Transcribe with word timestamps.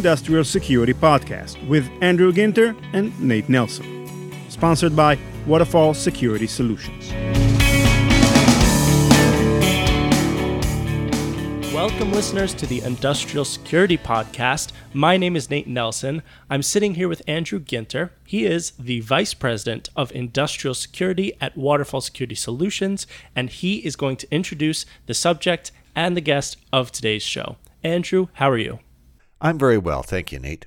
Industrial 0.00 0.42
Security 0.42 0.94
Podcast 0.94 1.62
with 1.68 1.86
Andrew 2.00 2.32
Ginter 2.32 2.74
and 2.94 3.12
Nate 3.20 3.50
Nelson. 3.50 4.32
Sponsored 4.48 4.96
by 4.96 5.18
Waterfall 5.46 5.92
Security 5.92 6.46
Solutions. 6.46 7.10
Welcome, 11.74 12.12
listeners, 12.12 12.54
to 12.54 12.66
the 12.66 12.80
Industrial 12.80 13.44
Security 13.44 13.98
Podcast. 13.98 14.72
My 14.94 15.18
name 15.18 15.36
is 15.36 15.50
Nate 15.50 15.68
Nelson. 15.68 16.22
I'm 16.48 16.62
sitting 16.62 16.94
here 16.94 17.06
with 17.06 17.20
Andrew 17.26 17.60
Ginter. 17.60 18.08
He 18.24 18.46
is 18.46 18.70
the 18.78 19.00
Vice 19.00 19.34
President 19.34 19.90
of 19.94 20.10
Industrial 20.12 20.72
Security 20.72 21.34
at 21.42 21.58
Waterfall 21.58 22.00
Security 22.00 22.34
Solutions, 22.34 23.06
and 23.36 23.50
he 23.50 23.84
is 23.84 23.96
going 23.96 24.16
to 24.16 24.34
introduce 24.34 24.86
the 25.04 25.12
subject 25.12 25.72
and 25.94 26.16
the 26.16 26.22
guest 26.22 26.56
of 26.72 26.90
today's 26.90 27.22
show. 27.22 27.56
Andrew, 27.84 28.28
how 28.32 28.48
are 28.48 28.56
you? 28.56 28.78
I'm 29.42 29.58
very 29.58 29.78
well, 29.78 30.02
thank 30.02 30.32
you, 30.32 30.38
Nate. 30.38 30.66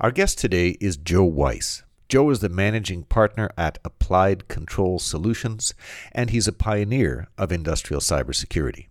Our 0.00 0.10
guest 0.10 0.36
today 0.36 0.70
is 0.80 0.96
Joe 0.96 1.22
Weiss. 1.22 1.84
Joe 2.08 2.30
is 2.30 2.40
the 2.40 2.48
managing 2.48 3.04
partner 3.04 3.50
at 3.56 3.78
Applied 3.84 4.48
Control 4.48 4.98
Solutions, 4.98 5.74
and 6.10 6.30
he's 6.30 6.48
a 6.48 6.52
pioneer 6.52 7.28
of 7.38 7.52
industrial 7.52 8.00
cybersecurity. 8.00 8.88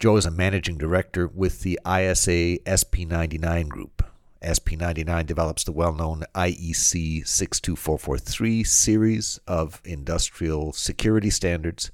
Joe 0.00 0.16
is 0.16 0.26
a 0.26 0.32
managing 0.32 0.76
director 0.76 1.28
with 1.28 1.60
the 1.60 1.78
ISA 1.86 2.58
SP99 2.66 3.68
group. 3.68 4.04
SP99 4.42 5.24
develops 5.24 5.62
the 5.62 5.72
well 5.72 5.94
known 5.94 6.24
IEC 6.34 7.26
62443 7.26 8.64
series 8.64 9.40
of 9.46 9.80
industrial 9.84 10.72
security 10.72 11.30
standards, 11.30 11.92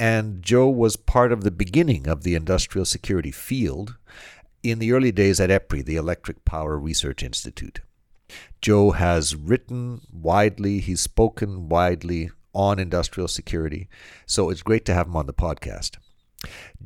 and 0.00 0.42
Joe 0.42 0.68
was 0.68 0.96
part 0.96 1.32
of 1.32 1.44
the 1.44 1.50
beginning 1.50 2.08
of 2.08 2.22
the 2.22 2.34
industrial 2.34 2.86
security 2.86 3.30
field 3.30 3.96
in 4.70 4.78
the 4.78 4.92
early 4.92 5.12
days 5.12 5.40
at 5.40 5.50
EPRI, 5.50 5.84
the 5.84 5.96
Electric 5.96 6.44
Power 6.44 6.78
Research 6.78 7.22
Institute. 7.22 7.80
Joe 8.60 8.90
has 8.92 9.36
written 9.36 10.00
widely, 10.12 10.80
he's 10.80 11.00
spoken 11.00 11.68
widely 11.68 12.30
on 12.52 12.78
industrial 12.78 13.28
security, 13.28 13.88
so 14.26 14.50
it's 14.50 14.62
great 14.62 14.84
to 14.86 14.94
have 14.94 15.06
him 15.06 15.16
on 15.16 15.26
the 15.26 15.34
podcast. 15.34 15.98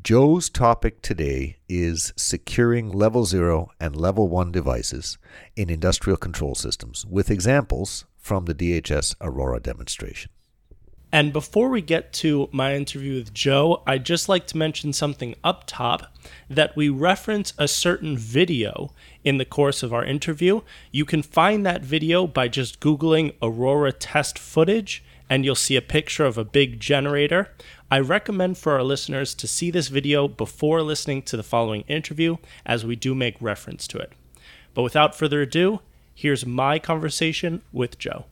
Joe's 0.03 0.48
topic 0.48 1.03
today 1.03 1.58
is 1.69 2.12
securing 2.17 2.91
level 2.91 3.25
0 3.25 3.70
and 3.81 3.97
level 3.97 4.28
1 4.28 4.53
devices 4.53 5.19
in 5.56 5.70
industrial 5.70 6.17
control 6.17 6.55
systems 6.55 7.06
with 7.06 7.31
examples 7.31 8.05
from 8.17 8.45
the 8.45 8.55
DHS 8.55 9.14
Aurora 9.20 9.61
demonstration. 9.61 10.31
And 11.12 11.33
before 11.33 11.70
we 11.70 11.83
get 11.83 12.12
to 12.14 12.48
my 12.53 12.77
interview 12.77 13.16
with 13.16 13.34
Joe, 13.34 13.83
I'd 13.84 14.06
just 14.06 14.28
like 14.28 14.47
to 14.48 14.56
mention 14.56 14.92
something 14.92 15.34
up 15.42 15.64
top 15.67 16.14
that 16.48 16.77
we 16.77 16.89
reference 16.89 17.52
a 17.58 17.67
certain 17.67 18.17
video 18.17 18.92
in 19.25 19.39
the 19.39 19.44
course 19.44 19.83
of 19.83 19.92
our 19.92 20.05
interview. 20.05 20.61
You 20.92 21.05
can 21.05 21.22
find 21.22 21.67
that 21.67 21.83
video 21.83 22.28
by 22.28 22.47
just 22.47 22.78
Googling 22.78 23.34
Aurora 23.42 23.92
test 23.92 24.39
footage, 24.39 25.02
and 25.28 25.44
you'll 25.44 25.56
see 25.56 25.75
a 25.75 25.83
picture 25.83 26.25
of 26.25 26.39
a 26.39 26.44
big 26.44 26.78
generator. 26.78 27.48
I 27.91 27.98
recommend 27.98 28.58
for 28.58 28.74
our 28.74 28.84
listeners 28.84 29.34
to 29.34 29.48
see 29.48 29.72
this 29.72 29.89
video 29.89 30.28
before 30.28 30.80
listening 30.80 31.22
to 31.22 31.36
the 31.36 31.42
following 31.42 31.83
interview, 31.89 32.36
as 32.64 32.86
we 32.86 32.95
do 32.95 33.17
make 33.17 33.36
reference 33.41 33.89
to 33.89 33.98
it. 33.98 34.12
But 34.74 34.83
without 34.83 35.17
further 35.17 35.42
ado, 35.42 35.80
here's 36.14 36.47
my 36.47 36.78
conversation 36.78 37.62
with 37.72 37.98
Joe. 37.98 38.27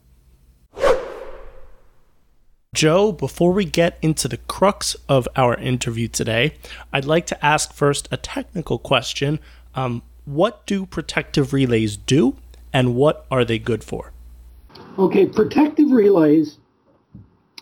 Joe, 2.79 3.11
before 3.11 3.51
we 3.51 3.65
get 3.65 3.97
into 4.01 4.29
the 4.29 4.37
crux 4.37 4.95
of 5.09 5.27
our 5.35 5.55
interview 5.55 6.07
today, 6.07 6.53
I'd 6.93 7.03
like 7.03 7.25
to 7.25 7.45
ask 7.45 7.73
first 7.73 8.07
a 8.09 8.15
technical 8.15 8.79
question. 8.79 9.41
Um, 9.75 10.01
what 10.23 10.65
do 10.65 10.85
protective 10.85 11.51
relays 11.51 11.97
do, 11.97 12.37
and 12.71 12.95
what 12.95 13.25
are 13.29 13.43
they 13.43 13.59
good 13.59 13.83
for? 13.83 14.13
Okay, 14.97 15.25
protective 15.25 15.91
relays 15.91 16.57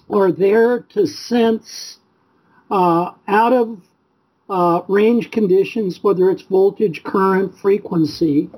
are 0.07 0.31
there 0.31 0.81
to 0.81 1.07
sense 1.07 1.97
uh, 2.69 3.13
out 3.27 3.53
of 3.53 3.81
uh, 4.51 4.83
range 4.87 5.31
conditions, 5.31 6.03
whether 6.03 6.29
it's 6.29 6.43
voltage, 6.43 7.03
current, 7.03 7.57
frequency, 7.57 8.51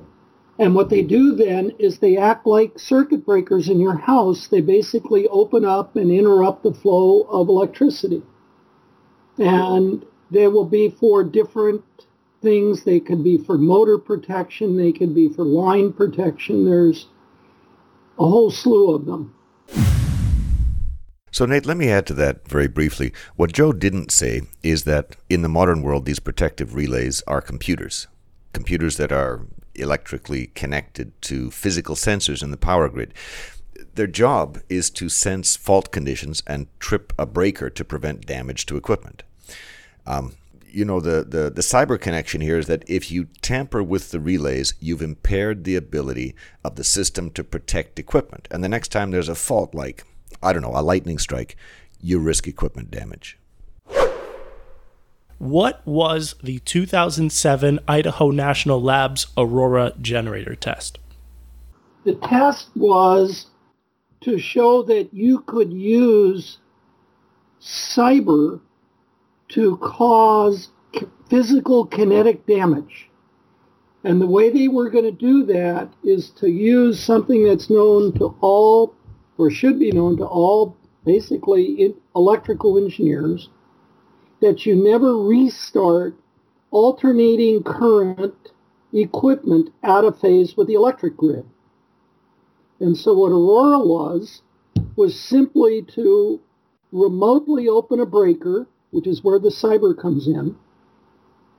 and 0.59 0.75
what 0.75 0.89
they 0.89 1.01
do 1.01 1.33
then 1.35 1.71
is 1.79 1.99
they 1.99 2.17
act 2.17 2.45
like 2.45 2.77
circuit 2.77 3.25
breakers 3.25 3.69
in 3.69 3.79
your 3.79 3.97
house. 3.97 4.49
They 4.49 4.59
basically 4.59 5.25
open 5.29 5.63
up 5.63 5.95
and 5.95 6.11
interrupt 6.11 6.63
the 6.63 6.73
flow 6.73 7.21
of 7.29 7.47
electricity. 7.47 8.21
And 9.37 10.05
they 10.29 10.49
will 10.49 10.65
be 10.65 10.89
for 10.89 11.23
different 11.23 11.81
things. 12.41 12.83
They 12.83 12.99
could 12.99 13.23
be 13.23 13.37
for 13.37 13.57
motor 13.57 13.97
protection. 13.97 14.75
They 14.75 14.91
could 14.91 15.15
be 15.15 15.29
for 15.29 15.45
line 15.45 15.93
protection. 15.93 16.65
There's 16.65 17.07
a 18.19 18.27
whole 18.27 18.51
slew 18.51 18.93
of 18.93 19.05
them. 19.05 19.33
So, 21.31 21.45
Nate, 21.45 21.65
let 21.65 21.77
me 21.77 21.89
add 21.89 22.05
to 22.07 22.13
that 22.15 22.49
very 22.49 22.67
briefly. 22.67 23.13
What 23.37 23.53
Joe 23.53 23.71
didn't 23.71 24.11
say 24.11 24.41
is 24.61 24.83
that 24.83 25.15
in 25.29 25.41
the 25.41 25.47
modern 25.47 25.83
world, 25.83 26.03
these 26.03 26.19
protective 26.19 26.75
relays 26.75 27.23
are 27.27 27.39
computers. 27.39 28.07
Computers 28.51 28.97
that 28.97 29.13
are 29.13 29.45
electrically 29.75 30.47
connected 30.47 31.19
to 31.23 31.51
physical 31.51 31.95
sensors 31.95 32.43
in 32.43 32.51
the 32.51 32.57
power 32.57 32.89
grid. 32.89 33.13
Their 33.95 34.07
job 34.07 34.59
is 34.69 34.89
to 34.91 35.09
sense 35.09 35.55
fault 35.55 35.91
conditions 35.91 36.43
and 36.45 36.67
trip 36.79 37.13
a 37.17 37.25
breaker 37.25 37.69
to 37.69 37.85
prevent 37.85 38.25
damage 38.25 38.65
to 38.67 38.77
equipment. 38.77 39.23
Um, 40.05 40.35
you 40.71 40.85
know, 40.85 40.99
the, 40.99 41.23
the, 41.23 41.49
the 41.49 41.61
cyber 41.61 41.99
connection 41.99 42.41
here 42.41 42.59
is 42.59 42.67
that 42.67 42.83
if 42.87 43.11
you 43.11 43.25
tamper 43.41 43.81
with 43.81 44.11
the 44.11 44.19
relays, 44.19 44.75
you've 44.79 45.01
impaired 45.01 45.63
the 45.63 45.75
ability 45.75 46.35
of 46.63 46.75
the 46.75 46.83
system 46.83 47.31
to 47.31 47.43
protect 47.43 47.97
equipment. 47.97 48.47
And 48.51 48.63
the 48.63 48.69
next 48.69 48.89
time 48.89 49.09
there's 49.09 49.29
a 49.29 49.35
fault, 49.35 49.73
like, 49.73 50.03
I 50.43 50.53
don't 50.53 50.61
know, 50.61 50.73
a 50.75 50.83
lightning 50.83 51.17
strike, 51.17 51.55
you 52.01 52.19
risk 52.19 52.47
equipment 52.47 52.91
damage. 52.91 53.38
What 55.39 55.81
was 55.87 56.35
the 56.43 56.59
2007 56.59 57.79
Idaho 57.87 58.29
National 58.29 58.81
Labs 58.81 59.27
Aurora 59.37 59.93
generator 60.01 60.53
test? 60.53 60.99
The 62.03 62.15
test 62.15 62.67
was 62.75 63.47
to 64.19 64.37
show 64.37 64.83
that 64.83 65.13
you 65.13 65.39
could 65.39 65.71
use 65.71 66.57
cyber 67.61 68.59
to 69.49 69.77
cause 69.77 70.67
physical 71.29 71.85
kinetic 71.85 72.45
damage. 72.45 73.09
And 74.03 74.19
the 74.19 74.27
way 74.27 74.49
they 74.49 74.67
were 74.67 74.89
going 74.89 75.05
to 75.05 75.11
do 75.11 75.45
that 75.45 75.93
is 76.03 76.31
to 76.31 76.49
use 76.49 77.01
something 77.01 77.45
that's 77.45 77.69
known 77.69 78.11
to 78.19 78.35
all, 78.41 78.93
or 79.37 79.49
should 79.49 79.79
be 79.79 79.93
known 79.93 80.17
to 80.17 80.25
all, 80.25 80.75
basically 81.05 81.95
electrical 82.13 82.77
engineers, 82.77 83.47
that 84.41 84.65
you 84.65 84.75
never 84.75 85.17
restart 85.17 86.15
alternating 86.71 87.63
current 87.63 88.51
equipment 88.93 89.69
out 89.83 90.05
of 90.05 90.19
phase 90.19 90.55
with 90.55 90.67
the 90.67 90.73
electric 90.73 91.17
grid. 91.17 91.45
And 92.79 92.97
so 92.97 93.13
what 93.13 93.31
Aurora 93.31 93.79
was, 93.79 94.41
was 94.95 95.19
simply 95.19 95.81
to 95.95 96.39
remotely 96.91 97.67
open 97.67 97.99
a 97.99 98.05
breaker, 98.05 98.67
which 98.91 99.07
is 99.07 99.23
where 99.23 99.39
the 99.39 99.49
cyber 99.49 99.99
comes 99.99 100.27
in, 100.27 100.55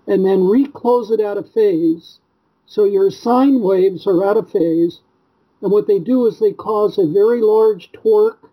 and 0.07 0.25
then 0.25 0.45
reclose 0.45 1.11
it 1.11 1.21
out 1.21 1.37
of 1.37 1.53
phase. 1.53 2.19
So 2.67 2.85
your 2.85 3.11
sine 3.11 3.61
waves 3.61 4.07
are 4.07 4.25
out 4.25 4.37
of 4.37 4.51
phase. 4.51 5.01
And 5.63 5.71
what 5.71 5.87
they 5.87 5.99
do 5.99 6.27
is 6.27 6.39
they 6.39 6.53
cause 6.53 6.97
a 6.99 7.07
very 7.07 7.43
large 7.43 7.93
torque 7.93 8.51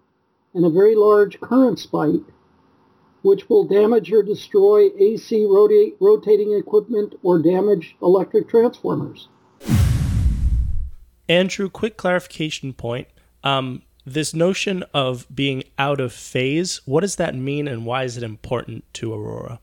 and 0.53 0.66
a 0.66 0.69
very 0.69 0.95
large 0.95 1.39
current 1.39 1.79
spike 1.79 2.21
which 3.28 3.50
will 3.50 3.66
damage 3.66 4.09
or 4.14 4.24
destroy 4.24 4.90
AC 4.97 5.46
rota- 5.46 5.91
rotating 6.00 6.53
equipment 6.53 7.14
or 7.24 7.40
damage 7.40 7.97
electric 8.02 8.47
transformers. 8.47 9.28
Andrew, 11.28 11.70
quick 11.70 11.97
clarification 11.97 12.72
point. 12.72 13.09
Um, 13.44 13.82
this 14.06 14.34
notion 14.34 14.85
of 14.94 15.28
being 15.34 15.66
out 15.78 16.00
of 16.00 16.14
phase, 16.14 16.79
what 16.85 17.02
does 17.02 17.18
that 17.18 17.35
mean 17.35 17.68
and 17.68 17.85
why 17.85 18.06
is 18.06 18.16
it 18.16 18.24
important 18.24 18.85
to 18.94 19.14
Aurora? 19.14 19.59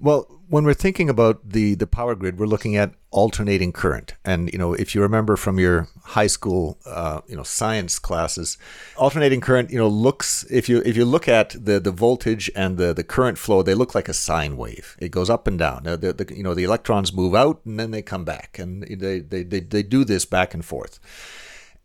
Well, 0.00 0.38
when 0.48 0.64
we're 0.64 0.74
thinking 0.74 1.10
about 1.10 1.46
the 1.48 1.74
the 1.74 1.86
power 1.86 2.14
grid, 2.14 2.38
we're 2.38 2.46
looking 2.46 2.76
at 2.76 2.94
alternating 3.10 3.72
current, 3.72 4.14
and 4.24 4.50
you 4.52 4.58
know, 4.58 4.72
if 4.72 4.94
you 4.94 5.02
remember 5.02 5.36
from 5.36 5.58
your 5.58 5.88
high 6.04 6.28
school, 6.28 6.78
uh, 6.86 7.20
you 7.26 7.36
know, 7.36 7.42
science 7.42 7.98
classes, 7.98 8.58
alternating 8.96 9.40
current, 9.40 9.70
you 9.70 9.78
know, 9.78 9.88
looks 9.88 10.44
if 10.50 10.68
you 10.68 10.80
if 10.86 10.96
you 10.96 11.04
look 11.04 11.28
at 11.28 11.50
the 11.50 11.80
the 11.80 11.90
voltage 11.90 12.50
and 12.54 12.78
the 12.78 12.94
the 12.94 13.02
current 13.04 13.38
flow, 13.38 13.62
they 13.62 13.74
look 13.74 13.94
like 13.94 14.08
a 14.08 14.14
sine 14.14 14.56
wave. 14.56 14.96
It 15.00 15.10
goes 15.10 15.28
up 15.28 15.46
and 15.48 15.58
down. 15.58 15.82
Now, 15.82 15.96
the, 15.96 16.12
the 16.12 16.34
you 16.34 16.44
know 16.44 16.54
the 16.54 16.64
electrons 16.64 17.12
move 17.12 17.34
out 17.34 17.60
and 17.64 17.78
then 17.78 17.90
they 17.90 18.02
come 18.02 18.24
back, 18.24 18.58
and 18.58 18.84
they 18.84 19.20
they 19.20 19.42
they, 19.42 19.60
they 19.60 19.82
do 19.82 20.04
this 20.04 20.24
back 20.24 20.54
and 20.54 20.64
forth, 20.64 21.00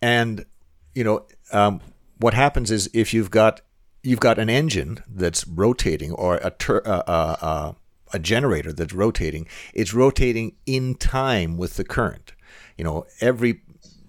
and 0.02 0.46
you 0.94 1.04
know, 1.04 1.26
um, 1.52 1.82
what 2.20 2.36
happens 2.36 2.70
is 2.70 2.90
if 2.94 3.14
you've 3.14 3.32
got 3.32 3.62
you've 4.04 4.20
got 4.20 4.38
an 4.38 4.50
engine 4.50 5.04
that's 5.08 5.48
rotating 5.48 6.12
or 6.12 6.36
a 6.36 6.52
tur- 6.52 6.86
uh, 6.86 7.04
uh, 7.08 7.36
uh 7.42 7.74
a 8.14 8.20
generator 8.20 8.72
that's 8.72 8.94
rotating, 8.94 9.48
it's 9.74 9.94
rotating 9.94 10.56
in 10.66 10.96
time 10.96 11.58
with 11.58 11.76
the 11.76 11.84
current. 11.84 12.34
you 12.78 12.84
know, 12.84 13.06
every 13.22 13.62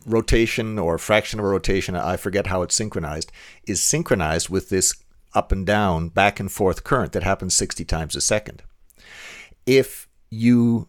rotation 0.07 0.79
or 0.79 0.99
fraction 0.99 1.39
of 1.39 1.47
a 1.47 1.49
rotation, 1.49 1.97
I 1.97 2.17
forget 2.17 2.47
how 2.47 2.63
it's 2.63 2.75
synchronized, 2.75 3.33
is 3.67 3.83
synchronized 3.83 4.49
with 4.49 4.69
this 4.69 4.95
up 5.35 5.51
and 5.51 5.67
down, 5.67 6.09
back 6.09 6.39
and 6.39 6.51
forth 6.51 6.85
current 6.85 7.13
that 7.13 7.23
happens 7.23 7.55
60 7.57 7.85
times 7.85 8.15
a 8.15 8.21
second. 8.21 8.63
If 9.67 10.09
you 10.31 10.89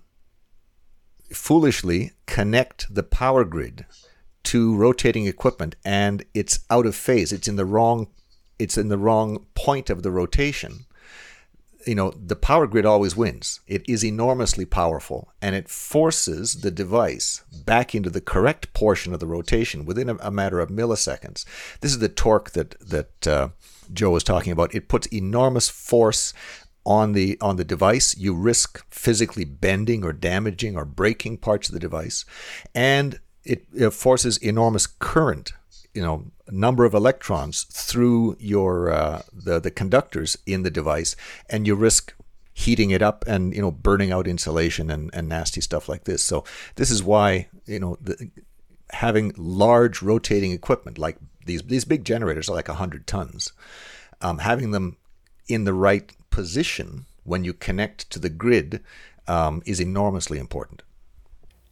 foolishly 1.32 2.12
connect 2.28 2.94
the 2.94 3.04
power 3.04 3.44
grid 3.44 3.86
to 4.44 4.76
rotating 4.76 5.26
equipment 5.26 5.76
and 5.84 6.24
it's 6.34 6.60
out 6.70 6.86
of 6.86 6.96
phase, 6.96 7.32
it's 7.32 7.48
in 7.48 7.56
the 7.56 7.66
wrong 7.66 8.08
it's 8.58 8.78
in 8.78 8.88
the 8.88 8.98
wrong 8.98 9.46
point 9.54 9.90
of 9.90 10.02
the 10.02 10.12
rotation, 10.12 10.85
you 11.86 11.96
know, 11.96 12.12
the 12.12 12.36
power 12.36 12.68
grid 12.68 12.86
always 12.86 13.16
wins. 13.16 13.60
It 13.68 13.88
is 13.88 14.04
enormously 14.04 14.66
powerful 14.66 15.32
and 15.42 15.56
it 15.56 15.70
forces 15.70 16.62
the 16.62 16.72
device 16.72 17.44
back 17.66 17.94
into 17.94 18.10
the 18.10 18.22
correct 18.22 18.74
portion 18.74 19.14
of 19.14 19.20
the 19.20 19.28
rotation 19.28 19.86
within 19.86 20.10
a, 20.10 20.16
a 20.16 20.32
matter 20.32 20.60
of 20.60 20.70
milliseconds. 20.70 21.46
This 21.82 21.92
is 21.92 22.00
the 22.00 22.10
torque 22.10 22.52
that 22.52 22.80
that 22.80 23.28
uh, 23.28 23.50
Joe 23.94 24.12
was 24.12 24.24
talking 24.24 24.52
about. 24.52 24.74
It 24.74 24.88
puts 24.88 25.08
enormous 25.08 25.70
force 25.70 26.34
on 26.86 27.14
the 27.14 27.38
on 27.42 27.58
the 27.58 27.66
device. 27.66 28.16
You 28.18 28.34
risk 28.34 28.86
physically 28.90 29.46
bending 29.46 30.04
or 30.04 30.14
damaging 30.14 30.76
or 30.78 30.86
breaking 30.86 31.38
parts 31.38 31.70
of 31.70 31.74
the 31.74 31.80
device, 31.80 32.26
and 32.74 33.20
it, 33.44 33.66
it 33.74 33.92
forces 33.92 34.38
enormous 34.38 34.88
current 34.88 35.54
you 35.96 36.02
know 36.02 36.26
number 36.52 36.86
of 36.86 36.94
electrons 36.94 37.64
through 37.64 38.36
your 38.40 38.92
uh, 38.92 39.22
the 39.34 39.60
the 39.60 39.72
conductors 39.72 40.38
in 40.46 40.64
the 40.64 40.70
device, 40.70 41.16
and 41.50 41.66
you 41.66 41.74
risk 41.74 42.14
heating 42.54 42.92
it 42.92 43.02
up 43.02 43.26
and 43.28 43.56
you 43.56 43.62
know 43.62 43.72
burning 43.72 44.12
out 44.12 44.28
insulation 44.28 44.90
and, 44.92 45.10
and 45.14 45.28
nasty 45.28 45.62
stuff 45.62 45.90
like 45.90 46.04
this. 46.04 46.24
So 46.24 46.44
this 46.76 46.92
is 46.92 47.02
why 47.02 47.48
you 47.66 47.80
know 47.80 47.98
the, 48.02 48.30
having 48.92 49.34
large 49.38 50.02
rotating 50.02 50.52
equipment 50.52 50.98
like 50.98 51.18
these 51.46 51.64
these 51.64 51.86
big 51.86 52.06
generators 52.06 52.50
are 52.50 52.56
like 52.56 52.68
hundred 52.68 53.08
tons, 53.08 53.54
um, 54.22 54.40
having 54.40 54.72
them 54.72 54.98
in 55.48 55.64
the 55.64 55.74
right 55.74 56.12
position 56.30 57.06
when 57.24 57.44
you 57.44 57.54
connect 57.54 58.10
to 58.12 58.20
the 58.20 58.30
grid 58.30 58.84
um, 59.28 59.64
is 59.66 59.80
enormously 59.80 60.38
important. 60.38 60.84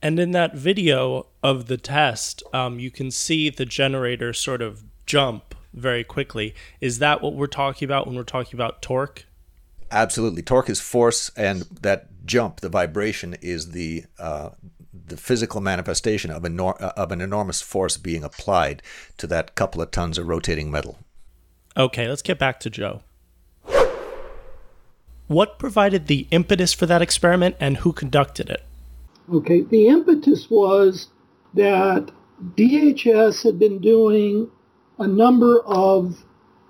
And 0.04 0.20
in 0.20 0.32
that 0.32 0.54
video 0.54 1.28
of 1.42 1.68
the 1.68 1.78
test, 1.78 2.44
um, 2.54 2.78
you 2.78 2.92
can 2.92 3.10
see 3.10 3.50
the 3.50 3.66
generator 3.66 4.34
sort 4.34 4.62
of 4.62 4.84
jump 5.06 5.56
very 5.74 6.04
quickly. 6.04 6.54
Is 6.82 7.00
that 7.00 7.22
what 7.22 7.36
we're 7.36 7.48
talking 7.48 7.86
about 7.86 8.06
when 8.06 8.18
we're 8.18 8.24
talking 8.24 8.58
about 8.58 8.82
torque? 8.82 9.26
Absolutely. 9.92 10.42
Torque 10.42 10.70
is 10.70 10.82
force, 10.82 11.32
and 11.38 11.62
that 11.80 12.26
jump, 12.26 12.60
the 12.60 12.68
vibration, 12.68 13.38
is 13.42 13.72
the 13.72 14.04
uh, 14.20 14.50
the 14.94 15.16
physical 15.16 15.62
manifestation 15.62 16.32
of, 16.32 16.44
enor- 16.44 16.80
of 16.80 17.12
an 17.12 17.22
enormous 17.22 17.62
force 17.62 17.96
being 17.96 18.24
applied 18.24 18.84
to 19.18 19.26
that 19.28 19.56
couple 19.56 19.82
of 19.82 19.92
tons 19.92 20.18
of 20.18 20.28
rotating 20.28 20.70
metal. 20.70 21.00
Okay, 21.78 22.10
let's 22.10 22.22
get 22.22 22.38
back 22.38 22.60
to 22.60 22.70
Joe. 22.70 23.04
What 25.28 25.58
provided 25.60 26.08
the 26.08 26.28
impetus 26.30 26.74
for 26.74 26.86
that 26.88 27.02
experiment 27.02 27.56
and 27.60 27.78
who 27.78 27.94
conducted 27.94 28.50
it? 28.50 28.64
Okay, 29.32 29.62
the 29.62 29.88
impetus 29.88 30.50
was 30.50 31.08
that 31.54 32.12
DHS 32.56 33.44
had 33.44 33.58
been 33.58 33.80
doing 33.80 34.50
a 35.00 35.08
number 35.08 35.62
of, 35.62 36.26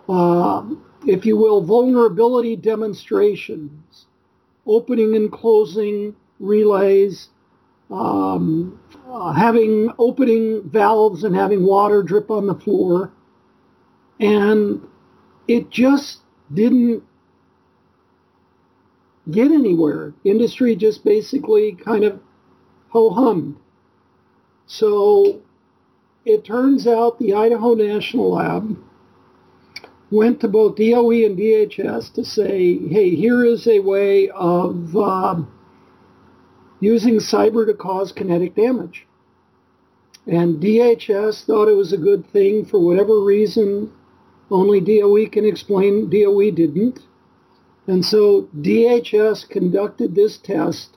uh, 0.07 0.63
if 1.07 1.25
you 1.25 1.35
will, 1.35 1.61
vulnerability 1.61 2.55
demonstrations, 2.55 4.05
opening 4.67 5.15
and 5.15 5.31
closing 5.31 6.15
relays, 6.39 7.29
um, 7.89 8.79
uh, 9.09 9.33
having 9.33 9.91
opening 9.97 10.61
valves 10.69 11.23
and 11.23 11.35
having 11.35 11.65
water 11.65 12.03
drip 12.03 12.29
on 12.29 12.45
the 12.45 12.55
floor. 12.55 13.11
And 14.19 14.79
it 15.47 15.71
just 15.71 16.19
didn't 16.53 17.03
get 19.31 19.51
anywhere. 19.51 20.13
Industry 20.23 20.75
just 20.75 21.03
basically 21.03 21.73
kind 21.73 22.03
of 22.03 22.19
ho 22.93 23.09
hummed. 23.09 23.57
So 24.67 25.41
it 26.25 26.45
turns 26.45 26.87
out 26.87 27.19
the 27.19 27.33
Idaho 27.33 27.73
National 27.73 28.33
Lab 28.33 28.77
went 30.11 30.39
to 30.39 30.47
both 30.47 30.75
DOE 30.75 31.25
and 31.25 31.37
DHS 31.37 32.13
to 32.13 32.23
say, 32.23 32.77
hey, 32.87 33.15
here 33.15 33.43
is 33.43 33.67
a 33.67 33.79
way 33.79 34.29
of 34.29 34.95
um, 34.95 35.51
using 36.79 37.15
cyber 37.15 37.65
to 37.65 37.73
cause 37.73 38.11
kinetic 38.11 38.55
damage. 38.55 39.07
And 40.27 40.61
DHS 40.61 41.45
thought 41.45 41.67
it 41.67 41.75
was 41.75 41.91
a 41.91 41.97
good 41.97 42.31
thing 42.31 42.63
for 42.63 42.79
whatever 42.79 43.19
reason. 43.19 43.91
Only 44.51 44.79
DOE 44.79 45.27
can 45.29 45.45
explain. 45.45 46.11
DOE 46.11 46.51
didn't. 46.51 46.99
And 47.87 48.05
so 48.05 48.43
DHS 48.55 49.49
conducted 49.49 50.13
this 50.13 50.37
test 50.37 50.95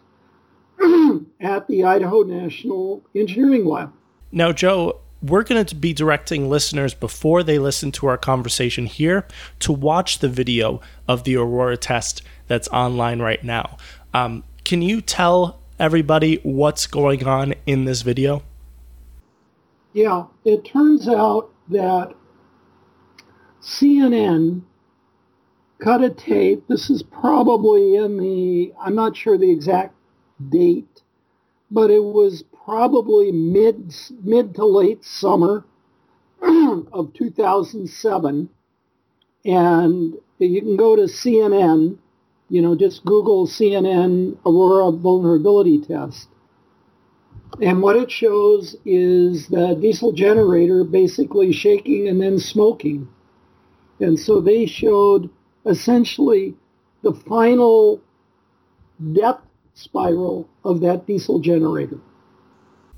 at 1.41 1.67
the 1.69 1.85
Idaho 1.85 2.23
National 2.23 3.03
Engineering 3.15 3.65
Lab. 3.65 3.93
Now, 4.33 4.53
Joe, 4.53 5.01
we're 5.23 5.45
going 5.45 5.65
to 5.65 5.75
be 5.75 5.93
directing 5.93 6.49
listeners 6.49 6.95
before 6.95 7.43
they 7.43 7.59
listen 7.59 7.91
to 7.93 8.07
our 8.07 8.19
conversation 8.19 8.87
here 8.87 9.27
to 9.61 9.73
watch 9.73 10.19
the 10.19 10.29
video 10.29 10.81
of 11.09 11.25
the 11.25 11.37
Aurora 11.37 11.77
test 11.77 12.23
that's 12.49 12.69
online 12.69 13.21
right 13.21 13.43
now. 13.43 13.77
Um, 14.13 14.45
can 14.65 14.83
you 14.83 15.01
tell 15.01 15.61
everybody 15.79 16.41
what's 16.43 16.87
going 16.87 17.27
on 17.27 17.55
in 17.67 17.85
this 17.85 18.03
video? 18.03 18.43
Yeah, 19.93 20.25
it 20.45 20.65
turns 20.65 21.09
out 21.09 21.51
that 21.69 22.13
CNN 23.63 24.63
cut 25.79 26.03
a 26.03 26.11
tape. 26.11 26.69
This 26.69 26.91
is 26.91 27.03
probably 27.03 27.97
in 27.97 28.19
the, 28.19 28.73
I'm 28.81 28.95
not 28.95 29.17
sure 29.17 29.39
the 29.39 29.51
exact 29.51 29.95
date, 30.51 31.03
but 31.71 31.91
it 31.91 32.03
was 32.05 32.45
probably 32.65 33.33
mid 33.33 33.95
mid 34.23 34.55
to 34.55 34.65
late 34.65 35.05
summer 35.05 35.65
of 36.43 37.13
2007 37.15 38.51
and 39.45 40.15
you 40.39 40.61
can 40.61 40.77
go 40.77 40.97
to 40.97 41.03
CNN 41.03 41.97
you 42.49 42.61
know 42.61 42.75
just 42.75 43.05
google 43.05 43.47
CNN 43.47 44.37
aurora 44.45 44.91
vulnerability 44.91 45.81
test. 45.81 46.29
And 47.63 47.81
what 47.81 47.97
it 47.97 48.11
shows 48.11 48.77
is 48.85 49.49
the 49.49 49.75
diesel 49.81 50.13
generator 50.13 50.85
basically 50.85 51.53
shaking 51.53 52.09
and 52.09 52.21
then 52.21 52.39
smoking. 52.39 53.09
And 54.01 54.19
so 54.19 54.41
they 54.41 54.67
showed 54.67 55.31
essentially 55.65 56.55
the 57.03 57.15
final 57.15 58.03
depth 59.13 59.47
spiral 59.77 60.49
of 60.65 60.81
that 60.81 61.07
diesel 61.07 61.39
generator. 61.39 61.99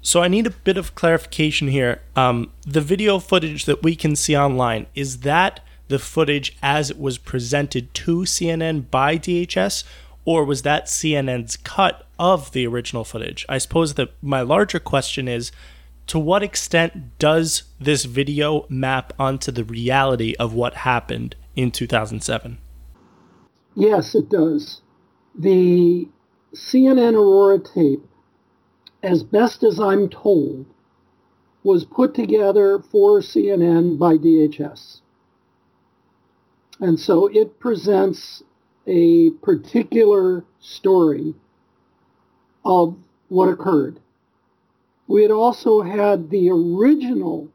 So 0.00 0.22
I 0.22 0.28
need 0.28 0.46
a 0.46 0.50
bit 0.50 0.78
of 0.78 0.94
clarification 0.94 1.68
here. 1.68 2.02
Um, 2.14 2.52
the 2.62 2.80
video 2.80 3.18
footage 3.18 3.64
that 3.64 3.82
we 3.82 3.96
can 3.96 4.14
see 4.16 4.36
online 4.36 4.86
is 4.94 5.20
that 5.20 5.60
the 5.88 5.98
footage 5.98 6.56
as 6.62 6.90
it 6.90 6.98
was 6.98 7.18
presented 7.18 7.92
to 7.94 8.20
CNN 8.20 8.90
by 8.90 9.18
DHS, 9.18 9.84
or 10.24 10.44
was 10.44 10.62
that 10.62 10.86
CNN's 10.86 11.56
cut 11.56 12.06
of 12.18 12.52
the 12.52 12.66
original 12.66 13.04
footage? 13.04 13.44
I 13.48 13.58
suppose 13.58 13.94
that 13.94 14.12
my 14.22 14.40
larger 14.42 14.78
question 14.78 15.26
is 15.26 15.50
to 16.06 16.18
what 16.18 16.42
extent 16.42 17.18
does 17.18 17.64
this 17.80 18.04
video 18.04 18.66
map 18.68 19.12
onto 19.18 19.50
the 19.50 19.64
reality 19.64 20.34
of 20.38 20.54
what 20.54 20.74
happened 20.74 21.34
in 21.56 21.70
2007? 21.70 22.58
Yes, 23.74 24.14
it 24.14 24.28
does. 24.28 24.80
The 25.34 26.08
CNN 26.54 27.14
Aurora 27.14 27.58
tape, 27.58 28.04
as 29.02 29.22
best 29.22 29.62
as 29.62 29.78
I'm 29.78 30.08
told, 30.08 30.66
was 31.62 31.84
put 31.84 32.14
together 32.14 32.78
for 32.78 33.20
CNN 33.20 33.98
by 33.98 34.16
DHS. 34.16 35.00
And 36.80 36.98
so 36.98 37.26
it 37.26 37.58
presents 37.58 38.42
a 38.86 39.30
particular 39.42 40.44
story 40.60 41.34
of 42.64 42.96
what 43.28 43.48
occurred. 43.48 44.00
We 45.06 45.22
had 45.22 45.30
also 45.30 45.82
had 45.82 46.30
the 46.30 46.50
original 46.50 47.48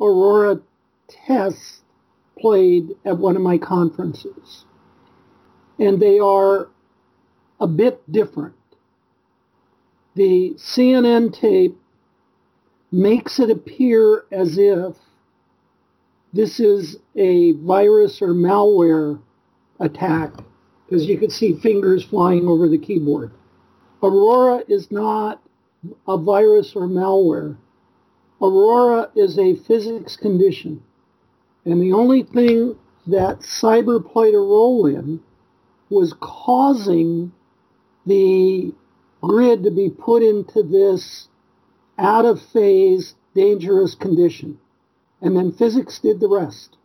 Aurora 0.00 0.60
test 1.08 1.82
played 2.38 2.90
at 3.04 3.18
one 3.18 3.36
of 3.36 3.42
my 3.42 3.58
conferences. 3.58 4.64
And 5.78 6.00
they 6.00 6.18
are 6.18 6.68
a 7.60 7.66
bit 7.66 8.00
different. 8.10 8.54
The 10.14 10.54
CNN 10.56 11.32
tape 11.32 11.76
makes 12.90 13.38
it 13.38 13.50
appear 13.50 14.24
as 14.32 14.58
if 14.58 14.96
this 16.32 16.58
is 16.58 16.96
a 17.16 17.52
virus 17.52 18.22
or 18.22 18.28
malware 18.28 19.20
attack 19.78 20.32
because 20.86 21.06
you 21.06 21.18
could 21.18 21.32
see 21.32 21.54
fingers 21.54 22.04
flying 22.04 22.48
over 22.48 22.68
the 22.68 22.78
keyboard. 22.78 23.32
Aurora 24.02 24.62
is 24.68 24.90
not 24.90 25.42
a 26.08 26.16
virus 26.16 26.74
or 26.74 26.88
malware. 26.88 27.56
Aurora 28.40 29.10
is 29.14 29.38
a 29.38 29.54
physics 29.54 30.16
condition. 30.16 30.82
And 31.64 31.80
the 31.80 31.92
only 31.92 32.22
thing 32.22 32.76
that 33.06 33.40
cyber 33.40 34.04
played 34.04 34.34
a 34.34 34.38
role 34.38 34.86
in 34.86 35.20
was 35.90 36.14
causing 36.20 37.32
the 38.10 38.74
grid 39.22 39.62
to 39.64 39.70
be 39.70 39.88
put 39.88 40.22
into 40.22 40.62
this 40.62 41.28
out 41.98 42.24
of 42.24 42.40
phase, 42.42 43.14
dangerous 43.34 43.94
condition. 43.94 44.58
And 45.20 45.36
then 45.36 45.52
physics 45.52 45.98
did 45.98 46.20
the 46.20 46.28
rest. 46.28 46.76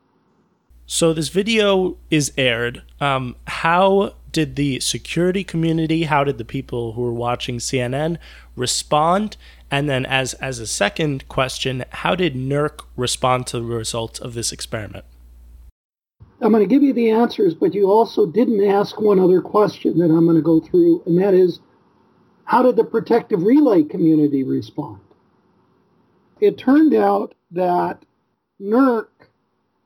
So 0.85 1.13
this 1.13 1.29
video 1.29 1.97
is 2.11 2.31
aired. 2.37 2.83
Um, 2.99 3.35
how 3.47 4.15
did 4.31 4.55
the 4.55 4.79
security 4.81 5.43
community, 5.43 6.03
how 6.03 6.23
did 6.23 6.37
the 6.37 6.45
people 6.45 6.93
who 6.93 7.01
were 7.01 7.13
watching 7.13 7.57
CNN 7.57 8.17
respond? 8.55 9.37
And 9.71 9.89
then, 9.89 10.05
as 10.05 10.35
as 10.35 10.59
a 10.59 10.67
second 10.67 11.27
question, 11.27 11.85
how 11.89 12.13
did 12.15 12.35
NERC 12.35 12.81
respond 12.95 13.47
to 13.47 13.59
the 13.59 13.65
results 13.65 14.19
of 14.19 14.35
this 14.35 14.51
experiment? 14.51 15.05
I'm 16.41 16.51
going 16.51 16.63
to 16.63 16.69
give 16.69 16.83
you 16.83 16.93
the 16.93 17.11
answers, 17.11 17.53
but 17.53 17.73
you 17.73 17.89
also 17.89 18.25
didn't 18.25 18.63
ask 18.63 18.99
one 18.99 19.19
other 19.19 19.41
question 19.41 19.97
that 19.99 20.11
I'm 20.11 20.25
going 20.25 20.35
to 20.35 20.41
go 20.41 20.59
through, 20.59 21.01
and 21.05 21.19
that 21.21 21.33
is, 21.33 21.59
how 22.43 22.61
did 22.61 22.75
the 22.75 22.83
protective 22.83 23.43
relay 23.43 23.83
community 23.83 24.43
respond? 24.43 24.99
It 26.41 26.57
turned 26.57 26.93
out 26.93 27.33
that 27.51 28.03
NERC 28.61 29.07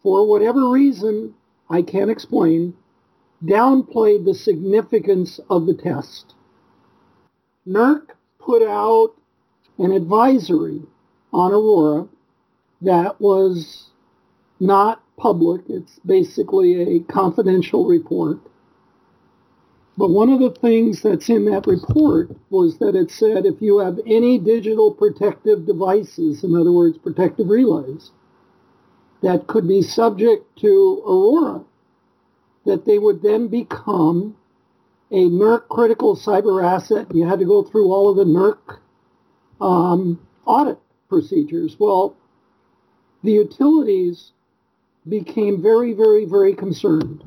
for 0.02 0.26
whatever 0.28 0.70
reason 0.70 1.34
I 1.70 1.82
can't 1.82 2.10
explain, 2.10 2.74
downplayed 3.44 4.26
the 4.26 4.34
significance 4.34 5.40
of 5.50 5.66
the 5.66 5.74
test. 5.74 6.34
NERC 7.68 8.10
put 8.40 8.64
out 8.64 9.10
an 9.78 9.92
advisory 9.92 10.82
on 11.32 11.52
Aurora 11.52 12.08
that 12.82 13.20
was 13.22 13.90
not 14.60 15.04
public. 15.20 15.62
It's 15.70 16.00
basically 16.06 16.96
a 16.96 17.00
confidential 17.02 17.86
report. 17.86 18.40
But 19.98 20.12
one 20.12 20.30
of 20.30 20.40
the 20.40 20.52
things 20.52 21.02
that's 21.02 21.30
in 21.30 21.44
that 21.46 21.68
report 21.68 22.32
was 22.50 22.78
that 22.80 22.96
it 22.96 23.12
said 23.12 23.46
if 23.46 23.62
you 23.62 23.80
have 23.80 24.00
any 24.08 24.40
digital 24.40 24.94
protective 24.94 25.66
devices, 25.66 26.44
in 26.44 26.56
other 26.56 26.72
words, 26.72 26.98
protective 26.98 27.50
relays, 27.50 28.12
that 29.22 29.48
could 29.48 29.68
be 29.68 29.82
subject 29.82 30.58
to 30.60 31.04
Aurora, 31.06 31.66
that 32.66 32.86
they 32.86 32.98
would 32.98 33.22
then 33.22 33.50
become 33.50 34.38
a 35.12 35.26
NERC 35.26 35.68
critical 35.68 36.16
cyber 36.16 36.64
asset. 36.64 37.14
You 37.14 37.28
had 37.28 37.40
to 37.40 37.46
go 37.46 37.64
through 37.64 37.92
all 37.92 38.10
of 38.10 38.16
the 38.16 38.24
NERC 38.24 38.80
um, 39.60 40.26
audit 40.46 40.80
procedures. 41.10 41.76
Well, 41.78 42.16
the 43.24 43.32
utilities 43.34 44.32
became 45.10 45.62
very, 45.62 45.94
very, 45.94 46.26
very 46.26 46.54
concerned 46.54 47.24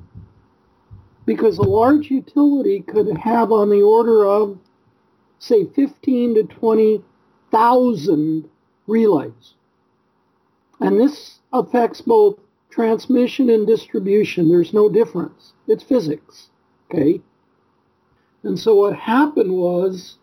because 1.24 1.58
a 1.58 1.62
large 1.62 2.10
utility 2.10 2.80
could 2.80 3.16
have 3.18 3.52
on 3.52 3.70
the 3.70 3.82
order 3.82 4.26
of, 4.26 4.58
say, 5.38 5.66
15 5.66 6.34
to 6.34 6.44
20,000 6.44 8.48
relays. 8.86 9.54
And 10.80 11.00
this 11.00 11.38
affects 11.52 12.00
both 12.00 12.38
transmission 12.70 13.50
and 13.50 13.66
distribution. 13.66 14.48
There's 14.48 14.72
no 14.72 14.88
difference. 14.88 15.52
It's 15.68 15.84
physics. 15.84 16.48
Okay? 16.90 17.20
And 18.42 18.58
so 18.58 18.74
what 18.74 18.96
happened 18.96 19.52
was, 19.52 20.16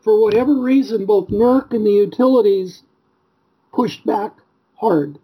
for 0.00 0.20
whatever 0.20 0.54
reason, 0.54 1.06
both 1.06 1.28
NERC 1.28 1.72
and 1.72 1.86
the 1.86 1.92
utilities 1.92 2.82
pushed 3.72 4.04
back 4.04 4.32
hard 4.76 5.18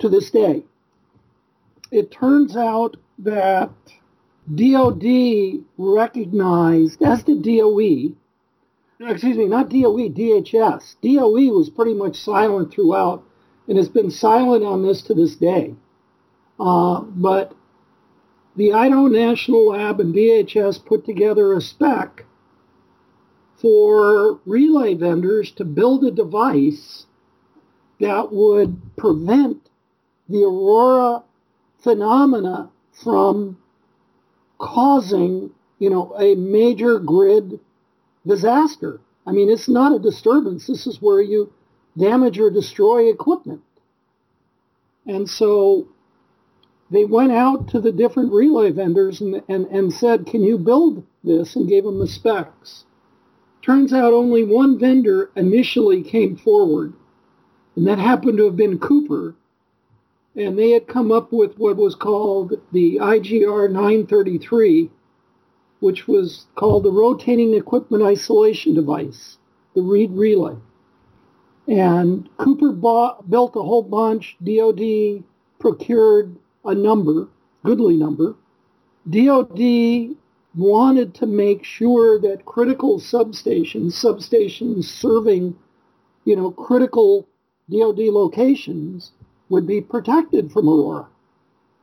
to 0.00 0.08
this 0.08 0.30
day. 0.30 0.64
It 1.90 2.10
turns 2.10 2.56
out 2.56 2.96
that 3.18 3.70
DOD 4.54 5.64
recognized, 5.78 7.02
as 7.02 7.22
did 7.22 7.42
DOE, 7.42 8.14
excuse 9.00 9.36
me, 9.36 9.46
not 9.46 9.68
DOE, 9.68 10.08
DHS. 10.08 10.96
DOE 11.02 11.56
was 11.56 11.70
pretty 11.70 11.94
much 11.94 12.16
silent 12.16 12.72
throughout 12.72 13.24
and 13.68 13.76
has 13.78 13.88
been 13.88 14.10
silent 14.10 14.64
on 14.64 14.82
this 14.82 15.02
to 15.02 15.14
this 15.14 15.36
day. 15.36 15.74
Uh, 16.58 17.00
but 17.00 17.54
the 18.56 18.72
Idaho 18.72 19.06
National 19.06 19.70
Lab 19.70 20.00
and 20.00 20.14
DHS 20.14 20.84
put 20.84 21.04
together 21.04 21.52
a 21.52 21.60
spec 21.60 22.24
for 23.56 24.40
relay 24.44 24.94
vendors 24.94 25.52
to 25.52 25.64
build 25.64 26.04
a 26.04 26.10
device 26.10 27.06
that 28.00 28.32
would 28.32 28.96
prevent 28.96 29.69
the 30.30 30.44
aurora 30.44 31.22
phenomena 31.82 32.70
from 32.92 33.58
causing, 34.58 35.50
you 35.78 35.90
know, 35.90 36.14
a 36.18 36.34
major 36.34 36.98
grid 36.98 37.58
disaster. 38.26 39.00
I 39.26 39.32
mean, 39.32 39.50
it's 39.50 39.68
not 39.68 39.94
a 39.94 39.98
disturbance. 39.98 40.66
This 40.66 40.86
is 40.86 41.02
where 41.02 41.20
you 41.20 41.52
damage 41.98 42.38
or 42.38 42.50
destroy 42.50 43.10
equipment. 43.10 43.62
And 45.06 45.28
so 45.28 45.88
they 46.90 47.04
went 47.04 47.32
out 47.32 47.68
to 47.68 47.80
the 47.80 47.92
different 47.92 48.32
relay 48.32 48.70
vendors 48.70 49.20
and, 49.20 49.42
and, 49.48 49.66
and 49.66 49.92
said, 49.92 50.26
can 50.26 50.42
you 50.42 50.58
build 50.58 51.04
this? 51.24 51.56
And 51.56 51.68
gave 51.68 51.84
them 51.84 51.98
the 51.98 52.06
specs. 52.06 52.84
Turns 53.62 53.92
out 53.92 54.12
only 54.12 54.44
one 54.44 54.78
vendor 54.78 55.30
initially 55.36 56.02
came 56.02 56.36
forward, 56.36 56.94
and 57.76 57.86
that 57.86 57.98
happened 57.98 58.38
to 58.38 58.44
have 58.44 58.56
been 58.56 58.78
Cooper. 58.78 59.34
And 60.36 60.58
they 60.58 60.70
had 60.70 60.86
come 60.86 61.10
up 61.10 61.32
with 61.32 61.58
what 61.58 61.76
was 61.76 61.94
called 61.94 62.54
the 62.72 62.96
IGR 62.96 63.70
933, 63.70 64.90
which 65.80 66.06
was 66.06 66.46
called 66.54 66.84
the 66.84 66.92
Rotating 66.92 67.54
Equipment 67.54 68.02
Isolation 68.02 68.74
Device, 68.74 69.38
the 69.74 69.82
REID 69.82 70.12
Relay. 70.12 70.56
And 71.66 72.28
Cooper 72.36 72.72
bought, 72.72 73.28
built 73.28 73.56
a 73.56 73.62
whole 73.62 73.82
bunch. 73.82 74.36
DOD 74.42 75.24
procured 75.58 76.36
a 76.64 76.74
number, 76.74 77.28
goodly 77.64 77.96
number. 77.96 78.36
DOD 79.08 80.16
wanted 80.54 81.14
to 81.14 81.26
make 81.26 81.64
sure 81.64 82.20
that 82.20 82.44
critical 82.44 82.98
substations, 83.00 83.92
substations 83.92 84.84
serving, 84.84 85.56
you 86.24 86.36
know, 86.36 86.50
critical 86.50 87.26
DOD 87.70 87.98
locations 87.98 89.12
would 89.50 89.66
be 89.66 89.82
protected 89.82 90.50
from 90.50 90.68
Aurora. 90.68 91.08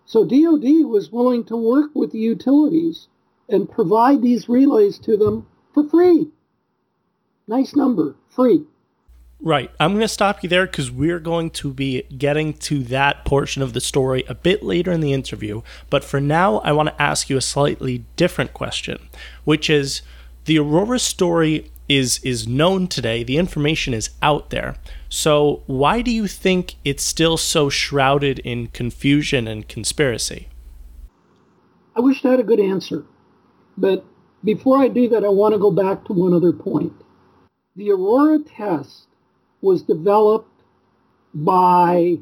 So 0.05 0.23
DOD 0.23 0.85
was 0.85 1.11
willing 1.11 1.43
to 1.45 1.55
work 1.55 1.91
with 1.93 2.11
the 2.11 2.19
utilities 2.19 3.07
and 3.49 3.69
provide 3.69 4.21
these 4.21 4.49
relays 4.49 4.97
to 4.99 5.17
them 5.17 5.45
for 5.73 5.87
free. 5.87 6.29
Nice 7.47 7.75
number, 7.75 8.15
free. 8.29 8.63
Right. 9.39 9.69
I'm 9.79 9.91
going 9.91 10.01
to 10.01 10.07
stop 10.07 10.41
you 10.41 10.49
there 10.49 10.65
because 10.65 10.89
we're 10.89 11.19
going 11.19 11.51
to 11.51 11.71
be 11.71 12.03
getting 12.03 12.53
to 12.53 12.83
that 12.85 13.23
portion 13.23 13.61
of 13.61 13.73
the 13.73 13.81
story 13.81 14.23
a 14.27 14.33
bit 14.33 14.63
later 14.63 14.91
in 14.91 14.99
the 14.99 15.13
interview. 15.13 15.61
But 15.89 16.03
for 16.03 16.19
now, 16.19 16.57
I 16.59 16.71
want 16.71 16.89
to 16.89 17.01
ask 17.01 17.29
you 17.29 17.37
a 17.37 17.41
slightly 17.41 18.03
different 18.15 18.53
question, 18.53 19.09
which 19.43 19.69
is 19.69 20.01
the 20.45 20.57
Aurora 20.57 20.97
story 20.97 21.69
is 21.87 22.19
is 22.23 22.47
known 22.47 22.87
today. 22.87 23.23
The 23.23 23.37
information 23.37 23.93
is 23.93 24.09
out 24.21 24.49
there. 24.49 24.75
So 25.09 25.63
why 25.67 26.01
do 26.01 26.11
you 26.11 26.27
think 26.27 26.75
it's 26.83 27.03
still 27.03 27.37
so 27.37 27.69
shrouded 27.69 28.39
in 28.39 28.67
confusion 28.67 29.47
and 29.47 29.67
conspiracy? 29.67 30.47
I 31.95 32.01
wish 32.01 32.23
I 32.23 32.31
had 32.31 32.39
a 32.39 32.43
good 32.43 32.59
answer. 32.59 33.05
But 33.77 34.05
before 34.43 34.79
I 34.79 34.87
do 34.87 35.07
that, 35.09 35.23
I 35.23 35.29
want 35.29 35.53
to 35.53 35.59
go 35.59 35.71
back 35.71 36.05
to 36.05 36.13
one 36.13 36.33
other 36.33 36.53
point. 36.53 36.93
The 37.75 37.91
Aurora 37.91 38.39
test 38.39 39.07
was 39.61 39.83
developed 39.83 40.63
by 41.33 42.17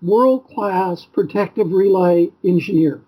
world-class 0.00 1.06
protective 1.06 1.72
relay 1.72 2.30
engineer. 2.44 3.00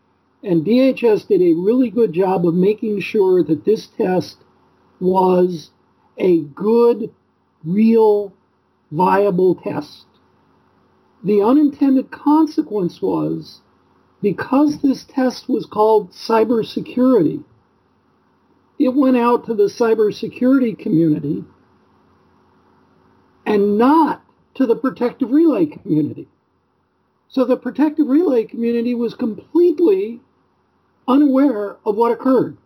And 0.42 0.64
DHS 0.64 1.26
did 1.26 1.42
a 1.42 1.54
really 1.54 1.90
good 1.90 2.12
job 2.12 2.46
of 2.46 2.54
making 2.54 3.00
sure 3.00 3.42
that 3.42 3.64
this 3.64 3.86
test 3.86 4.38
was 5.00 5.70
a 6.18 6.40
good, 6.40 7.12
real, 7.64 8.32
viable 8.90 9.54
test. 9.54 10.06
The 11.22 11.42
unintended 11.42 12.10
consequence 12.10 13.00
was 13.00 13.60
because 14.22 14.80
this 14.80 15.04
test 15.04 15.48
was 15.48 15.66
called 15.66 16.12
cybersecurity, 16.12 17.44
it 18.78 18.88
went 18.88 19.16
out 19.16 19.46
to 19.46 19.54
the 19.54 19.64
cybersecurity 19.64 20.78
community 20.78 21.44
and 23.46 23.78
not 23.78 24.24
to 24.54 24.66
the 24.66 24.76
protective 24.76 25.30
relay 25.30 25.66
community. 25.66 26.28
So 27.28 27.44
the 27.44 27.56
protective 27.56 28.08
relay 28.08 28.44
community 28.44 28.94
was 28.94 29.14
completely 29.14 30.20
unaware 31.06 31.76
of 31.84 31.96
what 31.96 32.12
occurred. 32.12 32.56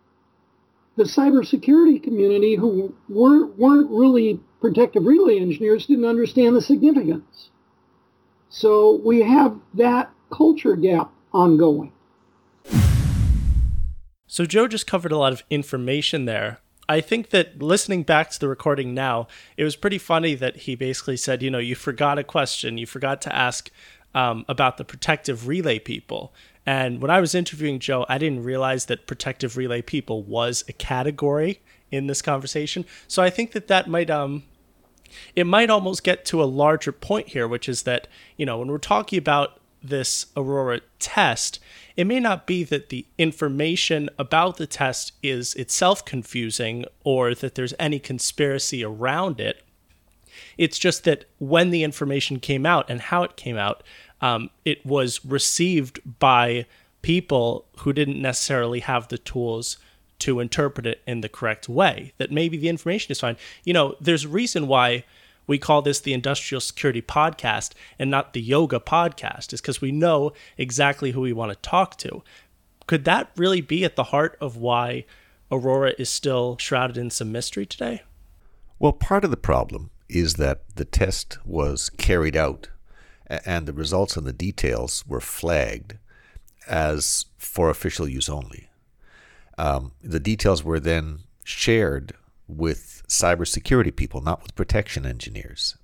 The 0.99 1.05
cybersecurity 1.05 2.03
community 2.03 2.55
who 2.55 2.93
weren't, 3.07 3.57
weren't 3.57 3.89
really 3.89 4.37
protective 4.59 5.05
relay 5.05 5.39
engineers 5.39 5.85
didn't 5.85 6.03
understand 6.03 6.57
the 6.57 6.61
significance. 6.61 7.49
So 8.49 8.99
we 9.05 9.21
have 9.21 9.57
that 9.75 10.11
culture 10.29 10.75
gap 10.75 11.09
ongoing. 11.31 11.93
So 14.27 14.45
Joe 14.45 14.67
just 14.67 14.87
covered 14.87 15.13
a 15.13 15.17
lot 15.17 15.31
of 15.31 15.43
information 15.49 16.25
there. 16.25 16.59
I 16.89 16.99
think 16.99 17.29
that 17.29 17.61
listening 17.61 18.03
back 18.03 18.29
to 18.31 18.39
the 18.39 18.49
recording 18.49 18.93
now, 18.93 19.27
it 19.55 19.63
was 19.63 19.77
pretty 19.77 19.99
funny 19.99 20.35
that 20.35 20.57
he 20.57 20.75
basically 20.75 21.17
said, 21.17 21.41
you 21.41 21.49
know, 21.49 21.59
you 21.59 21.75
forgot 21.75 22.19
a 22.19 22.25
question, 22.25 22.77
you 22.77 22.85
forgot 22.85 23.21
to 23.21 23.33
ask 23.33 23.71
um, 24.13 24.43
about 24.49 24.77
the 24.77 24.83
protective 24.83 25.47
relay 25.47 25.79
people. 25.79 26.33
And 26.69 27.01
when 27.01 27.09
I 27.09 27.19
was 27.19 27.33
interviewing 27.33 27.79
Joe, 27.79 28.05
I 28.07 28.19
didn't 28.19 28.43
realize 28.43 28.85
that 28.85 29.07
protective 29.07 29.57
relay 29.57 29.81
people 29.81 30.21
was 30.21 30.63
a 30.67 30.73
category 30.73 31.61
in 31.89 32.05
this 32.05 32.21
conversation. 32.21 32.85
So 33.07 33.23
I 33.23 33.31
think 33.31 33.53
that 33.53 33.69
that 33.69 33.89
might 33.89 34.11
um 34.11 34.43
it 35.35 35.47
might 35.47 35.71
almost 35.71 36.03
get 36.03 36.25
to 36.25 36.43
a 36.43 36.45
larger 36.45 36.91
point 36.91 37.29
here, 37.29 37.47
which 37.47 37.67
is 37.67 37.81
that, 37.83 38.07
you 38.37 38.45
know, 38.45 38.59
when 38.59 38.67
we're 38.67 38.77
talking 38.77 39.17
about 39.17 39.59
this 39.81 40.27
Aurora 40.37 40.81
test, 40.99 41.57
it 41.97 42.05
may 42.05 42.19
not 42.19 42.45
be 42.45 42.63
that 42.65 42.89
the 42.89 43.07
information 43.17 44.07
about 44.19 44.57
the 44.57 44.67
test 44.67 45.13
is 45.23 45.55
itself 45.55 46.05
confusing 46.05 46.85
or 47.03 47.33
that 47.33 47.55
there's 47.55 47.73
any 47.79 47.97
conspiracy 47.97 48.85
around 48.85 49.39
it. 49.39 49.63
It's 50.55 50.77
just 50.77 51.03
that 51.05 51.25
when 51.39 51.71
the 51.71 51.83
information 51.83 52.39
came 52.39 52.67
out 52.67 52.89
and 52.91 53.01
how 53.01 53.23
it 53.23 53.35
came 53.35 53.57
out, 53.57 53.81
um, 54.21 54.49
it 54.65 54.85
was 54.85 55.23
received 55.25 55.99
by 56.19 56.65
people 57.01 57.65
who 57.79 57.93
didn't 57.93 58.21
necessarily 58.21 58.81
have 58.81 59.07
the 59.07 59.17
tools 59.17 59.77
to 60.19 60.39
interpret 60.39 60.85
it 60.85 61.01
in 61.07 61.21
the 61.21 61.29
correct 61.29 61.69
way. 61.69 62.13
That 62.17 62.31
maybe 62.31 62.57
the 62.57 62.69
information 62.69 63.11
is 63.11 63.21
fine. 63.21 63.37
You 63.63 63.73
know, 63.73 63.95
there's 64.01 64.25
a 64.25 64.29
reason 64.29 64.67
why 64.67 65.05
we 65.47 65.57
call 65.57 65.81
this 65.81 65.99
the 65.99 66.13
industrial 66.13 66.61
security 66.61 67.01
podcast 67.01 67.71
and 67.97 68.11
not 68.11 68.33
the 68.33 68.41
yoga 68.41 68.79
podcast, 68.79 69.53
is 69.53 69.61
because 69.61 69.81
we 69.81 69.91
know 69.91 70.33
exactly 70.57 71.11
who 71.11 71.21
we 71.21 71.33
want 71.33 71.51
to 71.51 71.69
talk 71.69 71.97
to. 71.97 72.21
Could 72.85 73.05
that 73.05 73.31
really 73.35 73.61
be 73.61 73.85
at 73.85 73.95
the 73.95 74.05
heart 74.05 74.37
of 74.41 74.57
why 74.57 75.05
Aurora 75.51 75.93
is 75.97 76.09
still 76.09 76.57
shrouded 76.59 76.97
in 76.97 77.09
some 77.09 77.31
mystery 77.31 77.65
today? 77.65 78.03
Well, 78.77 78.93
part 78.93 79.23
of 79.23 79.31
the 79.31 79.37
problem 79.37 79.89
is 80.07 80.35
that 80.35 80.61
the 80.75 80.85
test 80.85 81.37
was 81.45 81.89
carried 81.89 82.35
out 82.35 82.69
and 83.29 83.67
the 83.67 83.73
results 83.73 84.17
and 84.17 84.25
the 84.25 84.33
details 84.33 85.03
were 85.07 85.21
flagged 85.21 85.97
as 86.67 87.25
for 87.37 87.69
official 87.69 88.07
use 88.07 88.29
only. 88.29 88.69
Um, 89.57 89.91
the 90.01 90.19
details 90.19 90.63
were 90.63 90.79
then 90.79 91.19
shared 91.43 92.13
with 92.47 93.03
cybersecurity 93.07 93.95
people, 93.95 94.21
not 94.21 94.41
with 94.41 94.55
protection 94.55 95.05
engineers. 95.05 95.77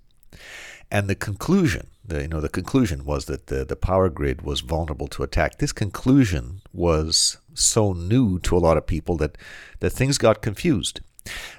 And 0.91 1.07
the 1.07 1.15
conclusion, 1.15 1.87
the, 2.03 2.21
you 2.21 2.27
know, 2.27 2.41
the 2.41 2.49
conclusion 2.49 3.05
was 3.05 3.25
that 3.25 3.47
the, 3.47 3.65
the 3.65 3.75
power 3.75 4.09
grid 4.09 4.43
was 4.43 4.61
vulnerable 4.61 5.07
to 5.09 5.23
attack. 5.23 5.57
This 5.57 5.71
conclusion 5.71 6.61
was 6.71 7.37
so 7.53 7.93
new 7.93 8.39
to 8.39 8.55
a 8.55 8.59
lot 8.59 8.77
of 8.77 8.85
people 8.85 9.17
that, 9.17 9.37
that 9.79 9.89
things 9.89 10.17
got 10.17 10.41
confused. 10.41 11.01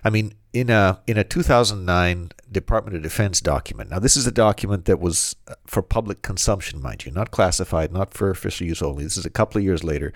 I 0.05 0.11
mean, 0.11 0.35
in 0.53 0.71
a 0.71 1.01
in 1.07 1.19
a 1.19 1.25
2009 1.25 2.31
Department 2.51 2.97
of 2.97 3.03
Defense 3.03 3.41
document. 3.41 3.91
Now, 3.91 3.99
this 3.99 4.17
is 4.17 4.27
a 4.27 4.33
document 4.33 4.87
that 4.87 5.01
was 5.01 5.37
uh, 5.49 5.55
for 5.67 5.83
public 5.83 6.23
consumption, 6.23 6.81
mind 6.81 7.05
you, 7.05 7.13
not 7.13 7.31
classified, 7.31 7.93
not 7.93 8.15
for 8.15 8.31
official 8.31 8.67
use 8.67 8.81
only. 8.81 9.05
This 9.05 9.17
is 9.17 9.27
a 9.27 9.31
couple 9.31 9.59
of 9.59 9.65
years 9.65 9.85
later. 9.85 10.13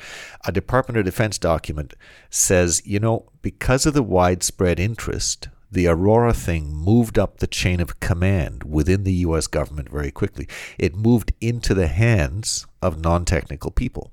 A 0.47 0.53
Department 0.53 0.99
of 0.99 1.05
Defense 1.05 1.37
document 1.39 1.95
says, 2.31 2.83
you 2.87 2.99
know, 2.99 3.27
because 3.43 3.85
of 3.85 3.95
the 3.95 4.03
widespread 4.03 4.81
interest, 4.81 5.49
the 5.71 5.87
Aurora 5.87 6.33
thing 6.33 6.73
moved 6.73 7.19
up 7.19 7.39
the 7.39 7.47
chain 7.47 7.81
of 7.81 8.01
command 8.01 8.65
within 8.65 9.05
the 9.05 9.13
U.S. 9.27 9.47
government 9.47 9.91
very 9.91 10.11
quickly. 10.11 10.49
It 10.79 10.97
moved 10.97 11.33
into 11.41 11.75
the 11.75 11.89
hands 11.89 12.67
of 12.81 13.01
non 13.01 13.25
technical 13.25 13.71
people. 13.71 14.13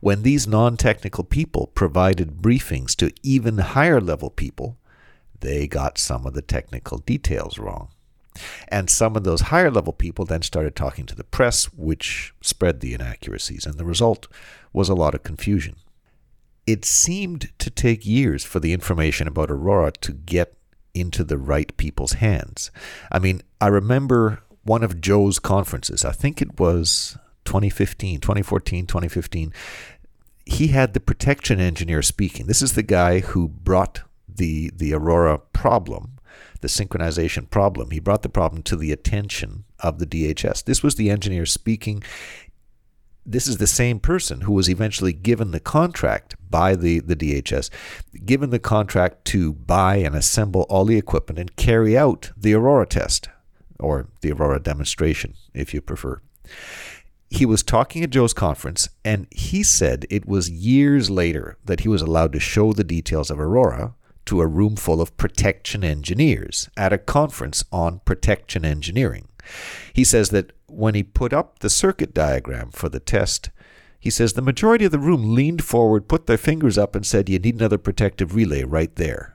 When 0.00 0.22
these 0.22 0.46
non 0.46 0.76
technical 0.76 1.24
people 1.24 1.68
provided 1.68 2.38
briefings 2.42 2.94
to 2.96 3.12
even 3.22 3.58
higher 3.58 4.00
level 4.00 4.30
people, 4.30 4.76
they 5.40 5.66
got 5.66 5.98
some 5.98 6.26
of 6.26 6.34
the 6.34 6.42
technical 6.42 6.98
details 6.98 7.58
wrong. 7.58 7.88
And 8.68 8.88
some 8.88 9.16
of 9.16 9.24
those 9.24 9.42
higher 9.42 9.70
level 9.70 9.92
people 9.92 10.24
then 10.24 10.42
started 10.42 10.76
talking 10.76 11.06
to 11.06 11.14
the 11.14 11.24
press, 11.24 11.66
which 11.72 12.34
spread 12.40 12.80
the 12.80 12.94
inaccuracies, 12.94 13.66
and 13.66 13.78
the 13.78 13.84
result 13.84 14.28
was 14.72 14.88
a 14.88 14.94
lot 14.94 15.14
of 15.14 15.22
confusion. 15.22 15.76
It 16.66 16.84
seemed 16.84 17.50
to 17.58 17.70
take 17.70 18.06
years 18.06 18.44
for 18.44 18.60
the 18.60 18.72
information 18.72 19.26
about 19.26 19.50
Aurora 19.50 19.92
to 19.92 20.12
get 20.12 20.54
into 20.94 21.24
the 21.24 21.38
right 21.38 21.76
people's 21.76 22.14
hands. 22.14 22.70
I 23.10 23.18
mean, 23.18 23.42
I 23.60 23.68
remember 23.68 24.42
one 24.64 24.84
of 24.84 25.00
Joe's 25.00 25.38
conferences, 25.38 26.04
I 26.04 26.12
think 26.12 26.42
it 26.42 26.60
was 26.60 27.16
2015, 27.48 28.20
2014, 28.20 28.86
2015, 28.86 29.54
he 30.44 30.68
had 30.68 30.92
the 30.92 31.00
protection 31.00 31.58
engineer 31.58 32.02
speaking. 32.02 32.46
This 32.46 32.60
is 32.60 32.74
the 32.74 32.82
guy 32.82 33.20
who 33.20 33.48
brought 33.48 34.02
the 34.28 34.70
the 34.76 34.92
Aurora 34.92 35.38
problem, 35.38 36.18
the 36.60 36.68
synchronization 36.68 37.48
problem. 37.48 37.90
He 37.90 38.00
brought 38.00 38.20
the 38.20 38.28
problem 38.28 38.62
to 38.64 38.76
the 38.76 38.92
attention 38.92 39.64
of 39.80 39.98
the 39.98 40.06
DHS. 40.06 40.64
This 40.64 40.82
was 40.82 40.96
the 40.96 41.08
engineer 41.08 41.46
speaking. 41.46 42.02
This 43.24 43.46
is 43.46 43.56
the 43.56 43.66
same 43.66 43.98
person 43.98 44.42
who 44.42 44.52
was 44.52 44.68
eventually 44.68 45.14
given 45.14 45.50
the 45.50 45.60
contract 45.60 46.36
by 46.50 46.74
the, 46.74 47.00
the 47.00 47.16
DHS, 47.16 47.70
given 48.26 48.50
the 48.50 48.58
contract 48.58 49.24
to 49.26 49.54
buy 49.54 49.96
and 49.96 50.14
assemble 50.14 50.66
all 50.68 50.84
the 50.84 50.98
equipment 50.98 51.38
and 51.38 51.56
carry 51.56 51.96
out 51.96 52.30
the 52.36 52.52
Aurora 52.52 52.86
test, 52.86 53.28
or 53.78 54.08
the 54.20 54.32
Aurora 54.32 54.60
demonstration, 54.60 55.34
if 55.54 55.72
you 55.72 55.80
prefer 55.80 56.20
he 57.30 57.44
was 57.44 57.62
talking 57.62 58.02
at 58.02 58.10
Joe's 58.10 58.32
conference, 58.32 58.88
and 59.04 59.26
he 59.30 59.62
said 59.62 60.06
it 60.08 60.26
was 60.26 60.48
years 60.48 61.10
later 61.10 61.58
that 61.64 61.80
he 61.80 61.88
was 61.88 62.00
allowed 62.00 62.32
to 62.32 62.40
show 62.40 62.72
the 62.72 62.84
details 62.84 63.30
of 63.30 63.38
Aurora 63.38 63.94
to 64.26 64.40
a 64.40 64.46
room 64.46 64.76
full 64.76 65.00
of 65.00 65.16
protection 65.16 65.84
engineers 65.84 66.68
at 66.76 66.92
a 66.92 66.98
conference 66.98 67.64
on 67.70 68.00
protection 68.00 68.64
engineering. 68.64 69.28
He 69.92 70.04
says 70.04 70.30
that 70.30 70.52
when 70.66 70.94
he 70.94 71.02
put 71.02 71.32
up 71.32 71.58
the 71.58 71.70
circuit 71.70 72.14
diagram 72.14 72.70
for 72.70 72.88
the 72.88 73.00
test, 73.00 73.50
he 74.00 74.10
says 74.10 74.32
the 74.32 74.42
majority 74.42 74.84
of 74.84 74.92
the 74.92 74.98
room 74.98 75.34
leaned 75.34 75.64
forward, 75.64 76.08
put 76.08 76.26
their 76.26 76.38
fingers 76.38 76.78
up, 76.78 76.94
and 76.94 77.06
said, 77.06 77.28
You 77.28 77.38
need 77.38 77.56
another 77.56 77.78
protective 77.78 78.34
relay 78.34 78.64
right 78.64 78.94
there. 78.96 79.34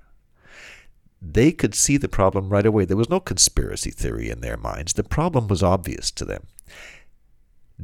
They 1.21 1.51
could 1.51 1.73
see 1.75 1.97
the 1.97 2.09
problem 2.09 2.49
right 2.49 2.65
away. 2.65 2.85
There 2.85 2.97
was 2.97 3.09
no 3.09 3.19
conspiracy 3.19 3.91
theory 3.91 4.29
in 4.29 4.41
their 4.41 4.57
minds. 4.57 4.93
The 4.93 5.03
problem 5.03 5.47
was 5.47 5.63
obvious 5.63 6.11
to 6.11 6.25
them 6.25 6.47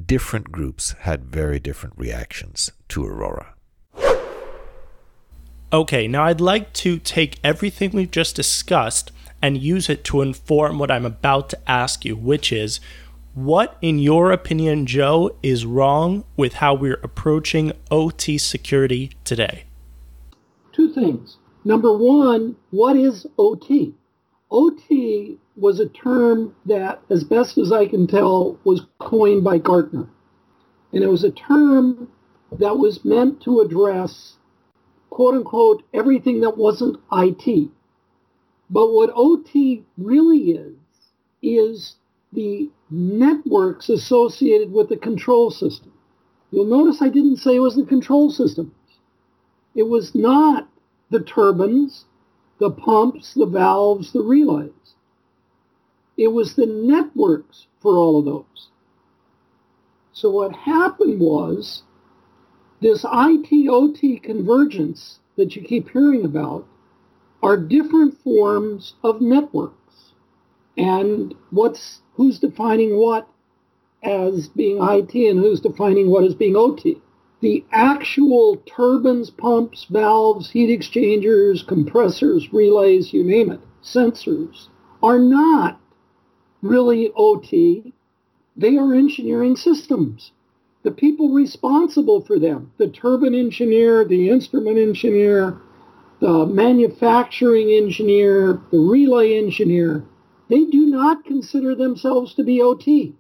different 0.08 0.52
groups 0.52 0.96
had 1.00 1.26
very 1.26 1.60
different 1.60 1.98
reactions 1.98 2.72
to 2.90 3.06
Aurora. 3.06 3.54
Okay, 5.72 6.08
now 6.08 6.24
I'd 6.26 6.42
like 6.42 6.74
to 6.74 6.98
take 6.98 7.40
everything 7.44 7.92
we've 7.92 8.10
just 8.10 8.36
discussed 8.36 9.12
and 9.42 9.58
use 9.58 9.90
it 9.90 10.04
to 10.06 10.22
inform 10.22 10.80
what 10.80 10.90
I'm 10.90 11.06
about 11.06 11.50
to 11.50 11.70
ask 11.70 12.04
you, 12.04 12.16
which 12.16 12.52
is 12.52 12.80
what, 13.36 13.78
in 13.82 14.00
your 14.00 14.32
opinion, 14.32 14.86
Joe, 14.88 15.36
is 15.44 15.66
wrong 15.66 16.26
with 16.36 16.54
how 16.54 16.74
we're 16.74 17.00
approaching 17.04 17.72
OT 17.92 18.38
security 18.38 19.12
today? 19.24 19.66
Two 20.74 20.92
things. 20.94 21.38
Number 21.64 21.96
one, 21.96 22.56
what 22.72 22.96
is 22.98 23.28
OT? 23.38 23.94
OT 24.52 25.38
was 25.56 25.80
a 25.80 25.90
term 25.90 26.56
that, 26.66 27.02
as 27.10 27.24
best 27.24 27.58
as 27.58 27.72
I 27.72 27.86
can 27.86 28.08
tell, 28.08 28.58
was 28.64 28.88
coined 29.00 29.44
by 29.44 29.58
Gartner. 29.58 30.10
And 30.92 31.04
it 31.04 31.08
was 31.08 31.24
a 31.24 31.32
term 31.32 32.10
that 32.52 32.80
was 32.80 33.06
meant 33.06 33.42
to 33.42 33.60
address, 33.60 34.38
quote 35.10 35.36
unquote, 35.36 35.84
everything 35.94 36.42
that 36.42 36.58
wasn't 36.58 36.98
IT. 37.12 37.70
But 38.70 38.92
what 38.92 39.12
OT 39.14 39.86
really 39.98 40.52
is, 40.52 40.76
is 41.42 41.96
the 42.34 42.70
networks 42.90 43.90
associated 43.90 44.72
with 44.72 44.90
the 44.90 44.98
control 44.98 45.52
system. 45.52 45.94
You'll 46.52 46.66
notice 46.66 47.02
I 47.02 47.10
didn't 47.10 47.38
say 47.38 47.56
it 47.56 47.60
was 47.60 47.76
the 47.76 47.86
control 47.86 48.32
systems. 48.32 48.72
It 49.76 49.84
was 49.84 50.16
not 50.16 50.68
the 51.12 51.20
turbines, 51.20 52.06
the 52.60 52.72
pumps, 52.72 53.34
the 53.34 53.46
valves, 53.46 54.12
the 54.12 54.22
relays. 54.22 54.72
It 56.18 56.28
was 56.28 56.56
the 56.56 56.66
networks 56.66 57.68
for 57.82 57.96
all 57.96 58.20
of 58.20 58.26
those. 58.26 58.68
So 60.12 60.30
what 60.30 60.54
happened 60.54 61.20
was 61.20 61.84
this 62.82 63.06
IT-OT 63.06 64.20
convergence 64.20 65.20
that 65.38 65.56
you 65.56 65.62
keep 65.62 65.90
hearing 65.90 66.26
about 66.26 66.66
are 67.42 67.56
different 67.56 68.20
forms 68.22 68.96
of 69.04 69.22
networks. 69.22 70.14
And 70.78 71.34
what's 71.52 72.02
who's 72.16 72.40
defining 72.40 72.98
what 72.98 73.30
as 74.04 74.50
being 74.50 74.78
IT 74.82 75.14
and 75.16 75.40
who's 75.40 75.62
defining 75.62 76.10
what 76.10 76.24
as 76.24 76.36
being 76.36 76.56
OT. 76.56 77.02
The 77.42 77.64
actual 77.72 78.58
turbines, 78.66 79.30
pumps, 79.30 79.86
valves, 79.90 80.52
heat 80.52 80.70
exchangers, 80.70 81.64
compressors, 81.64 82.52
relays, 82.52 83.14
you 83.14 83.24
name 83.24 83.52
it, 83.52 83.62
sensors, 83.82 84.68
are 85.02 85.20
not 85.20 85.80
really 86.62 87.12
OT. 87.16 87.94
They 88.58 88.78
are 88.78 88.94
engineering 88.94 89.56
systems. 89.56 90.32
The 90.84 90.92
people 90.92 91.30
responsible 91.30 92.22
for 92.22 92.40
them, 92.40 92.72
the 92.78 92.88
turbine 92.88 93.36
engineer, 93.36 94.04
the 94.06 94.30
instrument 94.30 94.78
engineer, 94.78 95.58
the 96.20 96.46
manufacturing 96.46 97.72
engineer, 97.72 98.62
the 98.72 98.80
relay 98.80 99.38
engineer, 99.38 100.04
they 100.50 100.66
do 100.66 100.86
not 100.86 101.24
consider 101.26 101.76
themselves 101.76 102.34
to 102.34 102.44
be 102.44 102.62
OT. 102.62 103.14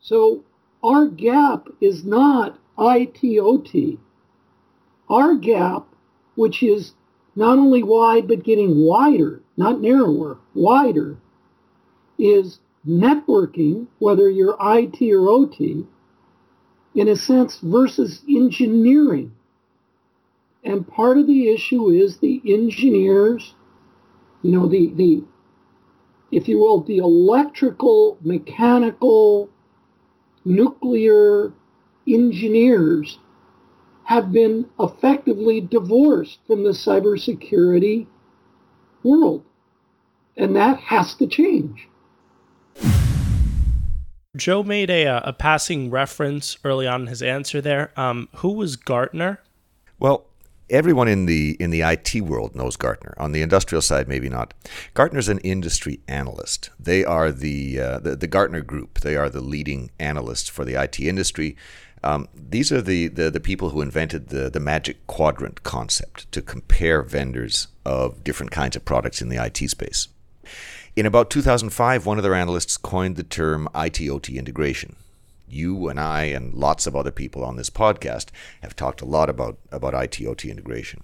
So 0.00 0.44
our 0.82 1.06
gap 1.06 1.68
is 1.80 2.04
not 2.04 2.58
ITOT. 2.78 3.98
Our 5.08 5.36
gap, 5.36 5.86
which 6.34 6.62
is 6.62 6.94
not 7.34 7.58
only 7.58 7.82
wide 7.82 8.26
but 8.28 8.44
getting 8.44 8.84
wider, 8.84 9.42
not 9.56 9.80
narrower, 9.80 10.38
wider, 10.54 11.18
is 12.18 12.58
networking, 12.86 13.86
whether 13.98 14.28
you're 14.30 14.56
IT 14.60 15.02
or 15.12 15.28
OT, 15.28 15.86
in 16.94 17.08
a 17.08 17.16
sense, 17.16 17.58
versus 17.60 18.22
engineering. 18.28 19.32
And 20.64 20.88
part 20.88 21.18
of 21.18 21.26
the 21.26 21.48
issue 21.50 21.90
is 21.90 22.18
the 22.18 22.42
engineers, 22.44 23.54
you 24.42 24.52
know, 24.52 24.66
the, 24.66 24.92
the 24.94 25.24
if 26.32 26.48
you 26.48 26.58
will, 26.58 26.80
the 26.80 26.98
electrical, 26.98 28.18
mechanical, 28.20 29.48
nuclear 30.44 31.52
engineers 32.06 33.18
have 34.04 34.32
been 34.32 34.66
effectively 34.78 35.60
divorced 35.60 36.38
from 36.46 36.62
the 36.62 36.70
cybersecurity 36.70 38.06
world. 39.02 39.44
And 40.36 40.54
that 40.54 40.78
has 40.78 41.14
to 41.16 41.26
change. 41.26 41.88
Joe 44.36 44.62
made 44.62 44.90
a, 44.90 45.28
a 45.28 45.32
passing 45.32 45.90
reference 45.90 46.58
early 46.62 46.86
on 46.86 47.02
in 47.02 47.06
his 47.08 47.22
answer 47.22 47.60
there. 47.60 47.92
Um, 47.98 48.28
who 48.36 48.52
was 48.52 48.76
Gartner? 48.76 49.40
Well, 49.98 50.26
everyone 50.68 51.08
in 51.08 51.26
the 51.26 51.56
in 51.58 51.70
the 51.70 51.80
IT 51.82 52.20
world 52.22 52.54
knows 52.54 52.76
Gartner. 52.76 53.14
On 53.18 53.32
the 53.32 53.42
industrial 53.42 53.82
side, 53.82 54.08
maybe 54.08 54.28
not. 54.28 54.52
Gartner's 54.94 55.28
an 55.28 55.38
industry 55.38 56.00
analyst. 56.06 56.70
They 56.78 57.04
are 57.04 57.32
the, 57.32 57.80
uh, 57.80 57.98
the 58.00 58.16
the 58.16 58.26
Gartner 58.26 58.60
Group. 58.60 59.00
They 59.00 59.16
are 59.16 59.30
the 59.30 59.40
leading 59.40 59.90
analysts 59.98 60.48
for 60.48 60.64
the 60.64 60.74
IT 60.74 61.00
industry. 61.00 61.56
Um, 62.02 62.28
these 62.34 62.70
are 62.70 62.82
the, 62.82 63.08
the, 63.08 63.30
the 63.30 63.40
people 63.40 63.70
who 63.70 63.80
invented 63.80 64.28
the, 64.28 64.50
the 64.50 64.60
magic 64.60 65.06
quadrant 65.06 65.62
concept 65.62 66.30
to 66.32 66.42
compare 66.42 67.02
vendors 67.02 67.68
of 67.84 68.22
different 68.22 68.52
kinds 68.52 68.76
of 68.76 68.84
products 68.84 69.20
in 69.20 69.28
the 69.28 69.42
IT 69.42 69.68
space. 69.70 70.08
In 70.94 71.06
about 71.06 71.30
2005, 71.30 72.06
one 72.06 72.16
of 72.16 72.22
their 72.22 72.34
analysts 72.34 72.76
coined 72.76 73.16
the 73.16 73.22
term 73.22 73.68
IT-OT 73.74 74.38
integration. 74.38 74.96
You 75.48 75.88
and 75.88 76.00
I 76.00 76.24
and 76.24 76.54
lots 76.54 76.86
of 76.86 76.96
other 76.96 77.10
people 77.10 77.44
on 77.44 77.56
this 77.56 77.70
podcast 77.70 78.28
have 78.62 78.74
talked 78.74 79.00
a 79.00 79.06
lot 79.06 79.28
about, 79.28 79.58
about 79.70 79.94
IT-OT 79.94 80.50
integration. 80.50 81.02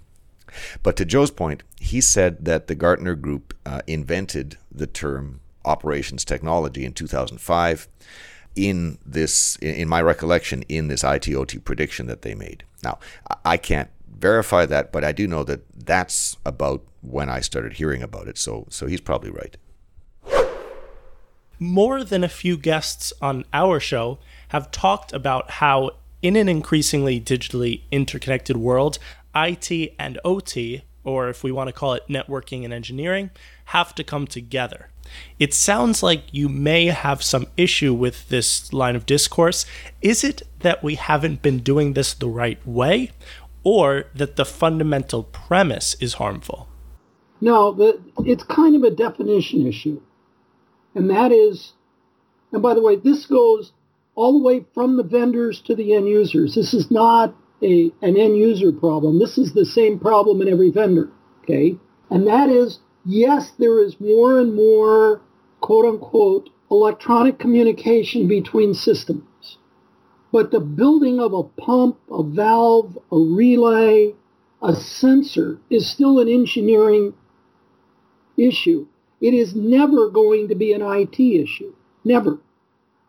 But 0.82 0.96
to 0.96 1.04
Joe's 1.04 1.30
point, 1.30 1.62
he 1.78 2.00
said 2.00 2.44
that 2.44 2.66
the 2.66 2.74
Gartner 2.74 3.14
Group 3.14 3.54
uh, 3.64 3.82
invented 3.86 4.58
the 4.70 4.86
term 4.86 5.40
operations 5.64 6.24
technology 6.24 6.84
in 6.84 6.92
2005 6.92 7.88
in 8.54 8.98
this, 9.04 9.56
in 9.56 9.88
my 9.88 10.02
recollection, 10.02 10.62
in 10.68 10.88
this 10.88 11.02
ITOT 11.02 11.64
prediction 11.64 12.06
that 12.06 12.22
they 12.22 12.34
made. 12.34 12.64
Now, 12.82 12.98
I 13.44 13.56
can't 13.56 13.90
verify 14.18 14.66
that, 14.66 14.92
but 14.92 15.04
I 15.04 15.12
do 15.12 15.26
know 15.26 15.44
that 15.44 15.62
that's 15.74 16.36
about 16.44 16.82
when 17.00 17.28
I 17.28 17.40
started 17.40 17.74
hearing 17.74 18.02
about 18.02 18.28
it. 18.28 18.38
So, 18.38 18.66
so 18.70 18.86
he's 18.86 19.00
probably 19.00 19.30
right. 19.30 19.56
More 21.58 22.02
than 22.02 22.24
a 22.24 22.28
few 22.28 22.56
guests 22.56 23.12
on 23.20 23.44
our 23.52 23.78
show 23.78 24.18
have 24.48 24.70
talked 24.70 25.12
about 25.12 25.52
how, 25.52 25.92
in 26.20 26.36
an 26.36 26.48
increasingly 26.48 27.20
digitally 27.20 27.82
interconnected 27.90 28.56
world, 28.56 28.98
IT 29.34 29.94
and 29.98 30.18
OT, 30.24 30.82
or 31.04 31.28
if 31.28 31.42
we 31.42 31.52
want 31.52 31.68
to 31.68 31.72
call 31.72 31.94
it 31.94 32.02
networking 32.08 32.64
and 32.64 32.72
engineering, 32.72 33.30
have 33.66 33.94
to 33.94 34.04
come 34.04 34.26
together. 34.26 34.88
It 35.38 35.52
sounds 35.52 36.02
like 36.02 36.22
you 36.32 36.48
may 36.48 36.86
have 36.86 37.22
some 37.22 37.46
issue 37.56 37.92
with 37.92 38.28
this 38.28 38.72
line 38.72 38.96
of 38.96 39.06
discourse. 39.06 39.66
Is 40.00 40.24
it 40.24 40.42
that 40.60 40.82
we 40.82 40.94
haven't 40.94 41.42
been 41.42 41.58
doing 41.58 41.92
this 41.92 42.14
the 42.14 42.28
right 42.28 42.64
way, 42.66 43.10
or 43.64 44.06
that 44.14 44.36
the 44.36 44.44
fundamental 44.44 45.24
premise 45.24 45.94
is 46.00 46.14
harmful? 46.14 46.68
No, 47.40 47.72
the, 47.72 48.00
it's 48.18 48.44
kind 48.44 48.76
of 48.76 48.84
a 48.84 48.90
definition 48.90 49.66
issue. 49.66 50.00
And 50.94 51.10
that 51.10 51.32
is, 51.32 51.72
and 52.52 52.62
by 52.62 52.74
the 52.74 52.82
way, 52.82 52.96
this 52.96 53.26
goes 53.26 53.72
all 54.14 54.38
the 54.38 54.44
way 54.44 54.64
from 54.74 54.96
the 54.96 55.02
vendors 55.02 55.60
to 55.62 55.74
the 55.74 55.94
end 55.94 56.08
users. 56.08 56.54
This 56.54 56.74
is 56.74 56.90
not 56.90 57.34
a, 57.62 57.92
an 58.02 58.16
end 58.16 58.36
user 58.36 58.72
problem. 58.72 59.18
This 59.18 59.38
is 59.38 59.52
the 59.52 59.66
same 59.66 59.98
problem 59.98 60.42
in 60.42 60.48
every 60.48 60.70
vendor. 60.70 61.10
Okay. 61.42 61.76
And 62.10 62.26
that 62.26 62.48
is 62.48 62.80
yes, 63.04 63.52
there 63.58 63.80
is 63.80 64.00
more 64.00 64.38
and 64.38 64.54
more, 64.54 65.20
quote 65.60 65.86
unquote, 65.86 66.50
electronic 66.70 67.38
communication 67.38 68.28
between 68.28 68.74
systems. 68.74 69.58
But 70.32 70.50
the 70.50 70.60
building 70.60 71.20
of 71.20 71.34
a 71.34 71.42
pump, 71.42 71.98
a 72.10 72.22
valve, 72.22 72.98
a 73.10 73.18
relay, 73.18 74.14
a 74.62 74.74
sensor 74.74 75.58
is 75.68 75.90
still 75.90 76.18
an 76.20 76.28
engineering 76.28 77.14
issue. 78.36 78.86
It 79.20 79.34
is 79.34 79.54
never 79.54 80.08
going 80.08 80.48
to 80.48 80.54
be 80.54 80.72
an 80.72 80.82
IT 80.82 81.20
issue. 81.20 81.74
Never. 82.04 82.38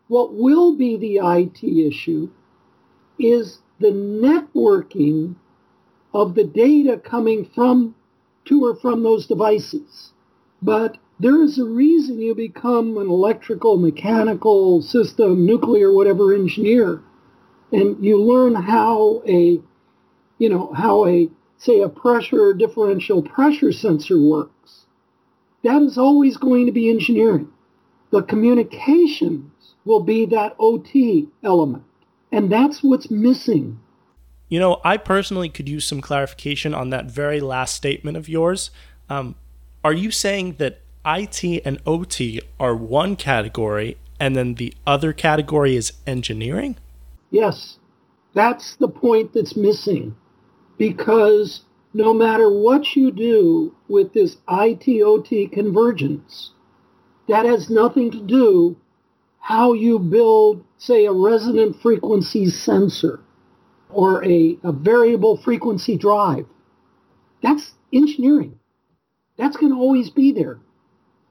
What 0.08 0.34
will 0.34 0.76
be 0.76 0.98
the 0.98 1.20
IT 1.24 1.64
issue 1.64 2.30
is 3.18 3.60
the 3.84 3.90
networking 3.90 5.36
of 6.14 6.36
the 6.36 6.44
data 6.46 6.98
coming 6.98 7.44
from 7.54 7.94
to 8.46 8.66
or 8.66 8.76
from 8.76 9.04
those 9.04 9.28
devices. 9.28 10.14
But 10.62 10.98
there 11.20 11.42
is 11.44 11.60
a 11.60 11.66
reason 11.66 12.22
you 12.22 12.34
become 12.34 12.98
an 12.98 13.10
electrical, 13.10 13.76
mechanical 13.76 14.82
system, 14.82 15.46
nuclear, 15.46 15.92
whatever 15.92 16.34
engineer, 16.34 17.02
and 17.74 18.02
you 18.04 18.22
learn 18.22 18.56
how 18.56 19.22
a, 19.28 19.60
you 20.38 20.50
know, 20.50 20.72
how 20.74 21.06
a, 21.06 21.30
say, 21.58 21.82
a 21.82 21.90
pressure 21.90 22.54
differential 22.54 23.22
pressure 23.22 23.74
sensor 23.74 24.18
works. 24.18 24.86
That 25.66 25.82
is 25.82 25.98
always 25.98 26.38
going 26.38 26.68
to 26.68 26.72
be 26.72 26.90
engineering. 26.90 27.50
The 28.12 28.22
communications 28.22 29.76
will 29.84 30.04
be 30.04 30.26
that 30.28 30.56
OT 30.58 31.28
element. 31.44 31.84
And 32.34 32.52
that's 32.52 32.84
what's 32.84 33.10
missing 33.10 33.80
you 34.54 34.60
know, 34.60 34.80
I 34.84 34.98
personally 34.98 35.50
could 35.50 35.68
use 35.68 35.84
some 35.84 36.00
clarification 36.00 36.76
on 36.76 36.92
that 36.92 37.06
very 37.06 37.42
last 37.42 37.74
statement 37.74 38.18
of 38.18 38.30
yours. 38.30 38.70
Um, 39.10 39.34
are 39.84 39.94
you 39.94 40.12
saying 40.12 40.58
that 40.60 40.82
IT 41.04 41.44
and 41.66 41.82
OT 41.88 42.40
are 42.60 42.76
one 42.76 43.16
category 43.16 43.98
and 44.20 44.36
then 44.36 44.54
the 44.54 44.76
other 44.86 45.12
category 45.12 45.76
is 45.76 45.94
engineering? 46.06 46.78
Yes. 47.32 47.80
That's 48.36 48.76
the 48.76 48.88
point 48.88 49.34
that's 49.34 49.56
missing. 49.56 50.16
Because 50.78 51.64
no 51.92 52.14
matter 52.14 52.48
what 52.48 52.96
you 52.96 53.10
do 53.10 53.76
with 53.88 54.14
this 54.14 54.38
IT 54.48 55.02
OT 55.02 55.48
convergence, 55.48 56.52
that 57.28 57.46
has 57.46 57.72
nothing 57.72 58.12
to 58.12 58.22
do 58.22 58.78
how 59.44 59.74
you 59.74 60.00
build, 60.00 60.64
say, 60.78 61.06
a 61.06 61.12
resonant 61.12 61.76
frequency 61.82 62.50
sensor 62.50 63.20
or 63.90 64.24
a, 64.24 64.58
a 64.64 64.72
variable 64.72 65.36
frequency 65.36 65.98
drive. 65.98 66.46
That's 67.42 67.74
engineering. 67.92 68.58
That's 69.38 69.58
going 69.58 69.74
to 69.74 69.78
always 69.78 70.10
be 70.10 70.32
there. 70.32 70.60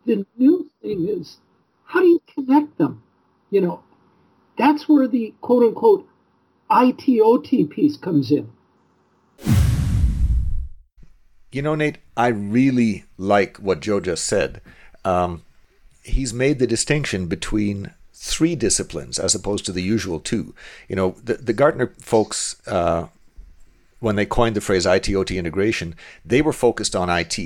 The 0.04 0.26
new 0.36 0.70
thing 0.82 1.08
is, 1.08 1.38
how 1.84 2.00
do 2.00 2.06
you 2.06 2.20
connect 2.34 2.76
them? 2.76 3.02
You 3.48 3.62
know, 3.62 3.82
that's 4.58 4.86
where 4.86 5.08
the 5.08 5.32
quote 5.40 5.62
unquote 5.62 6.06
ITOT 6.70 7.70
piece 7.70 7.96
comes 7.96 8.30
in. 8.30 8.52
You 11.50 11.62
know, 11.62 11.74
Nate, 11.74 11.96
I 12.14 12.26
really 12.26 13.04
like 13.16 13.56
what 13.56 13.80
Joe 13.80 14.00
just 14.00 14.24
said. 14.24 14.60
Um, 15.02 15.44
he's 16.02 16.34
made 16.34 16.58
the 16.58 16.66
distinction 16.66 17.26
between 17.26 17.94
three 18.24 18.54
disciplines 18.54 19.18
as 19.18 19.34
opposed 19.34 19.66
to 19.66 19.72
the 19.72 19.82
usual 19.82 20.20
two. 20.20 20.54
You 20.88 20.94
know, 20.94 21.16
the, 21.24 21.34
the 21.34 21.52
Gartner 21.52 21.88
folks, 21.98 22.56
uh, 22.68 23.08
when 23.98 24.14
they 24.14 24.24
coined 24.24 24.54
the 24.54 24.60
phrase 24.60 24.86
IT-OT 24.86 25.36
integration, 25.36 25.96
they 26.24 26.40
were 26.40 26.52
focused 26.52 26.94
on 26.94 27.10
IT. 27.10 27.36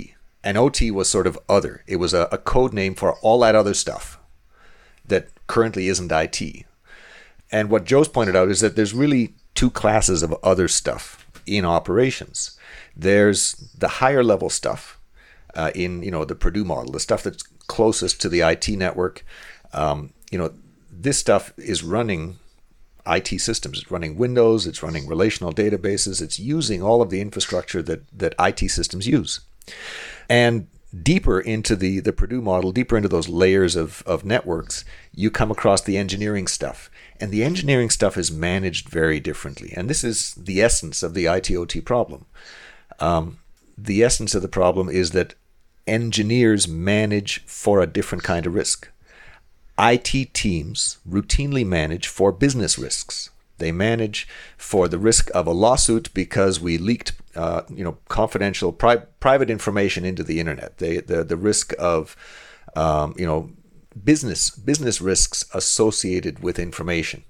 And 0.44 0.58
OT 0.58 0.90
was 0.90 1.08
sort 1.08 1.26
of 1.26 1.38
other. 1.48 1.82
It 1.86 1.96
was 1.96 2.12
a, 2.12 2.28
a 2.30 2.36
code 2.36 2.74
name 2.74 2.94
for 2.94 3.14
all 3.20 3.40
that 3.40 3.54
other 3.54 3.72
stuff 3.72 4.18
that 5.06 5.28
currently 5.46 5.88
isn't 5.88 6.12
IT. 6.12 6.66
And 7.50 7.70
what 7.70 7.84
Joe's 7.84 8.08
pointed 8.08 8.36
out 8.36 8.50
is 8.50 8.60
that 8.60 8.76
there's 8.76 8.92
really 8.92 9.34
two 9.54 9.70
classes 9.70 10.22
of 10.22 10.36
other 10.42 10.68
stuff 10.68 11.26
in 11.46 11.64
operations. 11.64 12.58
There's 12.94 13.54
the 13.78 13.88
higher 13.88 14.22
level 14.22 14.50
stuff 14.50 15.00
uh, 15.54 15.70
in 15.74 16.02
you 16.02 16.10
know 16.10 16.26
the 16.26 16.34
Purdue 16.34 16.64
model, 16.64 16.92
the 16.92 17.00
stuff 17.00 17.22
that's 17.22 17.42
closest 17.66 18.20
to 18.20 18.28
the 18.28 18.42
IT 18.42 18.68
network. 18.68 19.24
Um, 19.72 20.12
you 20.30 20.38
know, 20.38 20.52
this 20.98 21.18
stuff 21.18 21.52
is 21.56 21.82
running 21.82 22.38
IT 23.06 23.40
systems. 23.40 23.82
It's 23.82 23.90
running 23.90 24.16
Windows. 24.16 24.66
It's 24.66 24.82
running 24.82 25.06
relational 25.06 25.52
databases. 25.52 26.20
It's 26.20 26.38
using 26.38 26.82
all 26.82 27.02
of 27.02 27.10
the 27.10 27.20
infrastructure 27.20 27.82
that 27.82 28.02
that 28.16 28.34
IT 28.38 28.68
systems 28.70 29.06
use. 29.06 29.40
And 30.28 30.68
deeper 31.02 31.40
into 31.40 31.76
the, 31.76 32.00
the 32.00 32.12
Purdue 32.12 32.40
model, 32.40 32.72
deeper 32.72 32.96
into 32.96 33.08
those 33.08 33.28
layers 33.28 33.76
of, 33.76 34.02
of 34.06 34.24
networks, 34.24 34.84
you 35.12 35.30
come 35.30 35.50
across 35.50 35.82
the 35.82 35.96
engineering 35.96 36.46
stuff. 36.46 36.90
And 37.20 37.30
the 37.30 37.44
engineering 37.44 37.90
stuff 37.90 38.16
is 38.16 38.30
managed 38.30 38.88
very 38.88 39.20
differently. 39.20 39.72
And 39.76 39.90
this 39.90 40.04
is 40.04 40.34
the 40.34 40.62
essence 40.62 41.02
of 41.02 41.14
the 41.14 41.24
ITOT 41.24 41.84
problem. 41.84 42.26
Um, 42.98 43.38
the 43.76 44.02
essence 44.02 44.34
of 44.34 44.42
the 44.42 44.48
problem 44.48 44.88
is 44.88 45.10
that 45.10 45.34
engineers 45.86 46.66
manage 46.66 47.44
for 47.44 47.80
a 47.80 47.86
different 47.86 48.24
kind 48.24 48.46
of 48.46 48.54
risk. 48.54 48.90
IT 49.78 50.32
teams 50.32 50.98
routinely 51.08 51.66
manage 51.66 52.08
for 52.08 52.32
business 52.32 52.78
risks. 52.78 53.30
They 53.58 53.72
manage 53.72 54.28
for 54.56 54.86
the 54.88 54.98
risk 54.98 55.30
of 55.34 55.46
a 55.46 55.52
lawsuit 55.52 56.12
because 56.12 56.60
we 56.60 56.78
leaked, 56.78 57.12
uh, 57.34 57.62
you 57.68 57.84
know, 57.84 57.96
confidential 58.08 58.72
pri- 58.72 59.02
private 59.20 59.50
information 59.50 60.04
into 60.04 60.22
the 60.22 60.40
internet. 60.40 60.78
They, 60.78 60.98
the 60.98 61.24
the 61.24 61.36
risk 61.36 61.72
of, 61.78 62.16
um, 62.74 63.14
you 63.16 63.26
know, 63.26 63.50
business 64.04 64.50
business 64.50 65.00
risks 65.00 65.44
associated 65.54 66.42
with 66.42 66.58
information. 66.58 67.24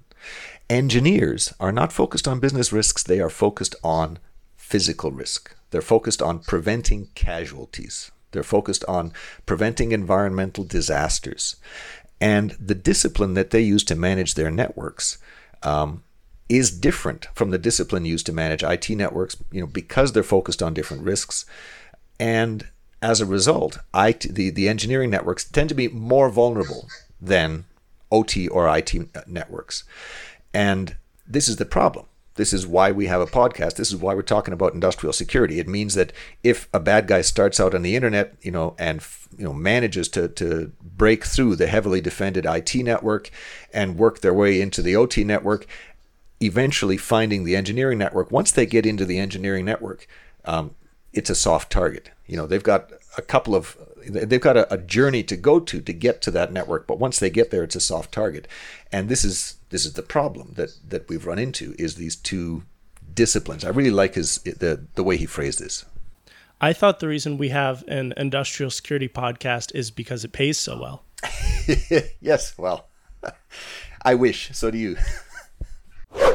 Engineers 0.69 1.53
are 1.61 1.71
not 1.71 1.93
focused 1.93 2.27
on 2.27 2.41
business 2.41 2.73
risks. 2.73 3.03
They 3.03 3.21
are 3.21 3.29
focused 3.29 3.75
on 3.83 4.19
physical 4.57 5.11
risk. 5.11 5.55
They're 5.71 5.81
focused 5.81 6.21
on 6.21 6.39
preventing 6.39 7.07
casualties. 7.15 8.11
They're 8.31 8.43
focused 8.43 8.83
on 8.85 9.13
preventing 9.45 9.93
environmental 9.93 10.65
disasters. 10.65 11.55
And 12.19 12.51
the 12.51 12.75
discipline 12.75 13.33
that 13.35 13.51
they 13.51 13.61
use 13.61 13.83
to 13.85 13.95
manage 13.95 14.33
their 14.33 14.49
networks 14.49 15.17
um, 15.63 16.03
is 16.49 16.71
different 16.71 17.27
from 17.35 17.51
the 17.51 17.57
discipline 17.57 18.05
used 18.05 18.25
to 18.25 18.33
manage 18.33 18.63
IT 18.63 18.89
networks, 18.89 19.37
you 19.51 19.61
know, 19.61 19.67
because 19.67 20.11
they're 20.11 20.23
focused 20.23 20.63
on 20.63 20.73
different 20.73 21.03
risks. 21.03 21.45
And 22.19 22.67
as 23.01 23.21
a 23.21 23.25
result, 23.25 23.77
IT, 23.93 24.21
the, 24.33 24.49
the 24.49 24.67
engineering 24.67 25.09
networks 25.09 25.43
tend 25.43 25.69
to 25.69 25.75
be 25.75 25.87
more 25.87 26.29
vulnerable 26.29 26.87
than 27.21 27.65
OT 28.11 28.47
or 28.47 28.75
IT 28.75 28.93
networks. 29.27 29.83
And 30.53 30.95
this 31.27 31.47
is 31.47 31.57
the 31.57 31.65
problem. 31.65 32.05
This 32.37 32.53
is 32.53 32.65
why 32.65 32.91
we 32.91 33.07
have 33.07 33.19
a 33.19 33.25
podcast. 33.25 33.75
This 33.75 33.89
is 33.89 33.97
why 33.97 34.15
we're 34.15 34.21
talking 34.21 34.53
about 34.53 34.73
industrial 34.73 35.11
security. 35.11 35.59
It 35.59 35.67
means 35.67 35.95
that 35.95 36.13
if 36.43 36.69
a 36.73 36.79
bad 36.79 37.07
guy 37.07 37.21
starts 37.21 37.59
out 37.59 37.75
on 37.75 37.81
the 37.81 37.95
internet, 37.95 38.35
you 38.41 38.51
know, 38.51 38.75
and 38.79 39.05
you 39.37 39.43
know 39.43 39.53
manages 39.53 40.07
to 40.09 40.29
to 40.29 40.71
break 40.81 41.25
through 41.25 41.55
the 41.55 41.67
heavily 41.67 41.99
defended 41.99 42.45
IT 42.45 42.73
network 42.75 43.29
and 43.73 43.97
work 43.97 44.21
their 44.21 44.33
way 44.33 44.61
into 44.61 44.81
the 44.81 44.95
OT 44.95 45.23
network, 45.23 45.67
eventually 46.39 46.97
finding 46.97 47.43
the 47.43 47.55
engineering 47.55 47.97
network. 47.97 48.31
Once 48.31 48.51
they 48.51 48.65
get 48.65 48.85
into 48.85 49.05
the 49.05 49.19
engineering 49.19 49.65
network, 49.65 50.07
um, 50.45 50.75
it's 51.13 51.29
a 51.29 51.35
soft 51.35 51.71
target. 51.71 52.11
You 52.27 52.37
know, 52.37 52.47
they've 52.47 52.63
got 52.63 52.91
a 53.17 53.21
couple 53.21 53.55
of 53.55 53.77
they've 54.07 54.39
got 54.39 54.57
a, 54.57 54.73
a, 54.73 54.77
journey 54.77 55.23
to 55.23 55.35
go 55.35 55.59
to 55.59 55.81
to 55.81 55.93
get 55.93 56.21
to 56.21 56.31
that 56.31 56.53
network. 56.53 56.87
But 56.87 56.99
once 56.99 57.19
they 57.19 57.29
get 57.29 57.51
there, 57.51 57.63
it's 57.63 57.75
a 57.75 57.81
soft 57.81 58.11
target. 58.11 58.47
And 58.91 59.09
this 59.09 59.25
is 59.25 59.56
this 59.69 59.85
is 59.85 59.93
the 59.93 60.01
problem 60.01 60.53
that 60.55 60.71
that 60.87 61.07
we've 61.09 61.25
run 61.25 61.39
into 61.39 61.75
is 61.77 61.95
these 61.95 62.15
two 62.15 62.63
disciplines. 63.13 63.65
I 63.65 63.69
really 63.69 63.91
like 63.91 64.15
his 64.15 64.37
the 64.39 64.85
the 64.95 65.03
way 65.03 65.17
he 65.17 65.25
phrased 65.25 65.59
this. 65.59 65.85
I 66.59 66.73
thought 66.73 66.99
the 66.99 67.07
reason 67.07 67.37
we 67.37 67.49
have 67.49 67.83
an 67.87 68.13
industrial 68.17 68.71
security 68.71 69.07
podcast 69.07 69.75
is 69.75 69.91
because 69.91 70.23
it 70.23 70.31
pays 70.31 70.57
so 70.57 70.79
well. 70.79 71.03
yes, 72.19 72.57
well, 72.57 72.87
I 74.01 74.15
wish. 74.15 74.49
So 74.53 74.71
do 74.71 74.77
you. 74.77 74.97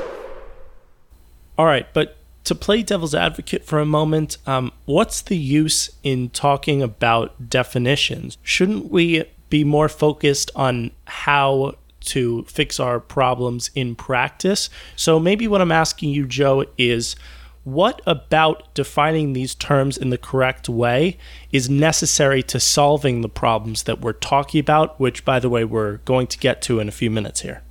All 1.58 1.66
right, 1.66 1.86
but 1.92 2.16
to 2.44 2.54
play 2.54 2.82
devil's 2.82 3.14
advocate 3.14 3.64
for 3.64 3.78
a 3.78 3.86
moment, 3.86 4.38
um, 4.46 4.72
what's 4.84 5.20
the 5.22 5.36
use 5.36 5.90
in 6.02 6.30
talking 6.30 6.82
about 6.82 7.50
definitions? 7.50 8.38
Shouldn't 8.42 8.90
we 8.90 9.24
be 9.48 9.64
more 9.64 9.88
focused 9.88 10.50
on 10.56 10.92
how 11.04 11.74
to 12.02 12.44
fix 12.44 12.78
our 12.78 13.00
problems 13.00 13.70
in 13.74 13.94
practice? 13.94 14.70
So 14.96 15.18
maybe 15.18 15.48
what 15.48 15.60
I'm 15.60 15.72
asking 15.72 16.10
you, 16.10 16.26
Joe, 16.26 16.64
is 16.76 17.16
what 17.64 18.00
about 18.06 18.74
defining 18.74 19.32
these 19.32 19.54
terms 19.54 19.96
in 19.96 20.10
the 20.10 20.18
correct 20.18 20.68
way 20.68 21.16
is 21.52 21.70
necessary 21.70 22.42
to 22.44 22.58
solving 22.58 23.20
the 23.20 23.28
problems 23.28 23.84
that 23.84 24.00
we're 24.00 24.14
talking 24.14 24.58
about, 24.58 24.98
which, 24.98 25.24
by 25.24 25.38
the 25.38 25.48
way, 25.48 25.64
we're 25.64 25.98
going 25.98 26.26
to 26.26 26.38
get 26.38 26.60
to 26.62 26.80
in 26.80 26.88
a 26.88 26.92
few 26.92 27.10
minutes 27.10 27.42
here? 27.42 27.62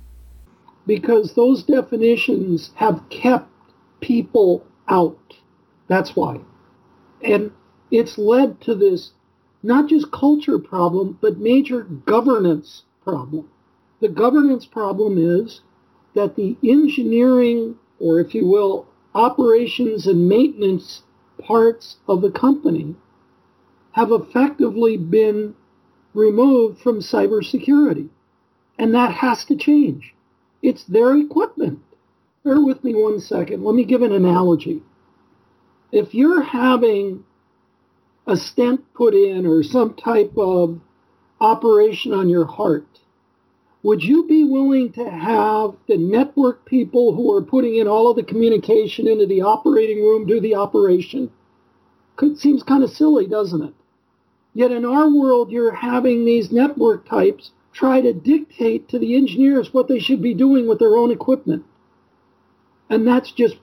Because 0.86 1.34
those 1.34 1.62
definitions 1.62 2.70
have 2.76 3.02
kept 3.10 3.50
people 4.00 4.66
out. 4.88 5.18
That's 5.88 6.16
why. 6.16 6.40
And 7.22 7.52
it's 7.90 8.16
led 8.16 8.60
to 8.62 8.74
this 8.74 9.12
not 9.62 9.88
just 9.88 10.10
culture 10.10 10.58
problem, 10.58 11.18
but 11.20 11.38
major 11.38 11.82
governance 11.82 12.82
problem. 13.04 13.48
The 14.02 14.08
governance 14.08 14.66
problem 14.66 15.16
is 15.16 15.60
that 16.14 16.34
the 16.34 16.56
engineering, 16.64 17.76
or 18.00 18.18
if 18.18 18.34
you 18.34 18.48
will, 18.48 18.88
operations 19.14 20.08
and 20.08 20.28
maintenance 20.28 21.04
parts 21.38 21.98
of 22.08 22.20
the 22.20 22.32
company 22.32 22.96
have 23.92 24.10
effectively 24.10 24.96
been 24.96 25.54
removed 26.14 26.80
from 26.80 26.98
cybersecurity. 26.98 28.08
And 28.76 28.92
that 28.92 29.12
has 29.12 29.44
to 29.44 29.54
change. 29.54 30.16
It's 30.62 30.82
their 30.82 31.16
equipment. 31.16 31.78
Bear 32.42 32.60
with 32.60 32.82
me 32.82 32.96
one 32.96 33.20
second. 33.20 33.62
Let 33.62 33.76
me 33.76 33.84
give 33.84 34.02
an 34.02 34.10
analogy. 34.10 34.82
If 35.92 36.12
you're 36.12 36.42
having 36.42 37.22
a 38.26 38.36
stent 38.36 38.92
put 38.94 39.14
in 39.14 39.46
or 39.46 39.62
some 39.62 39.94
type 39.94 40.32
of 40.36 40.80
operation 41.40 42.12
on 42.12 42.28
your 42.28 42.46
heart, 42.46 43.01
would 43.82 44.02
you 44.02 44.26
be 44.26 44.44
willing 44.44 44.92
to 44.92 45.10
have 45.10 45.74
the 45.88 45.96
network 45.96 46.64
people 46.64 47.14
who 47.14 47.34
are 47.34 47.42
putting 47.42 47.76
in 47.76 47.88
all 47.88 48.08
of 48.08 48.16
the 48.16 48.22
communication 48.22 49.08
into 49.08 49.26
the 49.26 49.42
operating 49.42 49.98
room 49.98 50.26
do 50.26 50.40
the 50.40 50.54
operation? 50.54 51.30
It 52.20 52.38
seems 52.38 52.62
kind 52.62 52.84
of 52.84 52.90
silly, 52.90 53.26
doesn't 53.26 53.62
it? 53.62 53.74
Yet 54.54 54.70
in 54.70 54.84
our 54.84 55.10
world, 55.10 55.50
you're 55.50 55.74
having 55.74 56.24
these 56.24 56.52
network 56.52 57.08
types 57.08 57.50
try 57.72 58.00
to 58.00 58.12
dictate 58.12 58.88
to 58.90 58.98
the 58.98 59.16
engineers 59.16 59.72
what 59.72 59.88
they 59.88 59.98
should 59.98 60.22
be 60.22 60.34
doing 60.34 60.68
with 60.68 60.78
their 60.78 60.96
own 60.96 61.10
equipment. 61.10 61.64
And 62.88 63.06
that's 63.06 63.32
just 63.32 63.56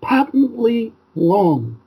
patently 0.00 0.92
wrong. 1.14 1.80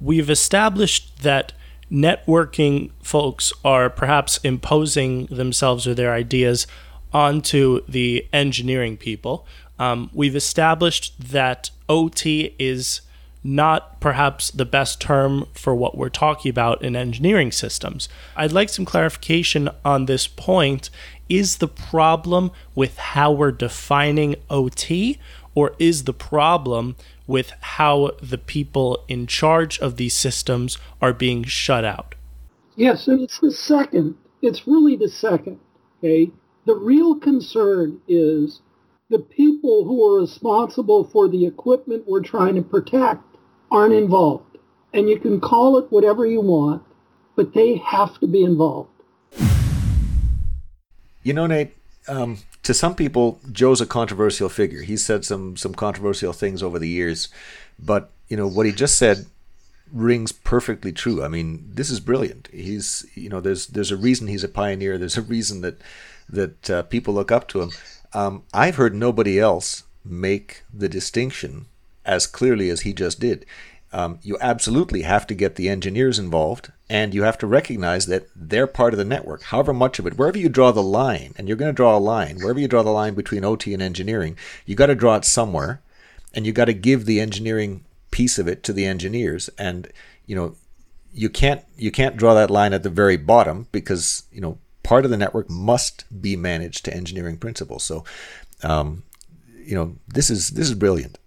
We've 0.00 0.30
established 0.30 1.22
that 1.22 1.52
networking 1.90 2.92
folks 3.02 3.52
are 3.64 3.90
perhaps 3.90 4.38
imposing 4.38 5.26
themselves 5.26 5.86
or 5.86 5.94
their 5.94 6.12
ideas 6.12 6.66
onto 7.14 7.80
the 7.88 8.26
engineering 8.32 8.96
people. 8.96 9.46
Um, 9.78 10.10
we've 10.12 10.36
established 10.36 11.30
that 11.30 11.70
OT 11.88 12.54
is 12.58 13.00
not 13.44 14.00
perhaps 14.00 14.50
the 14.50 14.64
best 14.64 15.00
term 15.00 15.46
for 15.52 15.74
what 15.74 15.96
we're 15.96 16.08
talking 16.08 16.48
about 16.48 16.82
in 16.82 16.96
engineering 16.96 17.52
systems. 17.52 18.08
I'd 18.36 18.52
like 18.52 18.70
some 18.70 18.86
clarification 18.86 19.68
on 19.84 20.06
this 20.06 20.26
point. 20.26 20.90
Is 21.28 21.58
the 21.58 21.68
problem 21.68 22.50
with 22.74 22.96
how 22.96 23.32
we're 23.32 23.52
defining 23.52 24.36
OT, 24.50 25.18
or 25.54 25.74
is 25.78 26.04
the 26.04 26.14
problem 26.14 26.96
with 27.26 27.52
how 27.60 28.12
the 28.22 28.38
people 28.38 29.04
in 29.08 29.26
charge 29.26 29.78
of 29.78 29.96
these 29.96 30.14
systems 30.14 30.78
are 31.00 31.12
being 31.12 31.44
shut 31.44 31.84
out? 31.84 32.14
Yes, 32.76 33.06
and 33.06 33.20
it's 33.20 33.38
the 33.40 33.52
second. 33.52 34.16
It's 34.42 34.66
really 34.66 34.96
the 34.96 35.08
second. 35.08 35.60
Okay. 35.98 36.30
The 36.66 36.74
real 36.74 37.16
concern 37.16 38.00
is 38.08 38.60
the 39.10 39.18
people 39.18 39.84
who 39.84 40.02
are 40.08 40.20
responsible 40.20 41.04
for 41.04 41.28
the 41.28 41.44
equipment 41.44 42.08
we're 42.08 42.22
trying 42.22 42.54
to 42.54 42.62
protect 42.62 43.22
aren't 43.70 43.92
involved. 43.92 44.56
And 44.94 45.10
you 45.10 45.18
can 45.18 45.40
call 45.40 45.76
it 45.76 45.92
whatever 45.92 46.24
you 46.24 46.40
want, 46.40 46.82
but 47.36 47.52
they 47.52 47.76
have 47.76 48.18
to 48.20 48.26
be 48.26 48.42
involved. 48.42 48.88
You 51.22 51.34
know, 51.34 51.46
Nate, 51.46 51.76
um, 52.08 52.38
to 52.62 52.72
some 52.72 52.94
people, 52.94 53.40
Joe's 53.52 53.82
a 53.82 53.86
controversial 53.86 54.48
figure. 54.48 54.82
He's 54.82 55.04
said 55.04 55.24
some 55.24 55.56
some 55.56 55.74
controversial 55.74 56.32
things 56.32 56.62
over 56.62 56.78
the 56.78 56.88
years, 56.88 57.28
but 57.78 58.10
you 58.28 58.36
know 58.36 58.46
what 58.46 58.66
he 58.66 58.72
just 58.72 58.96
said 58.96 59.26
rings 59.92 60.32
perfectly 60.32 60.92
true. 60.92 61.22
I 61.22 61.28
mean, 61.28 61.70
this 61.72 61.90
is 61.90 62.00
brilliant. 62.00 62.48
He's 62.52 63.06
you 63.14 63.28
know 63.28 63.40
there's 63.40 63.66
there's 63.68 63.90
a 63.90 63.96
reason 63.96 64.28
he's 64.28 64.44
a 64.44 64.48
pioneer. 64.48 64.98
There's 64.98 65.16
a 65.16 65.22
reason 65.22 65.60
that 65.62 65.78
that 66.28 66.70
uh, 66.70 66.82
people 66.84 67.14
look 67.14 67.32
up 67.32 67.48
to 67.48 67.62
him. 67.62 67.70
Um, 68.12 68.42
I've 68.52 68.76
heard 68.76 68.94
nobody 68.94 69.38
else 69.38 69.84
make 70.04 70.62
the 70.72 70.88
distinction 70.88 71.66
as 72.04 72.26
clearly 72.26 72.70
as 72.70 72.82
he 72.82 72.92
just 72.92 73.20
did. 73.20 73.46
Um, 73.92 74.18
you 74.22 74.36
absolutely 74.40 75.02
have 75.02 75.26
to 75.28 75.34
get 75.34 75.54
the 75.54 75.68
engineers 75.68 76.18
involved 76.18 76.72
and 76.90 77.14
you 77.14 77.22
have 77.22 77.38
to 77.38 77.46
recognize 77.46 78.06
that 78.06 78.26
they're 78.34 78.66
part 78.66 78.92
of 78.92 78.98
the 78.98 79.04
network, 79.04 79.44
however 79.44 79.72
much 79.72 79.98
of 79.98 80.06
it. 80.06 80.18
Wherever 80.18 80.36
you 80.36 80.48
draw 80.48 80.72
the 80.72 80.82
line, 80.82 81.32
and 81.38 81.46
you're 81.46 81.56
going 81.56 81.70
to 81.70 81.76
draw 81.76 81.96
a 81.96 81.98
line, 81.98 82.38
wherever 82.38 82.58
you 82.58 82.68
draw 82.68 82.82
the 82.82 82.90
line 82.90 83.14
between 83.14 83.44
OT 83.44 83.72
and 83.72 83.82
engineering, 83.82 84.36
you 84.66 84.74
got 84.74 84.86
to 84.86 84.96
draw 84.96 85.14
it 85.14 85.24
somewhere 85.24 85.80
and 86.34 86.44
you 86.44 86.52
got 86.52 86.64
to 86.64 86.74
give 86.74 87.04
the 87.04 87.20
engineering 87.20 87.84
piece 88.10 88.38
of 88.38 88.48
it 88.48 88.64
to 88.64 88.72
the 88.72 88.84
engineers. 88.84 89.48
And, 89.58 89.88
you 90.26 90.34
know, 90.34 90.56
you 91.14 91.30
can't 91.30 91.62
you 91.76 91.92
can't 91.92 92.16
draw 92.16 92.34
that 92.34 92.50
line 92.50 92.72
at 92.72 92.82
the 92.82 92.90
very 92.90 93.16
bottom 93.16 93.68
because 93.70 94.24
you 94.32 94.40
know 94.40 94.58
part 94.84 95.04
of 95.04 95.10
the 95.10 95.16
network 95.16 95.50
must 95.50 96.04
be 96.22 96.36
managed 96.36 96.84
to 96.84 96.94
engineering 96.94 97.36
principles. 97.36 97.82
So, 97.82 98.04
um, 98.62 99.02
you 99.56 99.74
know, 99.74 99.96
this 100.06 100.30
is 100.30 100.50
this 100.50 100.68
is 100.68 100.74
brilliant. 100.74 101.18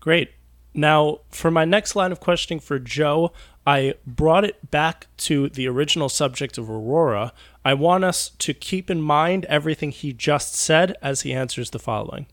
Great. 0.00 0.32
Now, 0.74 1.20
for 1.30 1.50
my 1.50 1.64
next 1.64 1.94
line 1.94 2.10
of 2.10 2.20
questioning 2.20 2.60
for 2.60 2.78
Joe, 2.78 3.32
I 3.66 3.94
brought 4.06 4.44
it 4.44 4.70
back 4.70 5.06
to 5.18 5.48
the 5.48 5.68
original 5.68 6.08
subject 6.08 6.58
of 6.58 6.70
Aurora. 6.70 7.32
I 7.64 7.74
want 7.74 8.04
us 8.04 8.30
to 8.38 8.54
keep 8.54 8.88
in 8.90 9.02
mind 9.02 9.44
everything 9.46 9.90
he 9.90 10.12
just 10.12 10.54
said 10.54 10.96
as 11.02 11.22
he 11.22 11.32
answers 11.32 11.70
the 11.70 11.78
following. 11.78 12.26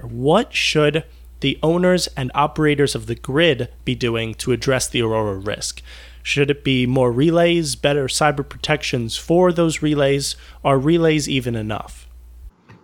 What 0.00 0.54
should 0.54 1.04
the 1.40 1.58
owners 1.62 2.08
and 2.16 2.30
operators 2.34 2.94
of 2.94 3.06
the 3.06 3.14
grid 3.14 3.68
be 3.84 3.94
doing 3.94 4.34
to 4.34 4.52
address 4.52 4.88
the 4.88 5.02
Aurora 5.02 5.36
risk? 5.36 5.82
Should 6.28 6.50
it 6.50 6.62
be 6.62 6.84
more 6.84 7.10
relays, 7.10 7.74
better 7.74 8.04
cyber 8.04 8.46
protections 8.46 9.16
for 9.16 9.50
those 9.50 9.80
relays? 9.80 10.36
Are 10.62 10.78
relays 10.78 11.26
even 11.26 11.54
enough? 11.56 12.06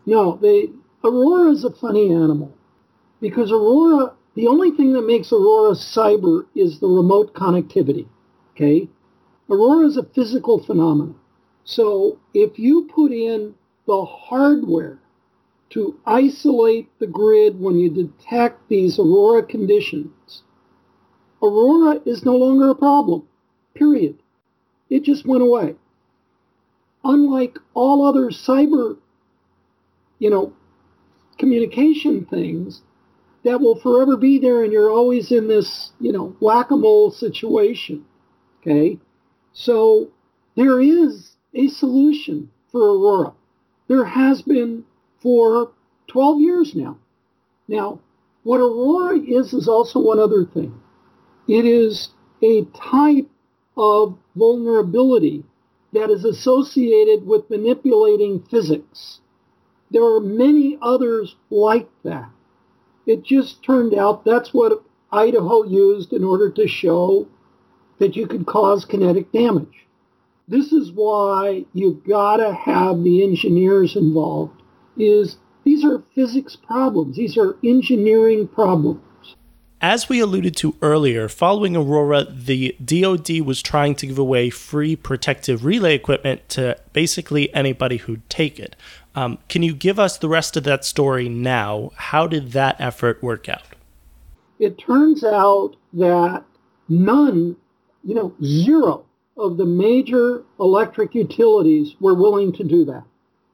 No, 0.06 0.38
they, 0.40 0.70
Aurora 1.04 1.50
is 1.50 1.62
a 1.62 1.70
funny 1.70 2.10
animal 2.10 2.56
because 3.20 3.52
Aurora, 3.52 4.14
the 4.34 4.46
only 4.46 4.70
thing 4.70 4.94
that 4.94 5.02
makes 5.02 5.30
Aurora 5.30 5.72
cyber 5.72 6.46
is 6.54 6.80
the 6.80 6.86
remote 6.86 7.34
connectivity. 7.34 8.06
Okay? 8.52 8.88
Aurora 9.50 9.88
is 9.88 9.98
a 9.98 10.04
physical 10.04 10.58
phenomenon. 10.58 11.14
So 11.64 12.18
if 12.32 12.58
you 12.58 12.88
put 12.94 13.12
in 13.12 13.54
the 13.86 14.06
hardware 14.06 15.00
to 15.68 16.00
isolate 16.06 16.88
the 16.98 17.06
grid 17.06 17.60
when 17.60 17.78
you 17.78 17.90
detect 17.90 18.70
these 18.70 18.98
aurora 18.98 19.42
conditions, 19.42 20.44
aurora 21.42 22.00
is 22.06 22.24
no 22.24 22.36
longer 22.36 22.70
a 22.70 22.74
problem, 22.74 23.28
period. 23.74 24.18
It 24.90 25.02
just 25.02 25.26
went 25.26 25.42
away. 25.42 25.74
Unlike 27.02 27.58
all 27.74 28.06
other 28.06 28.30
cyber, 28.30 28.96
you 30.18 30.30
know, 30.30 30.52
communication 31.38 32.24
things 32.24 32.82
that 33.44 33.60
will 33.60 33.78
forever 33.78 34.16
be 34.16 34.38
there 34.38 34.62
and 34.62 34.72
you're 34.72 34.90
always 34.90 35.30
in 35.30 35.48
this, 35.48 35.92
you 36.00 36.12
know, 36.12 36.34
whack-a-mole 36.40 37.10
situation. 37.10 38.04
Okay? 38.60 38.98
So 39.52 40.08
there 40.56 40.80
is 40.80 41.36
a 41.54 41.68
solution 41.68 42.50
for 42.72 42.80
Aurora. 42.80 43.34
There 43.88 44.04
has 44.04 44.42
been 44.42 44.84
for 45.20 45.72
12 46.08 46.40
years 46.40 46.74
now. 46.74 46.98
Now, 47.68 48.00
what 48.42 48.60
Aurora 48.60 49.18
is 49.18 49.52
is 49.52 49.68
also 49.68 50.00
one 50.00 50.18
other 50.18 50.44
thing. 50.44 50.80
It 51.46 51.64
is 51.66 52.10
a 52.42 52.64
type 52.64 53.28
of 53.76 54.16
vulnerability 54.36 55.44
that 55.92 56.10
is 56.10 56.24
associated 56.24 57.26
with 57.26 57.48
manipulating 57.50 58.42
physics. 58.50 59.20
There 59.90 60.04
are 60.04 60.20
many 60.20 60.78
others 60.82 61.36
like 61.50 61.88
that. 62.02 62.30
It 63.06 63.22
just 63.22 63.62
turned 63.62 63.94
out 63.94 64.24
that's 64.24 64.52
what 64.52 64.82
Idaho 65.12 65.64
used 65.64 66.12
in 66.12 66.24
order 66.24 66.50
to 66.50 66.66
show 66.66 67.28
that 67.98 68.16
you 68.16 68.26
could 68.26 68.46
cause 68.46 68.84
kinetic 68.84 69.30
damage. 69.30 69.86
This 70.48 70.72
is 70.72 70.90
why 70.92 71.64
you've 71.72 72.04
got 72.04 72.38
to 72.38 72.52
have 72.52 73.02
the 73.02 73.22
engineers 73.22 73.96
involved 73.96 74.60
is 74.96 75.36
these 75.64 75.84
are 75.84 76.02
physics 76.14 76.56
problems. 76.56 77.16
These 77.16 77.38
are 77.38 77.56
engineering 77.64 78.48
problems. 78.48 79.00
As 79.86 80.08
we 80.08 80.18
alluded 80.18 80.56
to 80.56 80.78
earlier, 80.80 81.28
following 81.28 81.76
Aurora, 81.76 82.24
the 82.24 82.74
DoD 82.82 83.40
was 83.40 83.60
trying 83.60 83.94
to 83.96 84.06
give 84.06 84.18
away 84.18 84.48
free 84.48 84.96
protective 84.96 85.62
relay 85.62 85.94
equipment 85.94 86.48
to 86.48 86.78
basically 86.94 87.54
anybody 87.54 87.98
who'd 87.98 88.26
take 88.30 88.58
it. 88.58 88.76
Um, 89.14 89.40
can 89.50 89.62
you 89.62 89.74
give 89.74 89.98
us 89.98 90.16
the 90.16 90.26
rest 90.30 90.56
of 90.56 90.64
that 90.64 90.86
story 90.86 91.28
now? 91.28 91.90
How 91.96 92.26
did 92.26 92.52
that 92.52 92.80
effort 92.80 93.22
work 93.22 93.46
out? 93.46 93.60
It 94.58 94.78
turns 94.78 95.22
out 95.22 95.76
that 95.92 96.44
none, 96.88 97.54
you 98.02 98.14
know, 98.14 98.34
zero 98.42 99.04
of 99.36 99.58
the 99.58 99.66
major 99.66 100.44
electric 100.58 101.14
utilities 101.14 101.94
were 102.00 102.14
willing 102.14 102.54
to 102.54 102.64
do 102.64 102.86
that. 102.86 103.04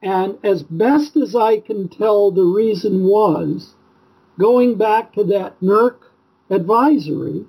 And 0.01 0.39
as 0.45 0.63
best 0.63 1.17
as 1.17 1.35
I 1.35 1.59
can 1.59 1.89
tell, 1.89 2.31
the 2.31 2.45
reason 2.45 3.03
was 3.03 3.75
going 4.39 4.77
back 4.77 5.13
to 5.15 5.25
that 5.25 5.61
NERC 5.61 5.97
advisory, 6.51 7.47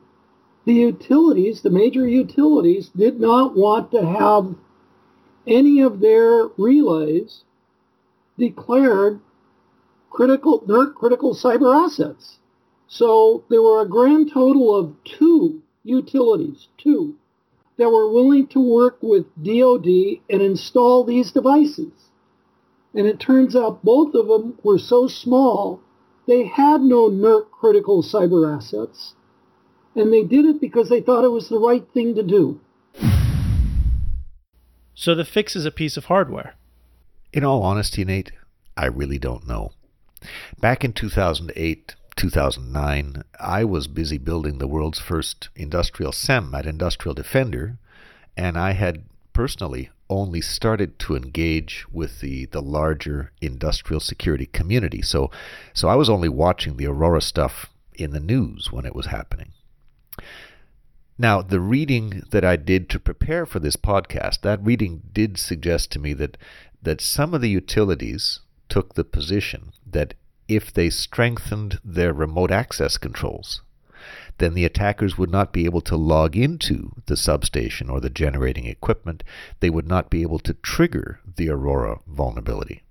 the 0.66 0.74
utilities, 0.74 1.62
the 1.62 1.70
major 1.70 2.08
utilities, 2.08 2.90
did 2.90 3.20
not 3.20 3.58
want 3.58 3.92
to 3.92 4.06
have 4.06 4.56
any 5.48 5.82
of 5.82 6.00
their 6.00 6.48
relays 6.58 7.44
declared 8.38 9.20
critical 10.10 10.62
NERC 10.62 10.94
critical 10.94 11.34
cyber 11.34 11.86
assets. 11.86 12.38
So 12.88 13.44
there 13.50 13.62
were 13.62 13.82
a 13.82 13.88
grand 13.88 14.32
total 14.32 14.76
of 14.76 14.96
two 15.04 15.62
utilities, 15.84 16.68
two, 16.78 17.16
that 17.78 17.90
were 17.90 18.12
willing 18.12 18.48
to 18.48 18.60
work 18.60 18.98
with 19.02 19.26
DoD 19.42 19.88
and 20.30 20.42
install 20.42 21.04
these 21.04 21.32
devices. 21.32 21.94
And 22.94 23.08
it 23.08 23.20
turns 23.20 23.56
out 23.56 23.84
both 23.84 24.14
of 24.14 24.28
them 24.28 24.60
were 24.64 24.78
so 24.78 25.08
small, 25.08 25.80
they 26.32 26.46
had 26.46 26.80
no 26.80 27.10
NERC 27.10 27.52
critical 27.52 28.02
cyber 28.02 28.56
assets. 28.56 29.16
And 29.98 30.14
they 30.14 30.24
did 30.24 30.46
it 30.46 30.62
because 30.62 30.88
they 30.88 31.02
thought 31.02 31.26
it 31.26 31.32
was 31.32 31.50
the 31.50 31.60
right 31.60 31.86
thing 31.94 32.16
to 32.16 32.24
do. 32.24 32.62
So 34.96 35.14
the 35.14 35.26
fix 35.26 35.58
is 35.58 35.66
a 35.66 35.72
piece 35.72 35.98
of 35.98 36.06
hardware. 36.06 36.56
In 37.34 37.44
all 37.44 37.64
honesty, 37.64 38.06
Nate, 38.06 38.32
I 38.78 38.86
really 38.86 39.20
don't 39.20 39.46
know. 39.46 39.74
Back 40.58 40.86
in 40.86 40.94
2008, 40.94 41.96
2009, 42.16 43.24
I 43.38 43.66
was 43.66 43.88
busy 43.88 44.18
building 44.18 44.58
the 44.58 44.70
world's 44.70 45.00
first 45.00 45.50
industrial 45.58 46.14
SEM 46.14 46.56
at 46.56 46.66
Industrial 46.66 47.14
Defender, 47.14 47.78
and 48.38 48.58
I 48.58 48.72
had 48.72 49.04
personally 49.34 49.90
only 50.12 50.42
started 50.42 51.00
to 51.00 51.16
engage 51.16 51.86
with 51.92 52.20
the, 52.20 52.46
the 52.48 52.62
larger 52.62 53.32
industrial 53.42 54.00
security 54.00 54.46
community. 54.46 55.02
So, 55.02 55.32
so 55.74 55.88
I 55.88 55.96
was 55.96 56.10
only 56.10 56.30
watching 56.30 56.78
the 56.78 56.86
Aurora 56.86 57.22
stuff 57.22 57.74
in 57.96 58.12
the 58.12 58.20
news 58.20 58.72
when 58.72 58.86
it 58.86 58.94
was 58.94 59.08
happening. 59.08 59.54
Now, 61.18 61.42
the 61.42 61.60
reading 61.60 62.24
that 62.32 62.44
I 62.44 62.56
did 62.56 62.90
to 62.90 63.00
prepare 63.00 63.46
for 63.46 63.60
this 63.60 63.76
podcast, 63.76 64.42
that 64.42 64.64
reading 64.64 65.02
did 65.14 65.38
suggest 65.38 65.92
to 65.92 66.00
me 66.00 66.14
that 66.14 66.38
that 66.84 67.00
some 67.00 67.34
of 67.34 67.42
the 67.42 67.50
utilities 67.50 68.40
took 68.68 68.96
the 68.96 69.04
position 69.04 69.72
that 69.86 70.16
if 70.48 70.74
they 70.74 70.90
strengthened 70.90 71.80
their 71.86 72.12
remote 72.12 72.52
access 72.52 72.98
controls, 72.98 73.62
then 74.42 74.54
the 74.56 74.66
attackers 74.66 75.18
would 75.18 75.30
not 75.30 75.54
be 75.54 75.66
able 75.66 75.82
to 75.82 75.96
log 75.96 76.36
into 76.36 76.94
the 77.06 77.16
substation 77.16 77.90
or 77.90 78.00
the 78.00 78.10
generating 78.10 78.66
equipment. 78.66 79.24
They 79.60 79.70
would 79.70 79.88
not 79.88 80.10
be 80.10 80.24
able 80.24 80.40
to 80.40 80.56
trigger 80.56 81.20
the 81.36 81.50
Aurora 81.50 82.00
vulnerability. 82.08 82.82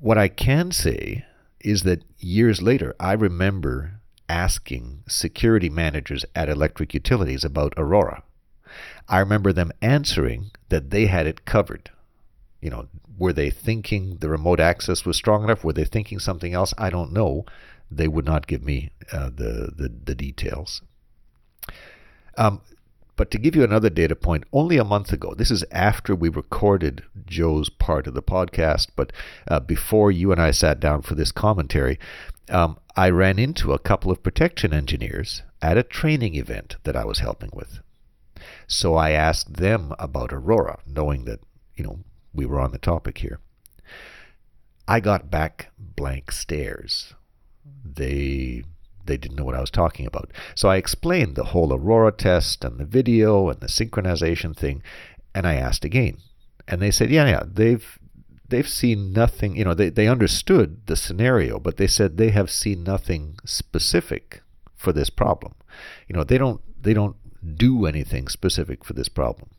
What 0.00 0.18
I 0.18 0.28
can 0.28 0.70
say 0.70 1.24
is 1.60 1.82
that 1.84 2.04
years 2.18 2.60
later, 2.60 2.94
I 3.00 3.12
remember 3.12 4.00
asking 4.28 5.02
security 5.08 5.70
managers 5.70 6.24
at 6.34 6.48
electric 6.48 6.92
utilities 6.92 7.44
about 7.44 7.72
Aurora. 7.76 8.22
I 9.08 9.18
remember 9.18 9.52
them 9.52 9.72
answering 9.80 10.50
that 10.68 10.90
they 10.90 11.06
had 11.06 11.26
it 11.26 11.44
covered. 11.44 11.90
You 12.60 12.70
know, 12.70 12.88
were 13.16 13.32
they 13.32 13.50
thinking 13.50 14.16
the 14.16 14.28
remote 14.28 14.60
access 14.60 15.04
was 15.04 15.16
strong 15.16 15.44
enough? 15.44 15.64
Were 15.64 15.72
they 15.72 15.84
thinking 15.84 16.18
something 16.18 16.52
else? 16.52 16.74
I 16.76 16.90
don't 16.90 17.12
know 17.12 17.46
they 17.90 18.08
would 18.08 18.24
not 18.24 18.46
give 18.46 18.62
me 18.62 18.90
uh, 19.12 19.30
the, 19.30 19.72
the, 19.76 19.92
the 20.04 20.14
details. 20.14 20.82
Um, 22.36 22.60
but 23.16 23.30
to 23.30 23.38
give 23.38 23.54
you 23.54 23.62
another 23.62 23.90
data 23.90 24.16
point, 24.16 24.44
only 24.52 24.76
a 24.76 24.84
month 24.84 25.12
ago, 25.12 25.34
this 25.34 25.50
is 25.50 25.64
after 25.70 26.14
we 26.14 26.28
recorded 26.28 27.04
Joe's 27.26 27.68
part 27.68 28.06
of 28.06 28.14
the 28.14 28.22
podcast, 28.22 28.88
but 28.96 29.12
uh, 29.46 29.60
before 29.60 30.10
you 30.10 30.32
and 30.32 30.40
I 30.40 30.50
sat 30.50 30.80
down 30.80 31.02
for 31.02 31.14
this 31.14 31.30
commentary, 31.30 31.98
um, 32.48 32.78
I 32.96 33.10
ran 33.10 33.38
into 33.38 33.72
a 33.72 33.78
couple 33.78 34.10
of 34.10 34.22
protection 34.22 34.74
engineers 34.74 35.42
at 35.62 35.78
a 35.78 35.82
training 35.82 36.34
event 36.34 36.76
that 36.82 36.96
I 36.96 37.04
was 37.04 37.20
helping 37.20 37.50
with. 37.52 37.80
So 38.66 38.96
I 38.96 39.10
asked 39.10 39.54
them 39.54 39.94
about 39.98 40.32
Aurora, 40.32 40.80
knowing 40.86 41.24
that, 41.24 41.40
you 41.76 41.84
know, 41.84 42.00
we 42.32 42.46
were 42.46 42.60
on 42.60 42.72
the 42.72 42.78
topic 42.78 43.18
here. 43.18 43.38
I 44.88 45.00
got 45.00 45.30
back 45.30 45.70
blank 45.78 46.32
stares. 46.32 47.14
They 47.84 48.64
they 49.06 49.16
didn't 49.16 49.36
know 49.36 49.44
what 49.44 49.54
I 49.54 49.60
was 49.60 49.70
talking 49.70 50.06
about. 50.06 50.32
So 50.54 50.68
I 50.68 50.76
explained 50.76 51.36
the 51.36 51.44
whole 51.44 51.72
Aurora 51.72 52.12
test 52.12 52.64
and 52.64 52.78
the 52.78 52.86
video 52.86 53.48
and 53.50 53.60
the 53.60 53.66
synchronization 53.66 54.56
thing, 54.56 54.82
and 55.34 55.46
I 55.46 55.54
asked 55.54 55.84
again. 55.84 56.18
And 56.66 56.80
they 56.80 56.90
said, 56.90 57.10
yeah, 57.10 57.26
yeah, 57.28 57.42
they've 57.46 57.98
they've 58.48 58.68
seen 58.68 59.12
nothing, 59.12 59.56
you 59.56 59.64
know, 59.64 59.74
they, 59.74 59.88
they 59.88 60.06
understood 60.06 60.86
the 60.86 60.96
scenario, 60.96 61.58
but 61.58 61.76
they 61.76 61.86
said 61.86 62.16
they 62.16 62.30
have 62.30 62.50
seen 62.50 62.84
nothing 62.84 63.36
specific 63.44 64.42
for 64.74 64.92
this 64.92 65.10
problem. 65.10 65.54
You 66.08 66.14
know, 66.16 66.24
they 66.24 66.38
don't 66.38 66.60
they 66.80 66.94
don't 66.94 67.16
do 67.56 67.86
anything 67.86 68.28
specific 68.28 68.84
for 68.84 68.92
this 68.92 69.08
problem. 69.08 69.50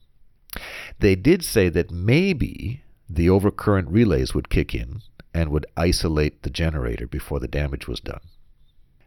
They 0.99 1.15
did 1.15 1.43
say 1.43 1.69
that 1.69 1.91
maybe 1.91 2.83
the 3.09 3.27
overcurrent 3.27 3.87
relays 3.89 4.33
would 4.33 4.49
kick 4.49 4.73
in 4.73 5.01
and 5.35 5.49
would 5.49 5.65
isolate 5.75 6.43
the 6.43 6.49
generator 6.49 7.05
before 7.05 7.41
the 7.41 7.47
damage 7.47 7.89
was 7.89 7.99
done. 7.99 8.21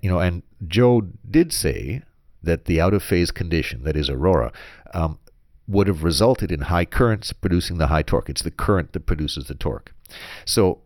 You 0.03 0.11
know, 0.11 0.19
and 0.19 0.43
Joe 0.67 1.09
did 1.29 1.55
say 1.55 2.03
that 2.43 2.67
the 2.67 2.81
out 2.83 2.93
of 2.93 3.03
phase 3.03 3.31
condition, 3.31 3.83
that 3.85 3.97
is 3.97 4.11
Aurora, 4.11 4.53
um, 4.93 5.19
would 5.67 5.87
have 5.87 6.05
resulted 6.05 6.53
in 6.53 6.61
high 6.61 6.85
currents 6.85 7.33
producing 7.33 7.79
the 7.79 7.87
high 7.87 8.03
torque. 8.03 8.29
It's 8.29 8.43
the 8.43 8.51
current 8.51 8.93
that 8.93 9.07
produces 9.07 9.47
the 9.47 9.55
torque. 9.55 9.93
So, 10.45 10.83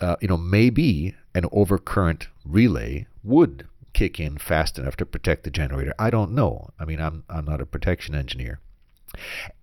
uh, 0.00 0.16
you 0.22 0.28
know, 0.28 0.38
maybe 0.38 1.14
an 1.34 1.44
overcurrent 1.44 2.28
relay 2.44 3.06
would 3.22 3.68
kick 3.92 4.18
in 4.18 4.38
fast 4.38 4.78
enough 4.78 4.96
to 4.96 5.06
protect 5.06 5.44
the 5.44 5.50
generator. 5.50 5.94
I 5.98 6.08
don't 6.08 6.32
know. 6.32 6.70
I 6.80 6.86
mean, 6.86 7.00
I'm 7.00 7.24
I'm 7.28 7.44
not 7.44 7.60
a 7.60 7.66
protection 7.66 8.14
engineer. 8.14 8.60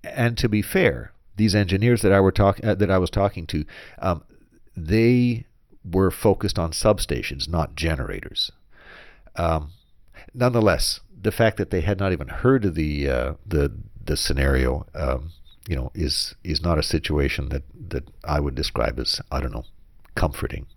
And 0.03 0.37
to 0.37 0.47
be 0.47 0.61
fair, 0.61 1.11
these 1.35 1.55
engineers 1.55 2.03
that 2.03 2.11
I 2.11 2.19
were 2.19 2.31
talk 2.31 2.63
uh, 2.63 2.75
that 2.75 2.91
I 2.91 2.99
was 2.99 3.09
talking 3.09 3.47
to, 3.47 3.65
um, 3.99 4.23
they 4.75 5.45
were 5.83 6.11
focused 6.11 6.57
on 6.57 6.71
substations, 6.71 7.47
not 7.47 7.75
generators. 7.75 8.51
Um, 9.35 9.71
nonetheless, 10.33 10.99
the 11.21 11.31
fact 11.31 11.57
that 11.57 11.69
they 11.69 11.81
had 11.81 11.99
not 11.99 12.11
even 12.11 12.27
heard 12.27 12.65
of 12.65 12.75
the 12.75 13.09
uh, 13.09 13.33
the 13.45 13.71
the 14.05 14.17
scenario, 14.17 14.85
um, 14.93 15.31
you 15.67 15.75
know, 15.75 15.91
is 15.93 16.35
is 16.43 16.61
not 16.61 16.77
a 16.77 16.83
situation 16.83 17.49
that 17.49 17.63
that 17.89 18.09
I 18.23 18.39
would 18.39 18.55
describe 18.55 18.99
as 18.99 19.21
I 19.31 19.39
don't 19.39 19.53
know, 19.53 19.65
comforting. 20.15 20.67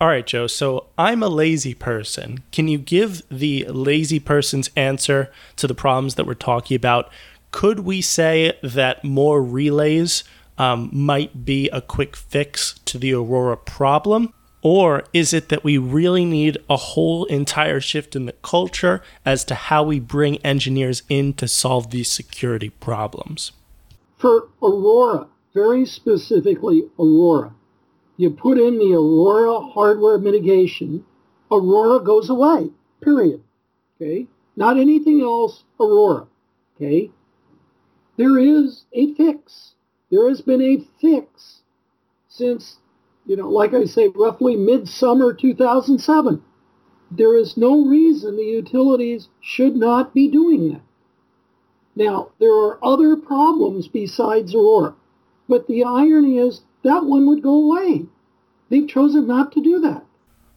All 0.00 0.08
right, 0.08 0.26
Joe. 0.26 0.46
So 0.46 0.86
I'm 0.98 1.22
a 1.22 1.28
lazy 1.28 1.72
person. 1.72 2.42
Can 2.52 2.68
you 2.68 2.78
give 2.78 3.22
the 3.30 3.64
lazy 3.68 4.20
person's 4.20 4.70
answer 4.76 5.32
to 5.56 5.66
the 5.66 5.74
problems 5.74 6.16
that 6.16 6.26
we're 6.26 6.34
talking 6.34 6.74
about? 6.74 7.10
Could 7.52 7.80
we 7.80 8.00
say 8.00 8.58
that 8.62 9.04
more 9.04 9.42
relays 9.42 10.24
um, 10.58 10.90
might 10.92 11.44
be 11.44 11.68
a 11.70 11.80
quick 11.80 12.16
fix 12.16 12.78
to 12.84 12.98
the 12.98 13.12
Aurora 13.14 13.56
problem? 13.56 14.32
Or 14.62 15.04
is 15.12 15.34
it 15.34 15.50
that 15.50 15.62
we 15.62 15.76
really 15.76 16.24
need 16.24 16.56
a 16.70 16.76
whole 16.76 17.26
entire 17.26 17.80
shift 17.80 18.16
in 18.16 18.24
the 18.24 18.32
culture 18.32 19.02
as 19.24 19.44
to 19.44 19.54
how 19.54 19.82
we 19.82 20.00
bring 20.00 20.38
engineers 20.38 21.02
in 21.10 21.34
to 21.34 21.46
solve 21.46 21.90
these 21.90 22.10
security 22.10 22.70
problems? 22.70 23.52
For 24.16 24.48
Aurora, 24.62 25.26
very 25.52 25.84
specifically 25.84 26.84
Aurora, 26.98 27.52
you 28.16 28.30
put 28.30 28.56
in 28.56 28.78
the 28.78 28.94
Aurora 28.94 29.60
hardware 29.60 30.18
mitigation, 30.18 31.04
Aurora 31.50 32.00
goes 32.00 32.30
away, 32.30 32.70
period. 33.02 33.42
Okay? 33.96 34.28
Not 34.56 34.78
anything 34.78 35.20
else, 35.20 35.64
Aurora. 35.78 36.26
Okay? 36.76 37.10
There 38.16 38.38
is 38.38 38.84
a 38.92 39.12
fix. 39.14 39.73
There 40.14 40.28
has 40.28 40.42
been 40.42 40.62
a 40.62 40.78
fix 41.00 41.62
since 42.28 42.76
you 43.26 43.34
know, 43.36 43.48
like 43.48 43.74
I 43.74 43.84
say, 43.84 44.06
roughly 44.14 44.54
midsummer 44.54 45.32
2007. 45.32 46.40
There 47.10 47.36
is 47.36 47.56
no 47.56 47.84
reason 47.84 48.36
the 48.36 48.44
utilities 48.44 49.26
should 49.40 49.74
not 49.74 50.14
be 50.14 50.28
doing 50.28 50.72
that. 50.72 50.82
Now, 51.96 52.30
there 52.38 52.52
are 52.52 52.78
other 52.84 53.16
problems 53.16 53.88
besides 53.88 54.54
Aurora, 54.54 54.94
but 55.48 55.66
the 55.66 55.82
irony 55.82 56.38
is 56.38 56.60
that 56.84 57.06
one 57.06 57.26
would 57.26 57.42
go 57.42 57.54
away. 57.54 58.04
They've 58.68 58.88
chosen 58.88 59.26
not 59.26 59.50
to 59.52 59.62
do 59.62 59.80
that. 59.80 60.04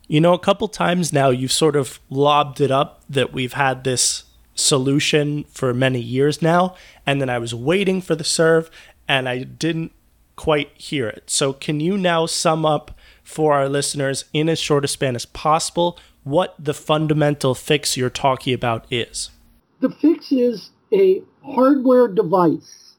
You 0.08 0.22
know, 0.22 0.36
a 0.36 0.40
couple 0.40 0.68
times 0.68 1.12
now 1.12 1.30
you've 1.30 1.52
sort 1.52 1.76
of 1.76 2.00
lobbed 2.12 2.62
it 2.62 2.70
up 2.70 3.02
that 3.10 3.34
we've 3.34 3.54
had 3.54 3.84
this 3.84 4.26
solution 4.54 5.46
for 5.46 5.74
many 5.74 6.00
years 6.00 6.44
now, 6.44 6.76
and 7.08 7.20
then 7.20 7.30
I 7.30 7.40
was 7.40 7.56
waiting 7.56 8.02
for 8.02 8.14
the 8.14 8.24
serve 8.24 8.70
and 9.08 9.28
I 9.28 9.44
didn't 9.44 9.92
quite 10.36 10.72
hear 10.76 11.08
it. 11.08 11.30
So, 11.30 11.54
can 11.54 11.80
you 11.80 11.98
now 11.98 12.26
sum 12.26 12.66
up 12.66 12.98
for 13.24 13.54
our 13.54 13.68
listeners 13.68 14.26
in 14.34 14.50
as 14.50 14.60
short 14.60 14.86
a 14.86 14.88
span 14.88 15.16
as 15.16 15.26
possible 15.26 16.00
what 16.24 16.56
the 16.60 16.74
fundamental 16.74 17.56
fix 17.56 17.98
you're 17.98 18.10
talking 18.10 18.54
about 18.54 18.86
is? 18.92 19.32
The 19.80 19.90
fix 19.90 20.32
is 20.32 20.72
a 20.94 21.22
hardware 21.44 22.08
device. 22.08 22.96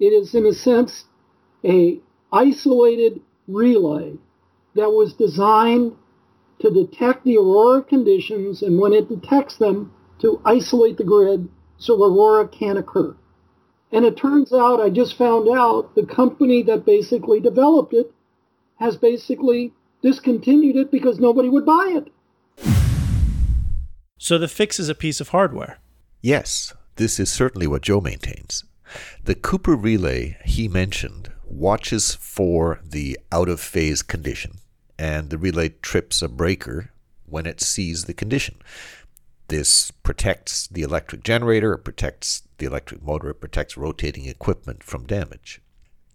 It 0.00 0.06
is, 0.06 0.34
in 0.34 0.46
a 0.46 0.52
sense, 0.52 1.04
a 1.64 2.00
isolated 2.32 3.20
relay 3.46 4.14
that 4.74 4.90
was 4.90 5.14
designed 5.14 5.96
to 6.60 6.70
detect 6.70 7.24
the 7.24 7.36
aurora 7.36 7.82
conditions 7.82 8.62
and 8.62 8.78
when 8.78 8.92
it 8.92 9.08
detects 9.08 9.56
them 9.58 9.92
to 10.20 10.40
isolate 10.44 10.96
the 10.96 11.04
grid 11.04 11.48
so 11.78 12.02
aurora 12.02 12.48
can't 12.48 12.78
occur. 12.78 13.14
And 13.94 14.04
it 14.04 14.16
turns 14.16 14.52
out, 14.52 14.80
I 14.80 14.90
just 14.90 15.16
found 15.16 15.48
out, 15.48 15.94
the 15.94 16.04
company 16.04 16.64
that 16.64 16.84
basically 16.84 17.38
developed 17.38 17.94
it 17.94 18.12
has 18.80 18.96
basically 18.96 19.72
discontinued 20.02 20.74
it 20.74 20.90
because 20.90 21.20
nobody 21.20 21.48
would 21.48 21.64
buy 21.64 22.02
it. 22.02 22.12
So 24.18 24.36
the 24.36 24.48
fix 24.48 24.80
is 24.80 24.88
a 24.88 24.96
piece 24.96 25.20
of 25.20 25.28
hardware. 25.28 25.78
Yes, 26.20 26.74
this 26.96 27.20
is 27.20 27.32
certainly 27.32 27.68
what 27.68 27.82
Joe 27.82 28.00
maintains. 28.00 28.64
The 29.22 29.36
Cooper 29.36 29.76
relay 29.76 30.38
he 30.44 30.66
mentioned 30.66 31.30
watches 31.44 32.16
for 32.16 32.80
the 32.82 33.16
out 33.30 33.48
of 33.48 33.60
phase 33.60 34.02
condition, 34.02 34.58
and 34.98 35.30
the 35.30 35.38
relay 35.38 35.68
trips 35.68 36.20
a 36.20 36.28
breaker 36.28 36.90
when 37.26 37.46
it 37.46 37.60
sees 37.60 38.06
the 38.06 38.14
condition. 38.14 38.56
This 39.48 39.90
protects 39.90 40.68
the 40.68 40.82
electric 40.82 41.22
generator, 41.22 41.74
it 41.74 41.84
protects 41.84 42.42
the 42.58 42.66
electric 42.66 43.02
motor, 43.02 43.30
it 43.30 43.40
protects 43.40 43.76
rotating 43.76 44.26
equipment 44.26 44.82
from 44.82 45.06
damage. 45.06 45.60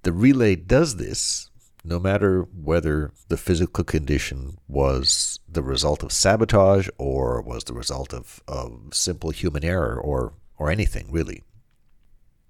The 0.04 0.14
relay 0.14 0.56
does 0.56 0.96
this 0.96 1.50
no 1.84 2.00
matter 2.00 2.42
whether 2.42 3.12
the 3.30 3.38
physical 3.38 3.84
condition 3.84 4.58
was 4.68 5.40
the 5.48 5.64
result 5.64 6.04
of 6.04 6.12
sabotage 6.12 6.90
or 6.98 7.42
was 7.42 7.64
the 7.64 7.74
result 7.74 8.14
of, 8.14 8.42
of 8.48 8.90
simple 8.92 9.30
human 9.30 9.64
error 9.64 10.00
or, 10.00 10.34
or 10.58 10.70
anything 10.70 11.12
really. 11.12 11.44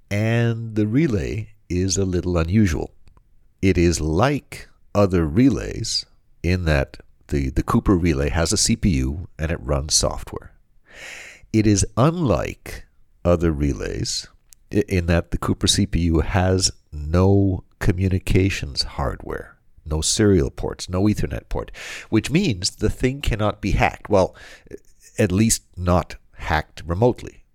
And 0.09 0.75
the 0.75 0.87
relay 0.87 1.49
is 1.69 1.97
a 1.97 2.05
little 2.05 2.37
unusual. 2.37 2.91
It 3.61 3.77
is 3.77 4.01
like 4.01 4.67
other 4.95 5.25
relays 5.25 6.05
in 6.41 6.65
that 6.65 6.97
the, 7.27 7.49
the 7.51 7.63
Cooper 7.63 7.95
relay 7.95 8.29
has 8.29 8.51
a 8.51 8.55
CPU 8.55 9.27
and 9.37 9.51
it 9.51 9.59
runs 9.61 9.93
software. 9.93 10.53
It 11.51 11.65
is 11.65 11.85
unlike 11.97 12.85
other 13.25 13.51
relays 13.51 14.27
in 14.69 15.07
that 15.07 15.31
the 15.31 15.37
Cooper 15.37 15.67
CPU 15.67 16.23
has 16.23 16.71
no 16.91 17.63
communications 17.79 18.83
hardware, 18.83 19.57
no 19.85 20.01
serial 20.01 20.51
ports, 20.51 20.89
no 20.89 21.03
Ethernet 21.03 21.49
port, 21.49 21.71
which 22.09 22.29
means 22.29 22.69
the 22.71 22.89
thing 22.89 23.21
cannot 23.21 23.61
be 23.61 23.71
hacked. 23.71 24.09
Well, 24.09 24.35
at 25.17 25.31
least 25.31 25.63
not 25.75 26.17
hacked 26.35 26.83
remotely. 26.85 27.45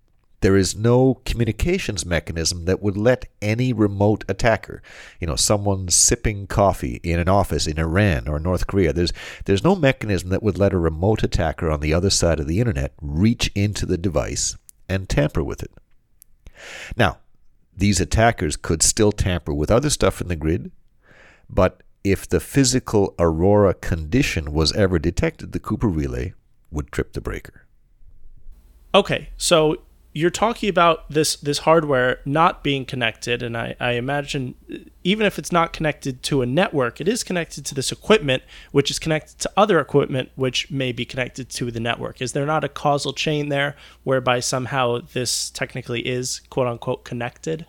There 0.41 0.57
is 0.57 0.75
no 0.75 1.21
communications 1.25 2.05
mechanism 2.05 2.65
that 2.65 2.81
would 2.81 2.97
let 2.97 3.25
any 3.41 3.73
remote 3.73 4.23
attacker, 4.27 4.81
you 5.19 5.27
know, 5.27 5.35
someone 5.35 5.89
sipping 5.89 6.47
coffee 6.47 6.99
in 7.03 7.19
an 7.19 7.29
office 7.29 7.67
in 7.67 7.79
Iran 7.79 8.27
or 8.27 8.39
North 8.39 8.67
Korea, 8.67 8.93
there's 8.93 9.13
there's 9.45 9.63
no 9.63 9.75
mechanism 9.75 10.29
that 10.29 10.43
would 10.43 10.57
let 10.57 10.73
a 10.73 10.77
remote 10.77 11.23
attacker 11.23 11.71
on 11.71 11.79
the 11.79 11.93
other 11.93 12.09
side 12.09 12.39
of 12.39 12.47
the 12.47 12.59
internet 12.59 12.93
reach 13.01 13.51
into 13.55 13.85
the 13.85 13.97
device 13.97 14.55
and 14.87 15.09
tamper 15.09 15.43
with 15.43 15.63
it. 15.63 15.71
Now, 16.95 17.17
these 17.75 17.99
attackers 17.99 18.55
could 18.55 18.81
still 18.81 19.11
tamper 19.11 19.53
with 19.53 19.71
other 19.71 19.89
stuff 19.89 20.21
in 20.21 20.27
the 20.27 20.35
grid, 20.35 20.71
but 21.49 21.81
if 22.03 22.27
the 22.27 22.39
physical 22.39 23.15
aurora 23.17 23.73
condition 23.73 24.53
was 24.53 24.71
ever 24.73 24.99
detected, 24.99 25.51
the 25.51 25.59
Cooper 25.59 25.89
relay 25.89 26.33
would 26.71 26.91
trip 26.91 27.13
the 27.13 27.21
breaker. 27.21 27.65
Okay, 28.93 29.29
so 29.35 29.77
you're 30.15 30.29
talking 30.29 30.69
about 30.69 31.11
this 31.11 31.35
this 31.35 31.59
hardware 31.59 32.21
not 32.23 32.63
being 32.63 32.85
connected, 32.85 33.43
and 33.43 33.57
I, 33.57 33.75
I 33.81 33.91
imagine 33.91 34.55
even 35.03 35.27
if 35.27 35.37
it's 35.37 35.51
not 35.51 35.73
connected 35.73 36.23
to 36.23 36.41
a 36.41 36.45
network, 36.45 37.01
it 37.01 37.07
is 37.09 37.21
connected 37.21 37.65
to 37.65 37.75
this 37.75 37.91
equipment, 37.91 38.41
which 38.71 38.89
is 38.89 38.97
connected 38.97 39.37
to 39.39 39.51
other 39.57 39.77
equipment, 39.77 40.29
which 40.35 40.71
may 40.71 40.93
be 40.93 41.03
connected 41.03 41.49
to 41.49 41.69
the 41.69 41.81
network. 41.81 42.21
Is 42.21 42.31
there 42.31 42.45
not 42.45 42.63
a 42.63 42.69
causal 42.69 43.11
chain 43.11 43.49
there 43.49 43.75
whereby 44.05 44.39
somehow 44.39 45.01
this 45.11 45.49
technically 45.49 46.07
is 46.07 46.39
quote 46.49 46.67
unquote 46.67 47.03
connected? 47.03 47.65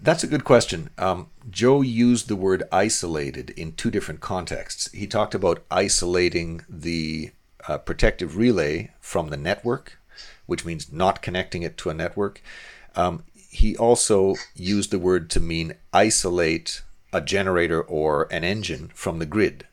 That's 0.00 0.24
a 0.24 0.28
good 0.28 0.44
question. 0.44 0.88
Um, 0.96 1.28
Joe 1.50 1.82
used 1.82 2.28
the 2.28 2.36
word 2.36 2.62
isolated 2.72 3.50
in 3.50 3.72
two 3.72 3.90
different 3.90 4.22
contexts. 4.22 4.90
He 4.92 5.06
talked 5.06 5.34
about 5.34 5.62
isolating 5.70 6.62
the 6.70 7.32
uh, 7.68 7.78
protective 7.78 8.38
relay 8.38 8.92
from 8.98 9.28
the 9.28 9.36
network, 9.36 9.98
which 10.46 10.64
means 10.64 10.92
not 10.92 11.22
connecting 11.22 11.62
it 11.62 11.76
to 11.78 11.90
a 11.90 11.94
network. 11.94 12.42
Um, 12.94 13.24
he 13.50 13.76
also 13.76 14.34
used 14.54 14.90
the 14.90 14.98
word 14.98 15.28
to 15.30 15.40
mean 15.40 15.74
isolate 15.92 16.82
a 17.12 17.20
generator 17.20 17.82
or 17.82 18.26
an 18.30 18.44
engine 18.44 18.90
from 18.94 19.18
the 19.18 19.26
grid 19.26 19.66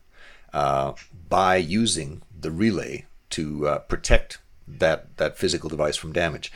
uh, 0.52 0.92
by 1.28 1.56
using 1.56 2.22
the 2.38 2.50
relay 2.50 3.06
to 3.30 3.66
uh, 3.66 3.78
protect 3.78 4.38
that, 4.68 5.16
that 5.16 5.38
physical 5.38 5.70
device 5.70 5.96
from 5.96 6.12
damage. 6.12 6.52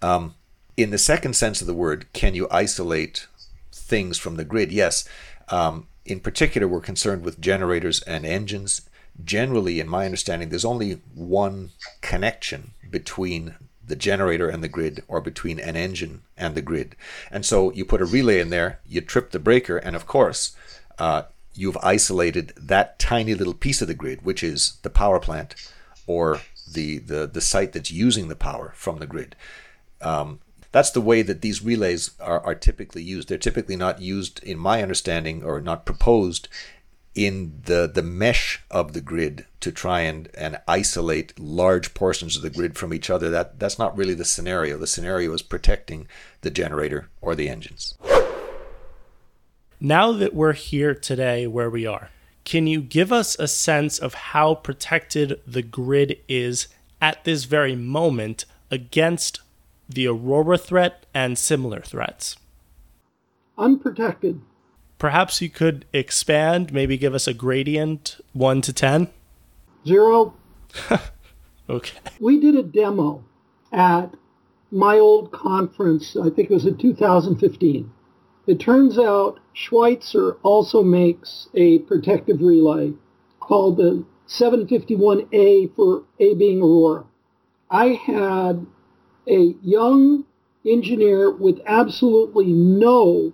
Um, 0.00 0.34
in 0.76 0.90
the 0.90 0.98
second 0.98 1.34
sense 1.34 1.60
of 1.60 1.66
the 1.66 1.74
word, 1.74 2.06
can 2.12 2.34
you 2.34 2.48
isolate 2.50 3.26
things 3.70 4.18
from 4.18 4.36
the 4.36 4.44
grid? 4.44 4.72
Yes. 4.72 5.06
Um, 5.48 5.86
in 6.04 6.20
particular, 6.20 6.66
we're 6.66 6.80
concerned 6.80 7.22
with 7.22 7.40
generators 7.40 8.00
and 8.02 8.24
engines. 8.24 8.88
Generally, 9.22 9.78
in 9.78 9.88
my 9.88 10.06
understanding, 10.06 10.48
there's 10.48 10.64
only 10.64 11.00
one 11.14 11.70
connection 12.00 12.72
between 12.92 13.56
the 13.84 13.96
generator 13.96 14.48
and 14.48 14.62
the 14.62 14.68
grid 14.68 15.02
or 15.08 15.20
between 15.20 15.58
an 15.58 15.74
engine 15.74 16.22
and 16.36 16.54
the 16.54 16.62
grid. 16.62 16.94
And 17.32 17.44
so 17.44 17.72
you 17.72 17.84
put 17.84 18.00
a 18.00 18.04
relay 18.04 18.38
in 18.38 18.50
there, 18.50 18.78
you 18.86 19.00
trip 19.00 19.32
the 19.32 19.40
breaker, 19.40 19.76
and 19.76 19.96
of 19.96 20.06
course, 20.06 20.54
uh, 20.98 21.22
you've 21.54 21.76
isolated 21.78 22.52
that 22.56 22.98
tiny 23.00 23.34
little 23.34 23.54
piece 23.54 23.82
of 23.82 23.88
the 23.88 23.94
grid, 23.94 24.24
which 24.24 24.44
is 24.44 24.78
the 24.82 24.90
power 24.90 25.18
plant 25.18 25.56
or 26.06 26.40
the, 26.70 26.98
the, 26.98 27.26
the 27.26 27.40
site 27.40 27.72
that's 27.72 27.90
using 27.90 28.28
the 28.28 28.36
power 28.36 28.72
from 28.76 28.98
the 28.98 29.06
grid. 29.06 29.34
Um, 30.00 30.38
that's 30.70 30.90
the 30.90 31.02
way 31.02 31.22
that 31.22 31.42
these 31.42 31.62
relays 31.62 32.12
are, 32.18 32.40
are 32.40 32.54
typically 32.54 33.02
used. 33.02 33.28
They're 33.28 33.36
typically 33.36 33.76
not 33.76 34.00
used, 34.00 34.42
in 34.42 34.58
my 34.58 34.82
understanding, 34.82 35.44
or 35.44 35.60
not 35.60 35.84
proposed 35.84 36.48
in 37.14 37.60
the, 37.64 37.90
the 37.92 38.02
mesh 38.02 38.62
of 38.70 38.94
the 38.94 39.00
grid 39.00 39.46
to 39.60 39.70
try 39.70 40.00
and, 40.00 40.28
and 40.36 40.58
isolate 40.66 41.38
large 41.38 41.94
portions 41.94 42.36
of 42.36 42.42
the 42.42 42.50
grid 42.50 42.76
from 42.76 42.94
each 42.94 43.10
other. 43.10 43.30
That 43.30 43.58
that's 43.58 43.78
not 43.78 43.96
really 43.96 44.14
the 44.14 44.24
scenario. 44.24 44.78
The 44.78 44.86
scenario 44.86 45.32
is 45.32 45.42
protecting 45.42 46.08
the 46.40 46.50
generator 46.50 47.08
or 47.20 47.34
the 47.34 47.48
engines. 47.48 47.94
Now 49.80 50.12
that 50.12 50.34
we're 50.34 50.52
here 50.52 50.94
today 50.94 51.46
where 51.46 51.68
we 51.68 51.86
are, 51.86 52.10
can 52.44 52.66
you 52.66 52.80
give 52.80 53.12
us 53.12 53.36
a 53.38 53.48
sense 53.48 53.98
of 53.98 54.14
how 54.14 54.54
protected 54.54 55.40
the 55.46 55.62
grid 55.62 56.18
is 56.28 56.68
at 57.00 57.24
this 57.24 57.44
very 57.44 57.76
moment 57.76 58.44
against 58.70 59.40
the 59.88 60.06
Aurora 60.06 60.56
threat 60.56 61.04
and 61.12 61.38
similar 61.38 61.80
threats? 61.80 62.36
Unprotected. 63.58 64.40
Perhaps 65.02 65.42
you 65.42 65.50
could 65.50 65.84
expand, 65.92 66.72
maybe 66.72 66.96
give 66.96 67.12
us 67.12 67.26
a 67.26 67.34
gradient 67.34 68.20
1 68.34 68.60
to 68.60 68.72
10? 68.72 69.08
Zero. 69.84 70.32
okay. 71.68 71.98
We 72.20 72.38
did 72.38 72.54
a 72.54 72.62
demo 72.62 73.24
at 73.72 74.14
my 74.70 75.00
old 75.00 75.32
conference, 75.32 76.14
I 76.16 76.30
think 76.30 76.52
it 76.52 76.54
was 76.54 76.66
in 76.66 76.78
2015. 76.78 77.90
It 78.46 78.60
turns 78.60 78.96
out 78.96 79.40
Schweitzer 79.52 80.34
also 80.44 80.84
makes 80.84 81.48
a 81.52 81.80
protective 81.80 82.40
relay 82.40 82.92
called 83.40 83.78
the 83.78 84.04
751A 84.28 85.74
for 85.74 86.04
A 86.20 86.34
being 86.34 86.62
Aurora. 86.62 87.06
I 87.68 87.86
had 88.06 88.64
a 89.26 89.56
young 89.64 90.26
engineer 90.64 91.28
with 91.28 91.58
absolutely 91.66 92.52
no 92.52 93.32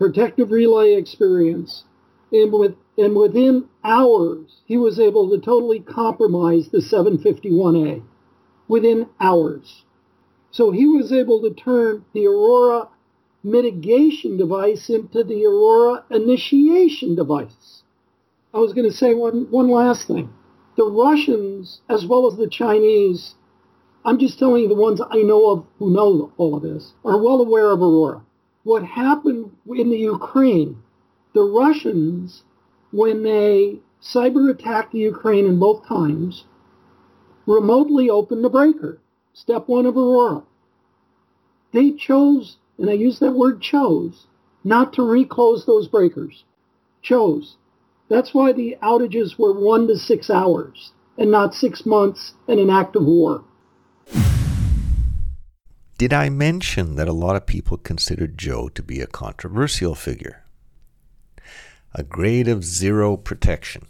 protective 0.00 0.50
relay 0.50 0.94
experience, 0.94 1.84
and, 2.32 2.50
with, 2.50 2.74
and 2.96 3.14
within 3.14 3.68
hours, 3.84 4.62
he 4.64 4.78
was 4.78 4.98
able 4.98 5.28
to 5.28 5.38
totally 5.38 5.78
compromise 5.78 6.70
the 6.70 6.78
751A. 6.78 8.02
Within 8.66 9.08
hours. 9.20 9.82
So 10.52 10.70
he 10.70 10.86
was 10.86 11.12
able 11.12 11.42
to 11.42 11.52
turn 11.52 12.06
the 12.14 12.26
Aurora 12.26 12.88
mitigation 13.44 14.38
device 14.38 14.88
into 14.88 15.22
the 15.22 15.44
Aurora 15.44 16.04
initiation 16.10 17.14
device. 17.14 17.82
I 18.54 18.58
was 18.58 18.72
going 18.72 18.88
to 18.88 18.96
say 18.96 19.12
one, 19.12 19.50
one 19.50 19.68
last 19.68 20.06
thing. 20.06 20.32
The 20.78 20.84
Russians, 20.84 21.82
as 21.90 22.06
well 22.06 22.26
as 22.26 22.38
the 22.38 22.48
Chinese, 22.48 23.34
I'm 24.06 24.18
just 24.18 24.38
telling 24.38 24.62
you 24.62 24.68
the 24.68 24.74
ones 24.74 25.02
I 25.10 25.18
know 25.18 25.50
of 25.50 25.66
who 25.78 25.90
know 25.90 26.32
all 26.38 26.56
of 26.56 26.62
this, 26.62 26.94
are 27.04 27.20
well 27.22 27.42
aware 27.42 27.70
of 27.70 27.82
Aurora. 27.82 28.22
What 28.62 28.84
happened 28.84 29.52
in 29.74 29.90
the 29.90 29.98
Ukraine, 29.98 30.82
the 31.32 31.42
Russians, 31.42 32.42
when 32.90 33.22
they 33.22 33.80
cyber 34.02 34.50
attacked 34.50 34.92
the 34.92 34.98
Ukraine 34.98 35.46
in 35.46 35.58
both 35.58 35.86
times, 35.86 36.44
remotely 37.46 38.10
opened 38.10 38.44
the 38.44 38.50
breaker, 38.50 39.00
step 39.32 39.66
one 39.66 39.86
of 39.86 39.96
Aurora. 39.96 40.42
They 41.72 41.92
chose, 41.92 42.56
and 42.78 42.90
I 42.90 42.94
use 42.94 43.18
that 43.20 43.32
word 43.32 43.60
chose, 43.62 44.26
not 44.62 44.92
to 44.94 45.02
reclose 45.02 45.64
those 45.64 45.88
breakers. 45.88 46.44
Chose. 47.00 47.56
That's 48.08 48.34
why 48.34 48.52
the 48.52 48.76
outages 48.82 49.38
were 49.38 49.52
one 49.52 49.86
to 49.86 49.96
six 49.96 50.28
hours 50.28 50.92
and 51.16 51.30
not 51.30 51.54
six 51.54 51.86
months 51.86 52.34
and 52.48 52.60
an 52.60 52.68
act 52.68 52.96
of 52.96 53.04
war. 53.04 53.44
Did 56.00 56.14
I 56.14 56.30
mention 56.30 56.96
that 56.96 57.08
a 57.08 57.12
lot 57.12 57.36
of 57.36 57.44
people 57.44 57.76
considered 57.76 58.38
Joe 58.38 58.70
to 58.70 58.82
be 58.82 59.02
a 59.02 59.06
controversial 59.06 59.94
figure? 59.94 60.44
A 61.92 62.02
grade 62.02 62.48
of 62.48 62.64
zero 62.64 63.18
protection. 63.18 63.86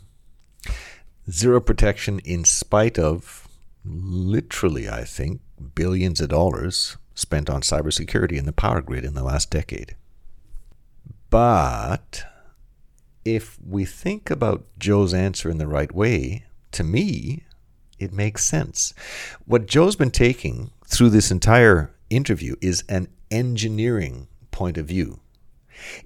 Zero 1.30 1.60
protection 1.60 2.18
in 2.24 2.44
spite 2.44 2.98
of, 2.98 3.46
literally, 3.84 4.88
I 4.88 5.04
think, 5.04 5.40
billions 5.76 6.20
of 6.20 6.30
dollars 6.30 6.96
spent 7.14 7.48
on 7.48 7.60
cybersecurity 7.60 8.36
in 8.36 8.44
the 8.44 8.52
power 8.52 8.80
grid 8.80 9.04
in 9.04 9.14
the 9.14 9.22
last 9.22 9.48
decade. 9.48 9.94
But 11.30 12.24
if 13.24 13.56
we 13.64 13.84
think 13.84 14.30
about 14.30 14.64
Joe's 14.80 15.14
answer 15.14 15.48
in 15.48 15.58
the 15.58 15.68
right 15.68 15.94
way, 15.94 16.46
to 16.72 16.82
me, 16.82 17.44
it 18.00 18.12
makes 18.12 18.44
sense. 18.44 18.94
What 19.44 19.66
Joe's 19.66 19.94
been 19.94 20.10
taking 20.10 20.72
through 20.84 21.10
this 21.10 21.30
entire 21.30 21.92
interview 22.10 22.56
is 22.60 22.84
an 22.88 23.08
engineering 23.30 24.28
point 24.50 24.76
of 24.76 24.86
view. 24.86 25.20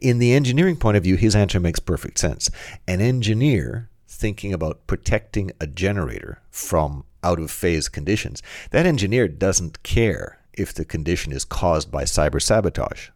In 0.00 0.18
the 0.18 0.32
engineering 0.32 0.76
point 0.76 0.96
of 0.96 1.02
view, 1.02 1.16
his 1.16 1.34
answer 1.34 1.58
makes 1.58 1.80
perfect 1.80 2.18
sense. 2.18 2.50
An 2.86 3.00
engineer 3.00 3.90
thinking 4.06 4.52
about 4.52 4.86
protecting 4.86 5.50
a 5.60 5.66
generator 5.66 6.40
from 6.50 7.04
out 7.22 7.40
of 7.40 7.50
phase 7.50 7.88
conditions, 7.88 8.42
that 8.70 8.86
engineer 8.86 9.26
doesn't 9.26 9.82
care 9.82 10.38
if 10.52 10.72
the 10.72 10.84
condition 10.84 11.32
is 11.32 11.44
caused 11.44 11.90
by 11.90 12.04
cyber 12.04 12.40
sabotage 12.40 13.08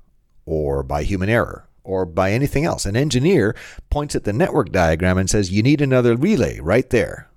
or 0.44 0.82
by 0.82 1.02
human 1.02 1.28
error 1.28 1.68
or 1.84 2.04
by 2.04 2.32
anything 2.32 2.64
else. 2.64 2.84
An 2.84 2.96
engineer 2.96 3.54
points 3.90 4.16
at 4.16 4.24
the 4.24 4.32
network 4.32 4.72
diagram 4.72 5.18
and 5.18 5.30
says, 5.30 5.50
You 5.50 5.62
need 5.62 5.80
another 5.80 6.16
relay 6.16 6.58
right 6.60 6.88
there. 6.90 7.28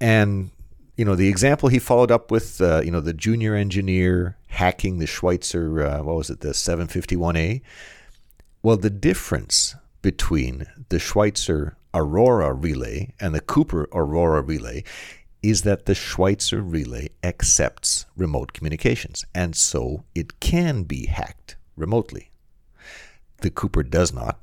And 0.00 0.50
you 0.96 1.04
know, 1.04 1.14
the 1.14 1.28
example 1.28 1.68
he 1.68 1.78
followed 1.78 2.10
up 2.10 2.30
with, 2.30 2.60
uh, 2.60 2.82
you 2.84 2.90
know, 2.90 3.00
the 3.00 3.14
junior 3.14 3.54
engineer 3.54 4.36
hacking 4.48 4.98
the 4.98 5.06
Schweitzer, 5.06 5.82
uh, 5.82 6.02
what 6.02 6.16
was 6.16 6.30
it, 6.30 6.40
the 6.40 6.50
751A? 6.50 7.62
Well, 8.62 8.76
the 8.76 8.90
difference 8.90 9.74
between 10.02 10.66
the 10.90 10.98
Schweitzer 10.98 11.76
Aurora 11.94 12.52
relay 12.52 13.14
and 13.20 13.34
the 13.34 13.40
Cooper 13.40 13.88
Aurora 13.92 14.42
relay 14.42 14.84
is 15.42 15.62
that 15.62 15.86
the 15.86 15.94
Schweitzer 15.94 16.62
relay 16.62 17.08
accepts 17.22 18.06
remote 18.16 18.52
communications, 18.52 19.24
and 19.34 19.56
so 19.56 20.04
it 20.14 20.38
can 20.40 20.84
be 20.84 21.06
hacked 21.06 21.56
remotely. 21.76 22.30
The 23.38 23.50
Cooper 23.50 23.82
does 23.82 24.12
not 24.12 24.38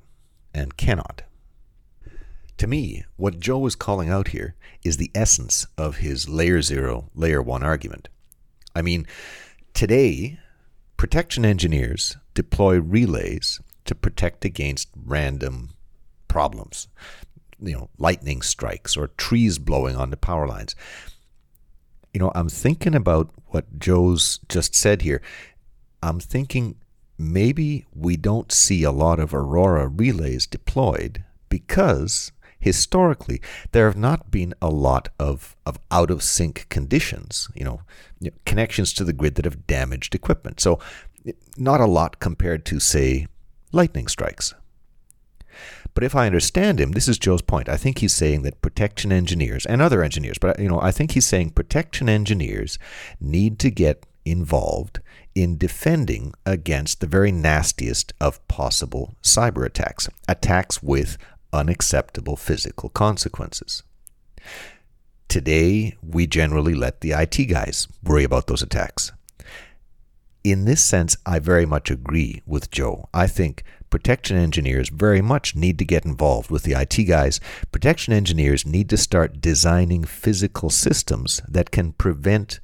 and 0.54 0.76
cannot. 0.76 1.24
To 2.60 2.68
me, 2.68 3.05
what 3.16 3.39
Joe 3.39 3.66
is 3.68 3.76
calling 3.76 4.10
out 4.10 4.30
here 4.30 4.53
is 4.84 4.97
the 4.97 5.12
essence 5.16 5.66
of 5.78 5.97
his 5.97 6.28
layer 6.28 6.62
zero, 6.62 7.10
layer 7.16 7.41
one 7.41 7.64
argument. 7.64 8.10
I 8.76 8.82
mean, 8.82 9.07
today, 9.74 10.39
protection 10.97 11.45
engineers 11.45 12.18
deploy 12.34 12.82
relays 12.82 13.62
to 13.86 13.95
protect 13.95 14.43
against 14.43 14.89
random 14.93 15.70
problems, 16.28 16.89
you 17.62 17.72
know, 17.72 17.89
lightning 17.97 18.41
strikes 18.41 18.97
or 18.97 19.07
trees 19.07 19.57
blowing 19.57 19.95
onto 19.95 20.18
power 20.18 20.45
lines. 20.45 20.76
You 22.14 22.20
know, 22.20 22.34
I'm 22.36 22.49
thinking 22.49 22.93
about 22.93 23.30
what 23.47 23.80
Joe's 23.80 24.41
just 24.49 24.76
said 24.76 25.01
here. 25.01 25.22
I'm 26.03 26.20
thinking 26.20 26.76
maybe 27.18 27.86
we 27.95 28.18
don't 28.18 28.51
see 28.51 28.84
a 28.84 28.91
lot 28.91 29.18
of 29.18 29.34
Aurora 29.34 29.88
relays 29.88 30.45
deployed 30.45 31.24
because 31.47 32.34
historically, 32.60 33.41
there 33.72 33.88
have 33.88 33.97
not 33.97 34.30
been 34.32 34.53
a 34.62 34.70
lot 34.70 35.10
of, 35.18 35.55
of 35.66 35.80
out 35.89 36.12
of 36.12 36.22
sync 36.22 36.68
conditions, 36.70 37.47
you 37.55 37.64
know, 37.64 37.82
connections 38.45 38.93
to 38.93 39.03
the 39.03 39.14
grid 39.14 39.36
that 39.36 39.45
have 39.45 39.66
damaged 39.66 40.14
equipment. 40.14 40.60
So 40.60 40.80
Not 41.57 41.82
a 41.82 41.86
lot 41.86 42.20
compared 42.20 42.66
to, 42.66 42.80
say, 42.80 43.28
lightning 43.72 44.07
strikes. 44.07 44.53
But 45.93 46.03
if 46.03 46.16
I 46.16 46.28
understand 46.28 46.80
him, 46.80 46.91
this 46.91 47.07
is 47.07 47.18
Joe's 47.18 47.41
point. 47.41 47.68
I 47.68 47.76
think 47.76 47.97
he's 47.97 48.14
saying 48.16 48.43
that 48.43 48.62
protection 48.62 49.12
engineers 49.12 49.66
and 49.66 49.82
other 49.82 50.03
engineers, 50.03 50.38
but 50.38 50.60
you 50.60 50.70
know, 50.70 50.80
I 50.80 50.91
think 50.91 51.12
he's 51.12 51.26
saying 51.26 51.51
protection 51.51 52.07
engineers 52.07 52.80
need 53.20 53.60
to 53.60 53.72
get 53.72 54.05
involved 54.24 54.99
in 55.36 55.57
defending 55.57 56.34
against 56.45 57.01
the 57.01 57.07
very 57.07 57.32
nastiest 57.32 58.14
of 58.22 58.45
possible 58.47 59.16
cyber 59.24 59.66
attacks, 59.66 60.07
attacks 60.28 60.82
with 60.84 61.18
unacceptable 61.54 62.36
physical 62.36 62.89
consequences. 62.89 63.84
Today, 65.28 65.95
we 66.02 66.26
generally 66.26 66.74
let 66.74 67.02
the 67.02 67.12
IT 67.12 67.45
guys 67.45 67.88
worry 68.04 68.24
about 68.24 68.47
those 68.47 68.64
attacks. 68.64 69.12
In 70.43 70.66
this 70.66 70.84
sense, 70.84 71.18
I 71.26 71.39
very 71.39 71.66
much 71.66 71.91
agree 71.91 72.41
with 72.45 72.72
Joe. 72.72 73.10
I 73.14 73.28
think 73.28 73.64
protection 73.89 74.38
engineers 74.38 74.89
very 74.89 75.22
much 75.22 75.56
need 75.56 75.78
to 75.80 75.86
get 75.86 76.06
involved 76.06 76.50
with 76.50 76.64
the 76.64 76.74
IT 76.74 77.04
guys. 77.04 77.39
Protection 77.72 78.14
engineers 78.14 78.66
need 78.66 78.89
to 78.89 78.97
start 78.97 79.41
designing 79.41 80.04
physical 80.04 80.70
systems 80.70 81.41
that 81.47 81.72
can 81.72 81.91
prevent 81.93 82.60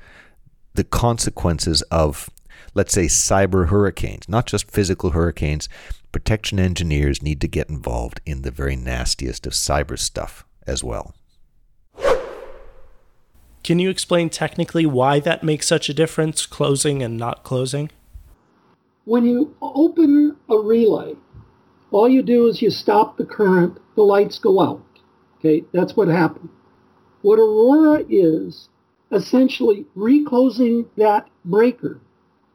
the 0.74 0.84
consequences 0.84 1.82
of, 1.84 2.30
let's 2.74 2.94
say, 2.94 3.06
cyber 3.06 3.68
hurricanes, 3.68 4.28
not 4.30 4.46
just 4.46 4.72
physical 4.72 5.12
hurricanes. 5.12 5.68
Protection 6.16 6.60
engineers 6.60 7.22
need 7.22 7.42
to 7.42 7.48
get 7.50 7.70
involved 7.70 8.22
in 8.26 8.42
the 8.42 8.50
very 8.50 8.78
nastiest 8.78 9.46
of 9.46 9.52
cyber 9.52 10.00
stuff 10.00 10.46
as 10.66 10.82
well. 10.82 11.14
Can 13.66 13.80
you 13.80 13.90
explain 13.90 14.30
technically 14.30 14.86
why 14.86 15.20
that 15.20 15.44
makes 15.44 15.68
such 15.68 15.90
a 15.90 15.94
difference, 15.94 16.46
closing 16.46 17.04
and 17.04 17.18
not 17.18 17.44
closing? 17.44 17.92
When 19.04 19.26
you 19.26 19.58
open 19.62 20.38
a 20.50 20.58
relay, 20.58 21.16
all 21.92 22.08
you 22.08 22.24
do 22.24 22.48
is 22.48 22.62
you 22.62 22.70
stop 22.70 23.18
the 23.18 23.26
current, 23.26 23.78
the 23.98 24.04
lights 24.04 24.40
go 24.40 24.62
out. 24.62 24.86
Okay, 25.40 25.66
that's 25.74 25.98
what 25.98 26.08
happened. 26.08 26.48
What 27.24 27.40
Aurora 27.40 28.06
is, 28.08 28.70
essentially 29.12 29.86
reclosing 29.96 30.86
that 30.96 31.28
breaker, 31.44 32.00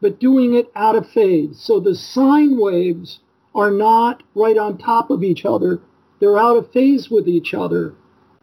but 0.01 0.19
doing 0.19 0.55
it 0.55 0.73
out 0.75 0.97
of 0.97 1.11
phase. 1.11 1.61
So 1.61 1.79
the 1.79 1.95
sine 1.95 2.57
waves 2.59 3.21
are 3.55 3.71
not 3.71 4.23
right 4.35 4.57
on 4.57 4.79
top 4.79 5.11
of 5.11 5.23
each 5.23 5.45
other. 5.45 5.81
They're 6.21 6.39
out 6.39 6.57
of 6.57 6.73
phase 6.73 7.11
with 7.11 7.29
each 7.29 7.55
other. 7.55 7.95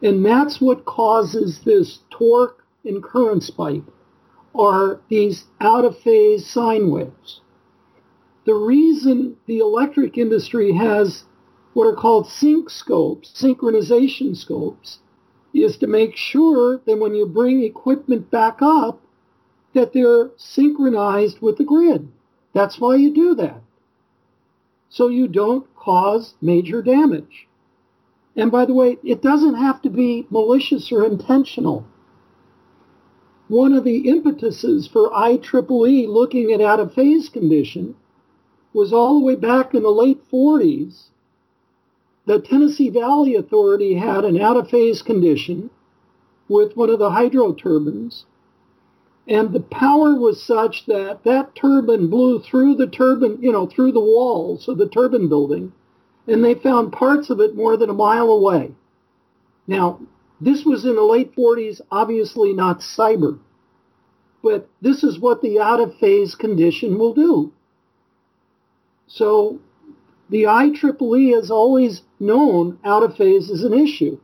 And 0.02 0.24
that's 0.24 0.60
what 0.60 0.84
causes 0.84 1.60
this 1.64 2.00
torque 2.10 2.64
and 2.84 3.02
current 3.02 3.42
spike 3.42 3.82
are 4.54 5.00
these 5.08 5.44
out 5.60 5.84
of 5.84 5.98
phase 5.98 6.46
sine 6.46 6.90
waves. 6.90 7.40
The 8.44 8.54
reason 8.54 9.36
the 9.46 9.58
electric 9.58 10.16
industry 10.16 10.72
has 10.72 11.24
what 11.74 11.86
are 11.86 11.94
called 11.94 12.28
sync 12.28 12.70
scopes, 12.70 13.32
synchronization 13.40 14.36
scopes, 14.36 14.98
is 15.54 15.76
to 15.78 15.86
make 15.86 16.16
sure 16.16 16.80
that 16.86 16.98
when 16.98 17.14
you 17.14 17.26
bring 17.26 17.62
equipment 17.62 18.30
back 18.30 18.58
up, 18.62 19.00
that 19.74 19.92
they're 19.92 20.30
synchronized 20.36 21.40
with 21.40 21.58
the 21.58 21.64
grid. 21.64 22.08
That's 22.52 22.80
why 22.80 22.96
you 22.96 23.14
do 23.14 23.34
that. 23.36 23.60
So 24.88 25.08
you 25.08 25.28
don't 25.28 25.74
cause 25.76 26.34
major 26.40 26.82
damage. 26.82 27.46
And 28.36 28.50
by 28.50 28.64
the 28.64 28.74
way, 28.74 28.98
it 29.02 29.20
doesn't 29.20 29.54
have 29.54 29.82
to 29.82 29.90
be 29.90 30.26
malicious 30.30 30.92
or 30.92 31.04
intentional. 31.04 31.86
One 33.48 33.72
of 33.72 33.84
the 33.84 34.08
impetuses 34.08 34.86
for 34.86 35.10
IEEE 35.10 36.08
looking 36.08 36.52
at 36.52 36.60
out 36.60 36.80
of 36.80 36.94
phase 36.94 37.28
condition 37.28 37.96
was 38.72 38.92
all 38.92 39.18
the 39.18 39.24
way 39.24 39.34
back 39.34 39.74
in 39.74 39.82
the 39.82 39.90
late 39.90 40.22
40s. 40.30 41.04
The 42.26 42.40
Tennessee 42.40 42.90
Valley 42.90 43.34
Authority 43.34 43.94
had 43.94 44.24
an 44.24 44.40
out 44.40 44.58
of 44.58 44.68
phase 44.68 45.00
condition 45.00 45.70
with 46.46 46.76
one 46.76 46.90
of 46.90 46.98
the 46.98 47.10
hydro 47.10 47.52
turbines. 47.54 48.26
And 49.28 49.52
the 49.52 49.60
power 49.60 50.14
was 50.14 50.42
such 50.42 50.86
that 50.86 51.22
that 51.24 51.54
turbine 51.54 52.08
blew 52.08 52.40
through 52.40 52.76
the 52.76 52.86
turbine, 52.86 53.36
you 53.42 53.52
know, 53.52 53.66
through 53.66 53.92
the 53.92 54.00
walls 54.00 54.68
of 54.68 54.78
the 54.78 54.88
turbine 54.88 55.28
building, 55.28 55.72
and 56.26 56.42
they 56.42 56.54
found 56.54 56.92
parts 56.92 57.28
of 57.28 57.38
it 57.38 57.54
more 57.54 57.76
than 57.76 57.90
a 57.90 57.94
mile 57.94 58.30
away. 58.30 58.72
Now, 59.66 60.00
this 60.40 60.64
was 60.64 60.86
in 60.86 60.96
the 60.96 61.02
late 61.02 61.36
40s, 61.36 61.82
obviously 61.90 62.54
not 62.54 62.80
cyber. 62.80 63.38
But 64.42 64.68
this 64.80 65.04
is 65.04 65.18
what 65.18 65.42
the 65.42 65.60
out 65.60 65.80
of 65.80 65.98
phase 65.98 66.34
condition 66.34 66.98
will 66.98 67.12
do. 67.12 67.52
So 69.08 69.60
the 70.30 70.44
IEEE 70.44 71.34
has 71.34 71.50
always 71.50 72.02
known 72.18 72.78
out 72.82 73.02
of 73.02 73.16
phase 73.16 73.50
is 73.50 73.64
an 73.64 73.74
issue. 73.74 74.20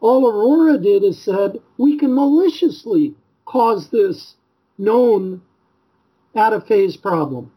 All 0.00 0.28
Aurora 0.28 0.78
did 0.78 1.02
is 1.02 1.20
said, 1.20 1.58
we 1.78 1.96
can 1.96 2.14
maliciously 2.14 3.14
cause 3.48 3.88
this 3.88 4.34
known 4.76 5.40
out 6.36 6.52
of 6.52 6.66
phase 6.66 6.96
problem. 6.96 7.50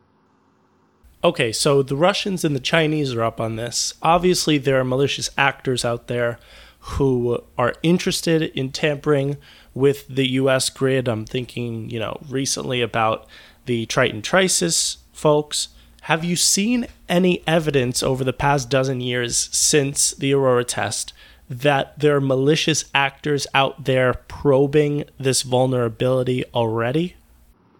Okay, 1.23 1.51
so 1.51 1.83
the 1.83 1.95
Russians 1.95 2.43
and 2.43 2.55
the 2.55 2.61
Chinese 2.61 3.13
are 3.13 3.21
up 3.21 3.39
on 3.39 3.57
this. 3.57 3.93
Obviously, 4.01 4.57
there 4.57 4.79
are 4.79 4.83
malicious 4.83 5.29
actors 5.37 5.85
out 5.85 6.07
there 6.07 6.39
who 6.79 7.43
are 7.59 7.75
interested 7.83 8.41
in 8.41 8.71
tampering 8.71 9.37
with 9.75 10.07
the 10.07 10.27
US 10.29 10.69
grid. 10.69 11.07
I'm 11.07 11.25
thinking, 11.25 11.89
you 11.91 11.99
know, 11.99 12.19
recently 12.27 12.81
about 12.81 13.27
the 13.65 13.85
Triton 13.85 14.23
Trisis 14.23 14.97
folks. 15.13 15.67
Have 16.03 16.23
you 16.23 16.35
seen 16.35 16.87
any 17.07 17.43
evidence 17.45 18.01
over 18.01 18.23
the 18.23 18.33
past 18.33 18.69
dozen 18.71 19.01
years 19.01 19.49
since 19.51 20.11
the 20.11 20.33
Aurora 20.33 20.63
test 20.63 21.13
that 21.51 21.99
there 21.99 22.15
are 22.15 22.21
malicious 22.21 22.85
actors 22.95 23.45
out 23.53 23.83
there 23.83 24.13
probing 24.13 25.03
this 25.19 25.41
vulnerability 25.41 26.45
already? 26.53 27.15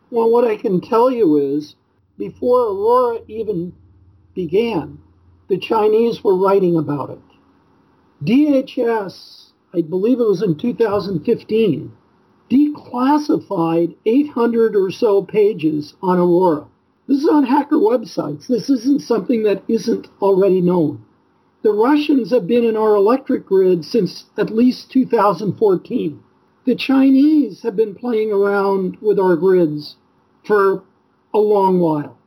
Well, 0.10 0.30
what 0.30 0.46
I 0.46 0.58
can 0.58 0.82
tell 0.82 1.10
you 1.10 1.38
is 1.38 1.76
before 2.18 2.60
Aurora 2.60 3.20
even 3.28 3.74
began, 4.36 5.00
the 5.48 5.58
Chinese 5.58 6.22
were 6.22 6.36
writing 6.36 6.76
about 6.76 7.12
it. 7.12 7.20
DHS, 8.24 9.52
I 9.74 9.82
believe 9.82 10.20
it 10.20 10.28
was 10.28 10.44
in 10.44 10.58
2015, 10.58 11.94
declassified 12.50 13.96
800 14.06 14.76
or 14.76 14.92
so 14.92 15.24
pages 15.24 15.94
on 16.02 16.20
Aurora. 16.20 16.68
This 17.08 17.20
is 17.20 17.30
on 17.30 17.46
hacker 17.46 17.78
websites. 17.78 18.48
This 18.48 18.70
isn't 18.70 19.02
something 19.02 19.44
that 19.44 19.64
isn't 19.70 20.08
already 20.22 20.60
known. 20.60 21.06
The 21.64 21.72
Russians 21.72 22.32
have 22.32 22.48
been 22.48 22.64
in 22.64 22.76
our 22.76 22.96
electric 22.96 23.46
grid 23.46 23.86
since 23.86 24.26
at 24.38 24.50
least 24.50 24.92
2014. 24.92 26.24
The 26.66 26.76
Chinese 26.76 27.62
have 27.62 27.76
been 27.76 27.96
playing 27.96 28.32
around 28.32 28.98
with 29.02 29.20
our 29.20 29.36
grids 29.36 29.96
for 30.44 30.84
a 31.34 31.40
long 31.40 31.80
while. 31.80 32.18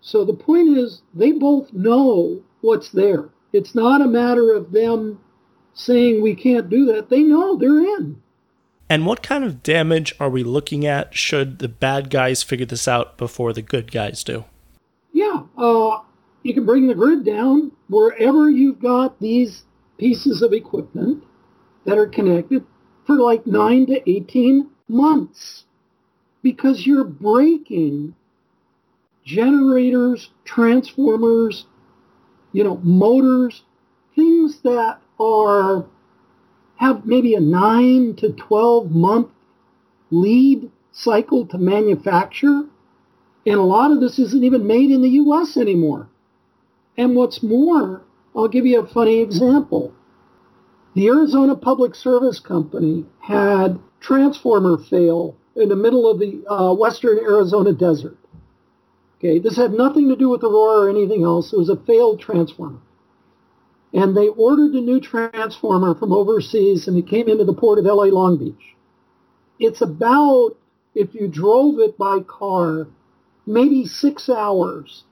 So 0.00 0.24
the 0.24 0.34
point 0.34 0.76
is, 0.76 1.02
they 1.12 1.32
both 1.32 1.72
know 1.72 2.42
what's 2.60 2.90
there. 2.90 3.30
It's 3.52 3.74
not 3.74 4.00
a 4.00 4.06
matter 4.06 4.52
of 4.52 4.72
them 4.72 5.20
saying 5.74 6.22
we 6.22 6.34
can't 6.34 6.68
do 6.68 6.84
that, 6.86 7.08
they 7.08 7.22
know 7.22 7.56
they're 7.56 7.80
in. 7.80 8.20
And 8.90 9.06
what 9.06 9.22
kind 9.22 9.44
of 9.44 9.62
damage 9.62 10.14
are 10.18 10.30
we 10.30 10.42
looking 10.42 10.86
at 10.86 11.14
should 11.14 11.58
the 11.58 11.68
bad 11.68 12.10
guys 12.10 12.42
figure 12.42 12.66
this 12.66 12.88
out 12.88 13.18
before 13.18 13.52
the 13.52 13.62
good 13.62 13.92
guys 13.92 14.24
do? 14.24 14.44
Yeah, 15.12 15.42
uh, 15.56 16.00
you 16.42 16.54
can 16.54 16.66
bring 16.66 16.86
the 16.86 16.94
grid 16.94 17.24
down 17.24 17.72
wherever 17.88 18.50
you've 18.50 18.80
got 18.80 19.20
these 19.20 19.64
pieces 19.98 20.42
of 20.42 20.52
equipment 20.52 21.24
that 21.84 21.98
are 21.98 22.06
connected 22.06 22.64
for 23.06 23.16
like 23.16 23.46
9 23.46 23.86
to 23.86 24.10
18 24.10 24.70
months 24.88 25.64
because 26.42 26.86
you're 26.86 27.04
breaking 27.04 28.14
generators, 29.24 30.30
transformers, 30.44 31.66
you 32.52 32.64
know, 32.64 32.78
motors, 32.82 33.62
things 34.14 34.60
that 34.62 34.98
are 35.20 35.86
have 36.76 37.04
maybe 37.04 37.34
a 37.34 37.40
9 37.40 38.14
to 38.16 38.32
12 38.32 38.90
month 38.90 39.28
lead 40.10 40.70
cycle 40.92 41.46
to 41.46 41.58
manufacture. 41.58 42.64
And 43.46 43.56
a 43.56 43.62
lot 43.62 43.90
of 43.90 44.00
this 44.00 44.18
isn't 44.18 44.44
even 44.44 44.66
made 44.66 44.90
in 44.90 45.02
the 45.02 45.10
US 45.10 45.56
anymore. 45.56 46.08
And 46.98 47.16
what's 47.16 47.42
more, 47.42 48.02
I'll 48.36 48.48
give 48.48 48.66
you 48.66 48.80
a 48.80 48.86
funny 48.86 49.20
example. 49.20 49.94
The 50.94 51.06
Arizona 51.06 51.56
Public 51.56 51.94
Service 51.94 52.40
Company 52.40 53.06
had 53.20 53.78
transformer 54.00 54.76
fail 54.76 55.36
in 55.56 55.70
the 55.70 55.76
middle 55.76 56.10
of 56.10 56.18
the 56.18 56.44
uh, 56.46 56.74
western 56.74 57.18
Arizona 57.18 57.72
desert. 57.72 58.18
Okay, 59.18 59.38
this 59.38 59.56
had 59.56 59.72
nothing 59.72 60.08
to 60.08 60.16
do 60.16 60.28
with 60.28 60.44
Aurora 60.44 60.86
or 60.86 60.90
anything 60.90 61.24
else. 61.24 61.52
It 61.52 61.58
was 61.58 61.70
a 61.70 61.76
failed 61.76 62.20
transformer 62.20 62.80
and 63.92 64.16
they 64.16 64.28
ordered 64.28 64.72
a 64.72 64.80
new 64.80 65.00
transformer 65.00 65.94
from 65.94 66.12
overseas 66.12 66.86
and 66.86 66.96
it 66.96 67.06
came 67.06 67.28
into 67.28 67.44
the 67.44 67.54
port 67.54 67.78
of 67.78 67.84
LA 67.84 68.04
Long 68.04 68.36
Beach. 68.36 68.76
It's 69.58 69.80
about, 69.80 70.56
if 70.94 71.14
you 71.14 71.26
drove 71.26 71.78
it 71.78 71.96
by 71.96 72.20
car, 72.20 72.88
maybe 73.46 73.86
six 73.86 74.28
hours 74.28 75.04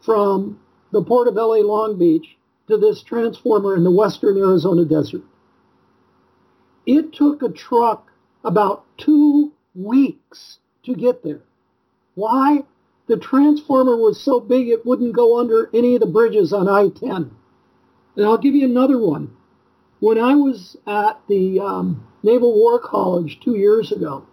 from 0.00 0.58
the 0.92 1.02
port 1.02 1.28
of 1.28 1.34
LA 1.34 1.56
Long 1.56 1.98
Beach 1.98 2.36
to 2.68 2.76
this 2.76 3.02
transformer 3.02 3.76
in 3.76 3.84
the 3.84 3.90
western 3.90 4.36
Arizona 4.38 4.84
desert. 4.84 5.22
It 6.86 7.12
took 7.12 7.42
a 7.42 7.48
truck 7.48 8.10
about 8.44 8.84
two 8.96 9.52
weeks 9.74 10.58
to 10.84 10.94
get 10.94 11.22
there. 11.22 11.42
Why? 12.14 12.64
The 13.06 13.16
transformer 13.16 13.96
was 13.96 14.20
so 14.20 14.40
big 14.40 14.68
it 14.68 14.86
wouldn't 14.86 15.14
go 15.14 15.38
under 15.38 15.68
any 15.74 15.94
of 15.94 16.00
the 16.00 16.06
bridges 16.06 16.52
on 16.52 16.68
I-10. 16.68 17.30
And 18.16 18.26
I'll 18.26 18.38
give 18.38 18.54
you 18.54 18.64
another 18.64 18.98
one. 18.98 19.36
When 19.98 20.18
I 20.18 20.34
was 20.34 20.76
at 20.86 21.20
the 21.28 21.60
um, 21.60 22.06
Naval 22.22 22.54
War 22.54 22.78
College 22.78 23.40
two 23.40 23.56
years 23.56 23.92
ago, 23.92 24.26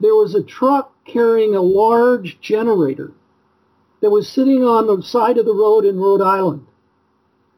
there 0.00 0.14
was 0.14 0.34
a 0.34 0.42
truck 0.42 0.92
carrying 1.04 1.54
a 1.54 1.60
large 1.60 2.40
generator 2.40 3.12
that 4.00 4.10
was 4.10 4.28
sitting 4.28 4.64
on 4.64 4.86
the 4.86 5.02
side 5.02 5.38
of 5.38 5.46
the 5.46 5.54
road 5.54 5.84
in 5.84 5.98
Rhode 5.98 6.22
Island. 6.22 6.66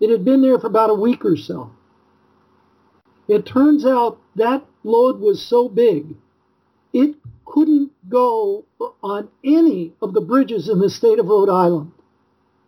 It 0.00 0.10
had 0.10 0.24
been 0.24 0.42
there 0.42 0.58
for 0.58 0.66
about 0.66 0.90
a 0.90 0.94
week 0.94 1.24
or 1.24 1.36
so. 1.36 1.70
It 3.28 3.46
turns 3.46 3.86
out 3.86 4.18
that 4.36 4.64
load 4.82 5.20
was 5.20 5.40
so 5.40 5.68
big, 5.68 6.16
it 6.92 7.14
couldn't 7.44 7.92
go 8.08 8.64
on 9.02 9.28
any 9.44 9.92
of 10.02 10.12
the 10.12 10.20
bridges 10.20 10.68
in 10.68 10.80
the 10.80 10.90
state 10.90 11.18
of 11.18 11.26
Rhode 11.26 11.48
Island. 11.48 11.92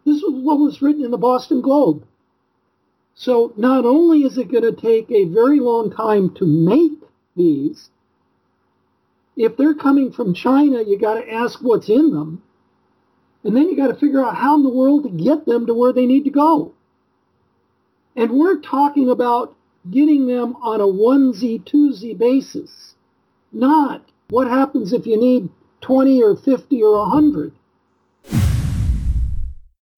This 0.05 0.23
was 0.23 0.43
what 0.43 0.59
was 0.59 0.83
written 0.83 1.05
in 1.05 1.11
the 1.11 1.19
Boston 1.19 1.61
Globe. 1.61 2.07
So 3.15 3.53
not 3.57 3.85
only 3.85 4.21
is 4.21 4.39
it 4.39 4.51
going 4.51 4.65
to 4.65 4.73
take 4.73 5.11
a 5.11 5.25
very 5.25 5.61
long 5.61 5.91
time 5.91 6.35
to 6.37 6.47
make 6.47 7.01
these, 7.37 7.91
if 9.37 9.57
they're 9.57 9.75
coming 9.75 10.13
from 10.13 10.35
China, 10.35 10.83
you 10.83 10.99
got 10.99 11.15
to 11.15 11.33
ask 11.33 11.61
what's 11.61 11.89
in 11.89 12.13
them. 12.13 12.43
And 13.45 13.55
then 13.55 13.69
you 13.69 13.77
got 13.77 13.89
to 13.89 13.95
figure 13.95 14.25
out 14.25 14.37
how 14.37 14.57
in 14.57 14.63
the 14.63 14.71
world 14.71 15.05
to 15.05 15.11
get 15.11 15.45
them 15.45 15.67
to 15.67 15.75
where 15.75 15.93
they 15.93 16.07
need 16.07 16.25
to 16.25 16.31
go. 16.31 16.73
And 18.17 18.33
we're 18.33 18.59
talking 18.61 19.11
about 19.11 19.55
getting 19.91 20.27
them 20.27 20.57
on 20.57 20.81
a 20.81 20.87
onesie, 20.87 21.63
twosie 21.63 22.17
basis, 22.17 22.95
not 23.53 24.09
what 24.31 24.49
happens 24.49 24.93
if 24.93 25.07
you 25.07 25.21
need 25.21 25.51
20 25.83 26.23
or 26.23 26.37
50 26.37 26.83
or 26.83 26.99
100. 27.01 27.53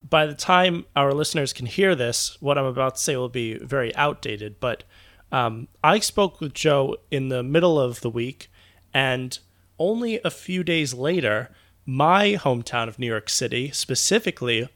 By 0.08 0.26
the 0.26 0.34
time 0.34 0.86
our 0.94 1.12
listeners 1.12 1.52
can 1.52 1.66
hear 1.66 1.94
this, 1.94 2.36
what 2.40 2.58
I'm 2.58 2.64
about 2.64 2.96
to 2.96 3.00
say 3.00 3.16
will 3.16 3.28
be 3.28 3.58
very 3.58 3.94
outdated, 3.94 4.58
but 4.58 4.84
um, 5.30 5.68
I 5.82 5.98
spoke 5.98 6.40
with 6.40 6.54
Joe 6.54 6.96
in 7.10 7.28
the 7.28 7.42
middle 7.42 7.80
of 7.80 8.00
the 8.00 8.10
week, 8.10 8.48
and 8.94 9.38
only 9.78 10.20
a 10.24 10.30
few 10.30 10.62
days 10.62 10.94
later, 10.94 11.50
my 11.86 12.32
hometown 12.32 12.88
of 12.88 12.98
New 12.98 13.06
York 13.06 13.30
City, 13.30 13.70
specifically 13.70 14.68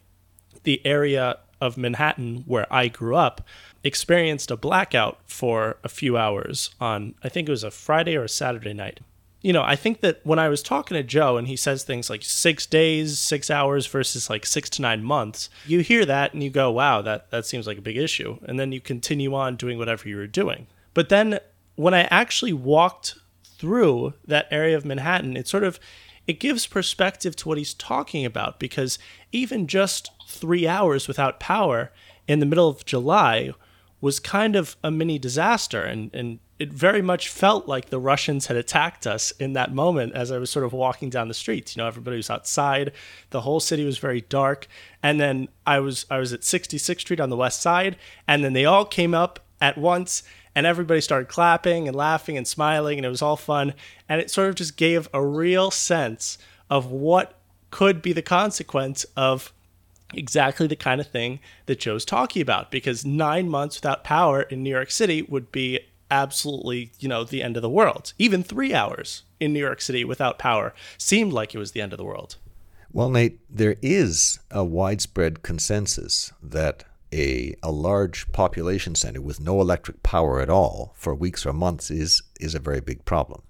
the 0.63 0.81
area 0.87 1.39
of 1.61 1.77
Manhattan 1.77 2.45
where 2.47 2.73
I 2.73 2.89
grew 2.89 3.17
up, 3.17 3.43
experienced 3.83 4.51
a 4.51 4.57
blackout 4.57 5.19
for 5.27 5.77
a 5.83 5.89
few 5.89 6.17
hours 6.17 6.71
on, 6.81 7.15
I 7.23 7.29
think 7.29 7.49
it 7.49 7.53
was 7.53 7.65
a 7.65 7.71
Friday 7.71 8.17
or 8.17 8.25
a 8.25 8.29
Saturday 8.29 8.73
night. 8.73 9.01
You 9.43 9.55
know, 9.55 9.63
I 9.63 9.75
think 9.75 10.01
that 10.03 10.21
when 10.23 10.39
I 10.39 10.49
was 10.49 10.63
talking 10.63 10.97
to 10.97 11.03
Joe 11.03 11.39
and 11.39 11.49
he 11.49 11.57
says 11.57 11.83
things 11.83 12.11
like 12.11 12.23
six 12.23 12.67
days, 12.67 13.19
six 13.19 13.51
hours 13.51 13.87
versus 13.87 14.29
like 14.29 14.45
six 14.45 14.69
to 14.71 14.83
nine 14.83 15.03
months, 15.03 15.49
you 15.67 15.81
hear 15.81 16.05
that 16.05 16.35
and 16.35 16.43
you 16.43 16.51
go, 16.51 16.71
wow, 16.71 17.01
that, 17.03 17.31
that 17.31 17.47
seems 17.47 17.67
like 17.67 17.79
a 17.79 17.83
big 17.83 17.97
issue. 17.97 18.39
And 18.45 18.61
then 18.61 18.71
you 18.71 18.81
continue 18.81 19.35
on 19.35 19.57
doing 19.57 19.79
whatever 19.79 20.09
you 20.09 20.17
were 20.17 20.27
doing. 20.27 20.67
But 20.93 21.09
then 21.09 21.41
when 21.77 21.95
I 21.95 22.03
actually 22.05 22.53
walked 22.53 23.15
through 23.43 24.13
that 24.27 24.47
area 24.51 24.77
of 24.77 24.85
Manhattan, 24.85 25.39
it 25.39 25.49
sort 25.49 25.65
of 25.65 25.81
it 26.27 26.41
gives 26.41 26.66
perspective 26.66 27.35
to 27.37 27.49
what 27.49 27.59
he's 27.59 27.75
talking 27.75 28.25
about 28.25 28.59
because 28.59 28.99
even 29.33 29.66
just 29.66 30.11
three 30.27 30.66
hours 30.66 31.09
without 31.09 31.41
power 31.41 31.91
in 32.29 32.39
the 32.39 32.47
middle 32.47 32.68
of 32.68 32.85
July 32.85 33.53
was 34.01 34.21
kind 34.21 34.57
of 34.57 34.77
a 34.83 34.91
mini 34.91 35.18
disaster. 35.18 35.83
And, 35.83 36.14
and 36.14 36.39
it 36.59 36.73
very 36.73 37.03
much 37.03 37.29
felt 37.29 37.66
like 37.66 37.91
the 37.91 37.99
Russians 37.99 38.47
had 38.47 38.57
attacked 38.57 39.07
us 39.07 39.31
in 39.33 39.55
that 39.55 39.75
moment 39.75 40.14
as 40.14 40.31
I 40.31 40.39
was 40.39 40.51
sort 40.51 40.64
of 40.64 40.73
walking 40.73 41.11
down 41.11 41.29
the 41.29 41.35
streets. 41.35 41.75
You 41.75 41.83
know, 41.83 41.89
everybody 41.89 42.16
was 42.16 42.31
outside, 42.31 42.93
the 43.31 43.41
whole 43.41 43.61
city 43.61 43.85
was 43.85 43.99
very 43.99 44.21
dark. 44.21 44.68
And 45.03 45.18
then 45.18 45.49
I 45.66 45.81
was 45.81 46.07
I 46.11 46.18
was 46.18 46.33
at 46.33 46.41
66th 46.41 47.01
Street 47.01 47.21
on 47.21 47.31
the 47.31 47.37
west 47.37 47.61
side, 47.61 47.97
and 48.29 48.45
then 48.45 48.53
they 48.53 48.64
all 48.64 48.85
came 48.85 49.14
up 49.14 49.41
at 49.61 49.77
once 49.77 50.23
and 50.55 50.67
everybody 50.67 51.01
started 51.01 51.29
clapping 51.29 51.87
and 51.87 51.97
laughing 51.97 52.37
and 52.37 52.47
smiling 52.47 52.99
and 52.99 53.07
it 53.07 53.11
was 53.11 53.23
all 53.23 53.37
fun 53.37 53.75
and 54.09 54.21
it 54.21 54.31
sort 54.31 54.49
of 54.49 54.55
just 54.55 54.77
gave 54.77 55.09
a 55.15 55.25
real 55.25 55.71
sense 55.71 56.39
of 56.69 56.87
what 56.87 57.39
could 57.71 58.03
be 58.03 58.13
the 58.13 58.23
consequence 58.23 59.05
of 59.17 59.53
exactly 60.13 60.67
the 60.67 60.75
kind 60.77 61.01
of 61.01 61.07
thing 61.07 61.39
that 61.67 61.79
Joe's 61.79 62.05
talking 62.05 62.43
about 62.43 62.71
because 62.71 63.07
9 63.07 63.49
months 63.49 63.77
without 63.77 64.03
power 64.03 64.43
in 64.43 64.63
New 64.63 64.71
York 64.71 64.91
City 64.91 65.23
would 65.23 65.53
be 65.53 65.79
absolutely, 66.11 66.91
you 66.99 67.09
know, 67.09 67.23
the 67.23 67.43
end 67.43 67.57
of 67.57 67.63
the 67.63 67.71
world. 67.71 68.13
Even 68.19 68.43
3 68.43 68.75
hours 68.75 69.23
in 69.39 69.53
New 69.53 69.61
York 69.61 69.81
City 69.81 70.05
without 70.05 70.39
power 70.39 70.75
seemed 70.99 71.33
like 71.33 71.55
it 71.55 71.59
was 71.59 71.71
the 71.71 71.81
end 71.81 71.93
of 71.93 71.99
the 71.99 72.05
world. 72.05 72.37
Well, 72.93 73.09
Nate, 73.09 73.39
there 73.49 73.77
is 73.81 74.41
a 74.51 74.65
widespread 74.65 75.45
consensus 75.45 76.33
that 76.43 76.83
a, 77.13 77.55
a 77.63 77.71
large 77.71 78.31
population 78.33 78.95
center 78.95 79.21
with 79.21 79.41
no 79.41 79.61
electric 79.61 80.03
power 80.03 80.41
at 80.41 80.51
all 80.51 80.93
for 80.97 81.15
weeks 81.15 81.45
or 81.45 81.53
months 81.53 81.91
is, 81.91 82.23
is 82.41 82.55
a 82.55 82.61
very 82.61 82.81
big 82.81 83.05
problem. 83.05 83.43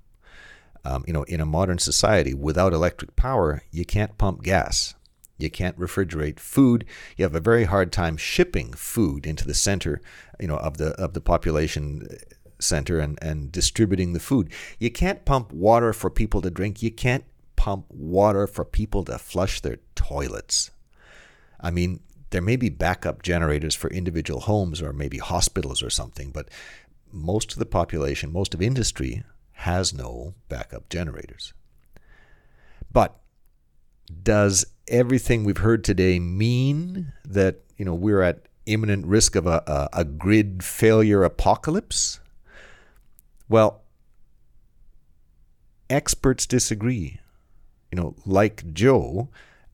Um, 0.85 1.05
you 1.07 1.13
know, 1.13 1.25
in 1.25 1.41
a 1.41 1.47
modern 1.47 1.79
society, 1.79 2.33
without 2.33 2.73
electric 2.73 3.15
power, 3.17 3.63
you 3.71 3.85
can't 3.85 4.17
pump 4.17 4.43
gas. 4.43 4.95
You 5.37 5.51
can't 5.51 5.79
refrigerate 5.79 6.39
food. 6.39 6.85
You 7.17 7.25
have 7.25 7.35
a 7.35 7.41
very 7.41 7.65
hard 7.65 7.93
time 7.93 8.17
shipping 8.17 8.73
food 8.73 9.27
into 9.27 9.47
the 9.47 9.55
center, 9.55 10.01
you 10.39 10.49
know, 10.49 10.59
of 10.59 10.77
the 10.77 10.91
of 11.01 11.15
the 11.15 11.21
population 11.21 12.07
center 12.59 12.99
and, 12.99 13.19
and 13.23 13.51
distributing 13.51 14.13
the 14.13 14.21
food. 14.21 14.53
You 14.79 14.91
can't 14.91 15.25
pump 15.25 15.53
water 15.53 15.93
for 15.93 16.11
people 16.11 16.43
to 16.43 16.51
drink. 16.51 16.83
You 16.83 16.91
can't 16.91 17.25
pump 17.57 17.87
water 17.91 18.47
for 18.47 18.65
people 18.65 19.05
to 19.05 19.19
flush 19.19 19.61
their 19.61 19.79
toilets. 19.95 20.71
I 21.61 21.71
mean, 21.71 22.01
there 22.31 22.43
may 22.43 22.57
be 22.57 22.68
backup 22.68 23.22
generators 23.22 23.74
for 23.74 23.91
individual 23.91 24.41
homes 24.41 24.81
or 24.81 24.93
maybe 24.93 25.18
hospitals 25.18 25.83
or 25.83 25.91
something, 25.91 26.31
but 26.31 26.49
most 27.12 27.53
of 27.53 27.59
the 27.59 27.66
population, 27.66 28.33
most 28.33 28.55
of 28.55 28.62
industry 28.62 29.24
has 29.53 29.93
no 29.93 30.35
backup 30.49 30.89
generators. 30.89 31.53
But 32.93 33.16
does 34.22 34.64
everything 34.89 35.45
we've 35.45 35.59
heard 35.59 35.85
today 35.85 36.18
mean 36.18 37.12
that 37.24 37.61
you 37.76 37.85
know 37.85 37.95
we're 37.95 38.22
at 38.22 38.47
imminent 38.66 39.07
risk 39.07 39.37
of 39.37 39.47
a, 39.47 39.62
a, 39.66 40.01
a 40.01 40.05
grid 40.05 40.64
failure 40.64 41.24
apocalypse? 41.24 42.20
Well, 43.49 43.83
experts 45.89 46.47
disagree. 46.47 47.20
You 47.91 47.97
know, 47.97 48.14
like 48.24 48.72
Joe, 48.72 49.28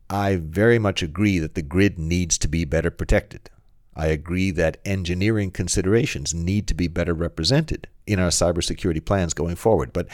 I 0.09 0.37
very 0.37 0.79
much 0.79 1.03
agree 1.03 1.39
that 1.39 1.55
the 1.55 1.63
grid 1.63 1.99
needs 1.99 2.39
to 2.39 2.49
be 2.49 2.65
better 2.65 2.91
protected. 2.91 3.51
I 3.95 4.07
agree 4.07 4.51
that 4.53 4.77
engineering 4.85 5.51
considerations 5.51 6.35
need 6.35 6.69
to 6.69 6.75
be 6.75 6.87
better 6.87 7.15
represented 7.15 7.89
in 8.07 8.21
our 8.21 8.29
cybersecurity 8.29 9.05
plans 9.05 9.35
going 9.35 9.57
forward. 9.57 9.93
But, 9.93 10.09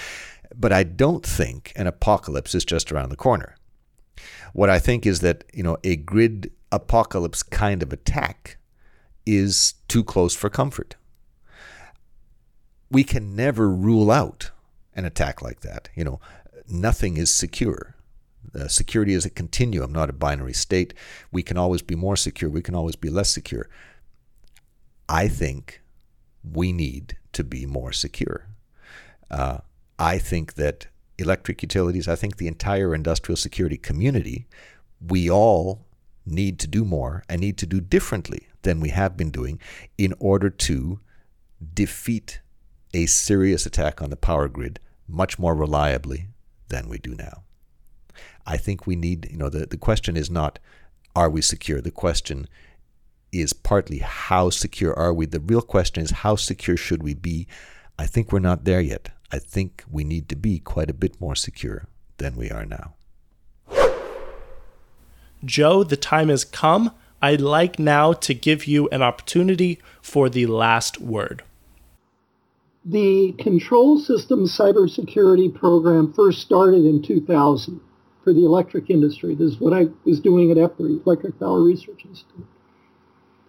but 0.55 0.73
I 0.73 0.85
don't 0.85 1.27
think 1.27 1.73
an 1.75 1.87
apocalypse 1.87 2.55
is 2.55 2.65
just 2.65 2.93
around 2.93 3.11
the 3.11 3.17
corner. 3.17 3.57
What 4.53 4.71
I 4.71 4.79
think 4.79 5.07
is 5.07 5.21
that 5.21 5.45
you 5.53 5.63
know 5.63 5.79
a 5.83 5.97
grid 5.97 6.53
apocalypse 6.71 7.43
kind 7.43 7.83
of 7.83 7.93
attack 7.93 8.59
is 9.25 9.75
too 9.89 10.05
close 10.05 10.35
for 10.35 10.51
comfort. 10.51 10.97
We 12.91 13.05
can 13.05 13.35
never 13.35 13.71
rule 13.71 14.11
out 14.11 14.51
an 14.95 15.05
attack 15.05 15.41
like 15.41 15.61
that. 15.61 15.89
You 15.95 16.05
know, 16.05 16.21
nothing 16.69 17.17
is 17.17 17.35
secure. 17.35 17.92
Uh, 18.55 18.69
security 18.69 19.15
is 19.15 19.25
a 19.25 19.31
continuum, 19.31 19.93
not 19.93 20.11
a 20.11 20.13
binary 20.13 20.53
state. 20.53 20.95
We 21.31 21.43
can 21.43 21.57
always 21.57 21.83
be 21.83 21.95
more 21.95 22.17
secure. 22.17 22.51
We 22.51 22.63
can 22.63 22.75
always 22.75 22.97
be 22.97 23.09
less 23.09 23.31
secure. 23.31 23.69
I 25.09 25.29
think 25.29 25.83
we 26.43 26.73
need 26.73 27.17
to 27.33 27.45
be 27.45 27.67
more 27.67 27.93
secure. 27.93 28.47
Uh, 29.31 29.59
I 29.99 30.19
think 30.19 30.55
that 30.55 30.89
electric 31.19 31.63
utilities, 31.63 32.09
I 32.09 32.17
think 32.17 32.37
the 32.37 32.49
entire 32.49 32.95
industrial 32.95 33.37
security 33.37 33.77
community, 33.77 34.47
we 35.01 35.31
all 35.31 35.87
need 36.25 36.59
to 36.61 36.67
do 36.67 36.85
more 36.85 37.25
and 37.29 37.41
need 37.41 37.59
to 37.59 37.67
do 37.67 37.81
differently 37.81 38.49
than 38.63 38.81
we 38.81 38.91
have 38.91 39.17
been 39.17 39.31
doing 39.31 39.59
in 39.99 40.15
order 40.19 40.51
to 40.51 41.01
defeat 41.75 42.41
a 42.95 43.07
serious 43.07 43.67
attack 43.67 44.03
on 44.03 44.11
the 44.11 44.17
power 44.17 44.49
grid 44.49 44.79
much 45.09 45.39
more 45.39 45.55
reliably 45.55 46.29
than 46.69 46.89
we 46.89 46.99
do 46.99 47.15
now. 47.15 47.43
I 48.47 48.57
think 48.57 48.87
we 48.87 48.97
need, 48.97 49.29
you 49.31 49.37
know, 49.37 49.49
the, 49.49 49.67
the 49.67 49.77
question 49.77 50.17
is 50.17 50.31
not 50.31 50.59
are 51.15 51.29
we 51.29 51.43
secure? 51.43 51.81
The 51.81 51.91
question 51.91 52.49
is 53.33 53.53
partly 53.53 53.99
how 53.99 54.51
secure 54.51 54.99
are 54.99 55.13
we? 55.13 55.27
The 55.27 55.41
real 55.41 55.63
question 55.63 56.03
is 56.03 56.11
how 56.11 56.37
secure 56.37 56.77
should 56.77 57.03
we 57.03 57.15
be? 57.15 57.47
I 57.99 58.07
think 58.07 58.33
we're 58.33 58.39
not 58.39 58.65
there 58.65 58.81
yet. 58.81 59.11
I 59.31 59.39
think 59.39 59.85
we 59.91 60.05
need 60.05 60.29
to 60.31 60.37
be 60.37 60.59
quite 60.59 60.91
a 60.91 60.95
bit 60.95 61.21
more 61.21 61.35
secure 61.35 61.87
than 62.19 62.37
we 62.37 62.51
are 62.51 62.67
now. 62.67 62.95
Joe, 65.45 65.83
the 65.83 65.97
time 65.97 66.29
has 66.29 66.45
come. 66.45 66.93
I'd 67.21 67.41
like 67.41 67.79
now 67.79 68.13
to 68.13 68.35
give 68.35 68.67
you 68.67 68.89
an 68.91 69.03
opportunity 69.03 69.81
for 70.01 70.29
the 70.29 70.47
last 70.47 71.01
word. 71.01 71.43
The 72.85 73.33
control 73.39 73.99
system 73.99 74.47
cybersecurity 74.47 75.55
program 75.55 76.13
first 76.13 76.41
started 76.41 76.85
in 76.85 77.03
2000 77.03 77.81
for 78.23 78.33
the 78.33 78.45
electric 78.45 78.91
industry. 78.91 79.35
This 79.35 79.53
is 79.53 79.61
what 79.61 79.73
I 79.73 79.87
was 80.05 80.21
doing 80.21 80.51
at 80.51 80.57
EPRI, 80.57 81.05
Electric 81.05 81.39
Power 81.39 81.63
Research 81.63 82.05
Institute. 82.05 82.47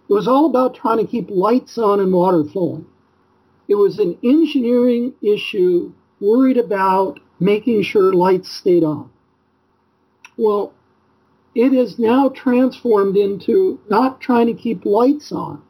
It 0.08 0.12
was 0.12 0.28
all 0.28 0.46
about 0.46 0.74
trying 0.74 0.98
to 0.98 1.06
keep 1.06 1.30
lights 1.30 1.78
on 1.78 2.00
and 2.00 2.12
water 2.12 2.44
flowing. 2.44 2.86
It 3.68 3.76
was 3.76 3.98
an 3.98 4.18
engineering 4.22 5.14
issue 5.22 5.92
worried 6.20 6.58
about 6.58 7.20
making 7.40 7.82
sure 7.82 8.12
lights 8.12 8.50
stayed 8.50 8.84
on. 8.84 9.10
Well, 10.36 10.72
it 11.54 11.72
is 11.72 11.98
now 11.98 12.28
transformed 12.30 13.16
into 13.16 13.80
not 13.88 14.20
trying 14.20 14.46
to 14.48 14.54
keep 14.54 14.84
lights 14.84 15.30
on. 15.32 15.62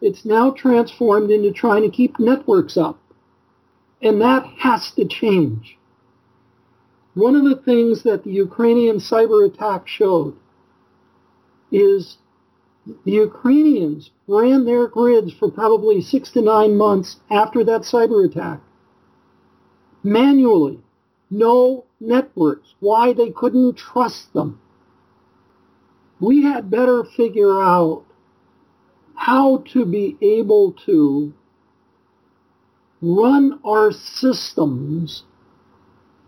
It's 0.00 0.24
now 0.24 0.50
transformed 0.50 1.30
into 1.30 1.52
trying 1.52 1.82
to 1.82 1.88
keep 1.88 2.18
networks 2.18 2.76
up. 2.76 2.98
And 4.02 4.20
that 4.20 4.44
has 4.58 4.90
to 4.92 5.06
change. 5.06 5.78
One 7.14 7.36
of 7.36 7.44
the 7.44 7.56
things 7.56 8.02
that 8.02 8.24
the 8.24 8.32
Ukrainian 8.32 8.96
cyber 8.96 9.46
attack 9.46 9.86
showed 9.86 10.34
is 11.70 12.18
the 13.04 13.12
Ukrainians 13.12 14.10
ran 14.26 14.64
their 14.64 14.88
grids 14.88 15.32
for 15.32 15.50
probably 15.50 16.00
six 16.00 16.30
to 16.32 16.42
nine 16.42 16.76
months 16.76 17.20
after 17.30 17.64
that 17.64 17.82
cyber 17.82 18.28
attack. 18.28 18.60
Manually. 20.02 20.80
No 21.30 21.84
networks. 22.00 22.74
Why 22.80 23.12
they 23.12 23.30
couldn't 23.30 23.76
trust 23.76 24.32
them. 24.34 24.60
We 26.20 26.42
had 26.42 26.70
better 26.70 27.04
figure 27.04 27.62
out 27.62 28.04
how 29.14 29.58
to 29.72 29.84
be 29.84 30.16
able 30.20 30.72
to 30.86 31.32
run 33.00 33.60
our 33.64 33.92
systems 33.92 35.24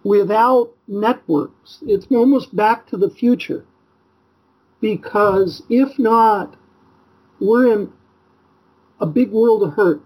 without 0.02 0.75
networks. 0.88 1.78
It's 1.86 2.06
almost 2.10 2.54
back 2.54 2.86
to 2.88 2.96
the 2.96 3.10
future. 3.10 3.64
Because 4.80 5.62
if 5.68 5.98
not, 5.98 6.56
we're 7.40 7.72
in 7.72 7.92
a 9.00 9.06
big 9.06 9.30
world 9.30 9.62
of 9.62 9.74
hurt. 9.74 10.02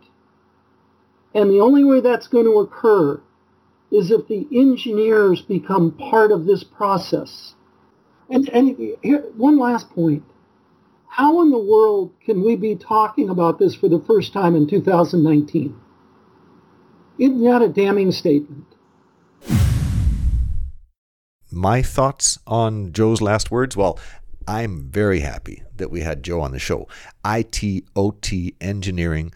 And 1.34 1.50
the 1.50 1.60
only 1.60 1.84
way 1.84 2.00
that's 2.00 2.28
going 2.28 2.46
to 2.46 2.58
occur 2.58 3.20
is 3.90 4.10
if 4.10 4.26
the 4.28 4.46
engineers 4.52 5.42
become 5.42 5.92
part 5.92 6.32
of 6.32 6.46
this 6.46 6.64
process. 6.64 7.54
And, 8.28 8.48
and 8.50 8.76
here, 9.02 9.24
one 9.36 9.58
last 9.58 9.90
point. 9.90 10.24
How 11.08 11.42
in 11.42 11.50
the 11.50 11.58
world 11.58 12.12
can 12.24 12.44
we 12.44 12.54
be 12.54 12.76
talking 12.76 13.28
about 13.28 13.58
this 13.58 13.74
for 13.74 13.88
the 13.88 14.00
first 14.00 14.32
time 14.32 14.54
in 14.54 14.68
2019? 14.68 15.74
Isn't 17.18 17.44
that 17.44 17.62
a 17.62 17.68
damning 17.68 18.12
statement? 18.12 18.69
My 21.53 21.82
thoughts 21.82 22.38
on 22.46 22.92
Joe's 22.92 23.20
last 23.20 23.51
words? 23.51 23.76
Well, 23.76 23.98
I'm 24.46 24.88
very 24.90 25.20
happy 25.20 25.62
that 25.76 25.90
we 25.90 26.01
had 26.01 26.22
Joe 26.22 26.40
on 26.40 26.53
the 26.53 26.59
show. 26.59 26.88
IT, 27.24 27.84
OT, 27.96 28.55
engineering. 28.61 29.32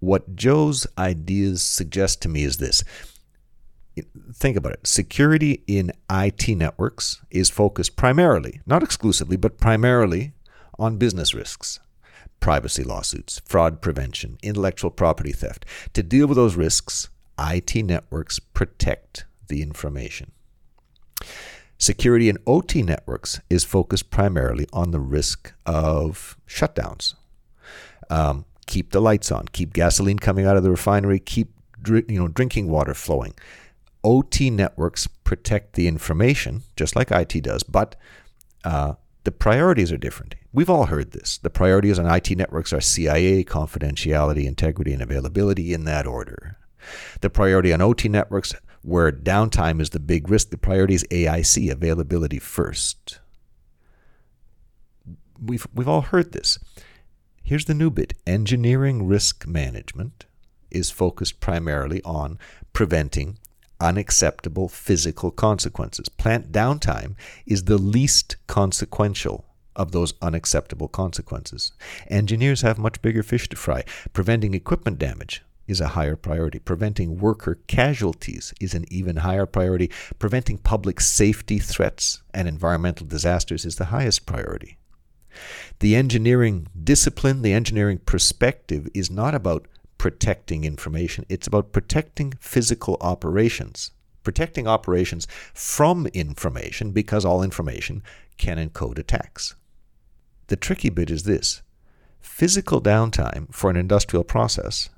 What 0.00 0.34
Joe's 0.34 0.86
ideas 0.98 1.62
suggest 1.62 2.22
to 2.22 2.28
me 2.28 2.44
is 2.44 2.56
this. 2.56 2.82
Think 4.32 4.56
about 4.56 4.72
it. 4.72 4.86
Security 4.86 5.62
in 5.66 5.92
IT 6.10 6.48
networks 6.48 7.22
is 7.30 7.50
focused 7.50 7.96
primarily, 7.96 8.60
not 8.66 8.82
exclusively, 8.82 9.36
but 9.36 9.58
primarily 9.58 10.32
on 10.78 10.96
business 10.96 11.34
risks, 11.34 11.78
privacy 12.40 12.82
lawsuits, 12.82 13.40
fraud 13.44 13.80
prevention, 13.80 14.38
intellectual 14.42 14.90
property 14.90 15.32
theft. 15.32 15.64
To 15.92 16.02
deal 16.02 16.26
with 16.26 16.36
those 16.36 16.56
risks, 16.56 17.08
IT 17.38 17.76
networks 17.76 18.40
protect 18.40 19.26
the 19.46 19.62
information. 19.62 20.32
Security 21.78 22.28
in 22.28 22.38
OT 22.46 22.82
networks 22.82 23.40
is 23.50 23.64
focused 23.64 24.10
primarily 24.10 24.66
on 24.72 24.90
the 24.90 25.00
risk 25.00 25.52
of 25.66 26.36
shutdowns. 26.48 27.14
Um, 28.08 28.44
keep 28.66 28.92
the 28.92 29.00
lights 29.00 29.32
on, 29.32 29.46
keep 29.52 29.72
gasoline 29.72 30.18
coming 30.18 30.46
out 30.46 30.56
of 30.56 30.62
the 30.62 30.70
refinery, 30.70 31.18
keep 31.18 31.52
you 31.86 32.18
know 32.18 32.28
drinking 32.28 32.68
water 32.68 32.94
flowing. 32.94 33.34
OT 34.02 34.50
networks 34.50 35.06
protect 35.06 35.74
the 35.74 35.88
information 35.88 36.62
just 36.76 36.94
like 36.94 37.10
IT 37.10 37.42
does, 37.42 37.62
but 37.62 37.96
uh, 38.64 38.94
the 39.24 39.32
priorities 39.32 39.90
are 39.90 39.96
different. 39.96 40.34
We've 40.52 40.70
all 40.70 40.86
heard 40.86 41.12
this. 41.12 41.38
The 41.38 41.50
priorities 41.50 41.98
on 41.98 42.06
IT 42.06 42.36
networks 42.36 42.72
are 42.72 42.80
CIA, 42.80 43.42
confidentiality, 43.42 44.44
integrity, 44.44 44.92
and 44.92 45.02
availability 45.02 45.72
in 45.72 45.84
that 45.84 46.06
order. 46.06 46.56
The 47.22 47.30
priority 47.30 47.72
on 47.72 47.80
OT 47.80 48.08
networks 48.08 48.54
where 48.84 49.10
downtime 49.10 49.80
is 49.80 49.90
the 49.90 49.98
big 49.98 50.28
risk, 50.28 50.50
the 50.50 50.58
priority 50.58 50.94
is 50.94 51.04
AIC, 51.10 51.72
availability 51.72 52.38
first. 52.38 53.18
We've, 55.42 55.66
we've 55.74 55.88
all 55.88 56.02
heard 56.02 56.32
this. 56.32 56.58
Here's 57.42 57.64
the 57.64 57.74
new 57.74 57.90
bit 57.90 58.12
engineering 58.26 59.06
risk 59.06 59.46
management 59.46 60.26
is 60.70 60.90
focused 60.90 61.40
primarily 61.40 62.02
on 62.02 62.38
preventing 62.72 63.38
unacceptable 63.80 64.68
physical 64.68 65.30
consequences. 65.30 66.08
Plant 66.08 66.52
downtime 66.52 67.14
is 67.46 67.64
the 67.64 67.78
least 67.78 68.36
consequential 68.46 69.46
of 69.76 69.92
those 69.92 70.14
unacceptable 70.22 70.88
consequences. 70.88 71.72
Engineers 72.08 72.62
have 72.62 72.78
much 72.78 73.02
bigger 73.02 73.22
fish 73.22 73.48
to 73.48 73.56
fry. 73.56 73.84
Preventing 74.12 74.54
equipment 74.54 74.98
damage, 74.98 75.42
is 75.66 75.80
a 75.80 75.88
higher 75.88 76.16
priority. 76.16 76.58
Preventing 76.58 77.18
worker 77.18 77.58
casualties 77.66 78.52
is 78.60 78.74
an 78.74 78.84
even 78.90 79.16
higher 79.16 79.46
priority. 79.46 79.90
Preventing 80.18 80.58
public 80.58 81.00
safety 81.00 81.58
threats 81.58 82.22
and 82.32 82.46
environmental 82.48 83.06
disasters 83.06 83.64
is 83.64 83.76
the 83.76 83.86
highest 83.86 84.26
priority. 84.26 84.78
The 85.80 85.96
engineering 85.96 86.68
discipline, 86.82 87.42
the 87.42 87.52
engineering 87.52 87.98
perspective 87.98 88.88
is 88.94 89.10
not 89.10 89.34
about 89.34 89.66
protecting 89.98 90.64
information, 90.64 91.24
it's 91.28 91.46
about 91.46 91.72
protecting 91.72 92.34
physical 92.38 92.96
operations. 93.00 93.90
Protecting 94.22 94.66
operations 94.66 95.26
from 95.52 96.06
information 96.08 96.92
because 96.92 97.24
all 97.24 97.42
information 97.42 98.02
can 98.38 98.56
encode 98.56 98.98
attacks. 98.98 99.54
The 100.46 100.56
tricky 100.56 100.88
bit 100.88 101.10
is 101.10 101.24
this 101.24 101.62
physical 102.20 102.80
downtime 102.80 103.52
for 103.52 103.68
an 103.70 103.76
industrial 103.76 104.24
process 104.24 104.88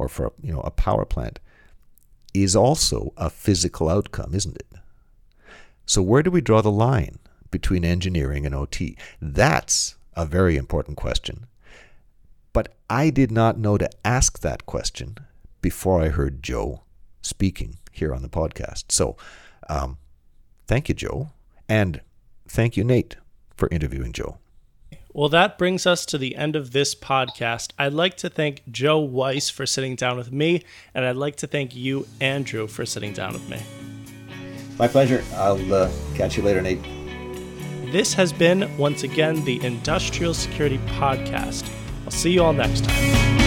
or 0.00 0.08
for 0.08 0.32
you 0.42 0.50
know 0.50 0.60
a 0.60 0.70
power 0.70 1.04
plant 1.04 1.38
is 2.32 2.56
also 2.56 3.12
a 3.18 3.28
physical 3.28 3.90
outcome, 3.90 4.34
isn't 4.34 4.56
it? 4.56 4.72
So 5.84 6.00
where 6.00 6.22
do 6.22 6.30
we 6.30 6.40
draw 6.40 6.62
the 6.62 6.70
line 6.70 7.18
between 7.50 7.84
engineering 7.84 8.46
and 8.46 8.54
OT? 8.54 8.96
That's 9.20 9.96
a 10.14 10.24
very 10.24 10.56
important 10.56 10.96
question. 10.96 11.46
But 12.54 12.74
I 12.88 13.10
did 13.10 13.30
not 13.30 13.58
know 13.58 13.76
to 13.76 13.90
ask 14.04 14.40
that 14.40 14.64
question 14.64 15.18
before 15.60 16.00
I 16.00 16.08
heard 16.08 16.42
Joe 16.42 16.82
speaking 17.20 17.76
here 17.92 18.14
on 18.14 18.22
the 18.22 18.28
podcast. 18.28 18.90
So 18.90 19.16
um, 19.68 19.98
thank 20.66 20.88
you, 20.88 20.94
Joe. 20.94 21.30
And 21.68 22.00
thank 22.48 22.76
you, 22.76 22.84
Nate, 22.84 23.16
for 23.54 23.68
interviewing 23.70 24.12
Joe. 24.12 24.38
Well, 25.12 25.28
that 25.30 25.58
brings 25.58 25.86
us 25.86 26.06
to 26.06 26.18
the 26.18 26.36
end 26.36 26.54
of 26.54 26.70
this 26.70 26.94
podcast. 26.94 27.72
I'd 27.78 27.92
like 27.92 28.16
to 28.18 28.28
thank 28.28 28.62
Joe 28.70 29.00
Weiss 29.00 29.50
for 29.50 29.66
sitting 29.66 29.96
down 29.96 30.16
with 30.16 30.30
me, 30.30 30.62
and 30.94 31.04
I'd 31.04 31.16
like 31.16 31.36
to 31.36 31.48
thank 31.48 31.74
you, 31.74 32.06
Andrew, 32.20 32.68
for 32.68 32.86
sitting 32.86 33.12
down 33.12 33.32
with 33.32 33.48
me. 33.48 33.60
My 34.78 34.86
pleasure. 34.86 35.24
I'll 35.34 35.74
uh, 35.74 35.90
catch 36.14 36.36
you 36.36 36.42
later, 36.44 36.62
Nate. 36.62 36.82
This 37.92 38.14
has 38.14 38.32
been, 38.32 38.76
once 38.78 39.02
again, 39.02 39.44
the 39.44 39.62
Industrial 39.64 40.32
Security 40.32 40.78
Podcast. 40.86 41.68
I'll 42.04 42.12
see 42.12 42.30
you 42.30 42.44
all 42.44 42.52
next 42.52 42.84
time. 42.84 43.39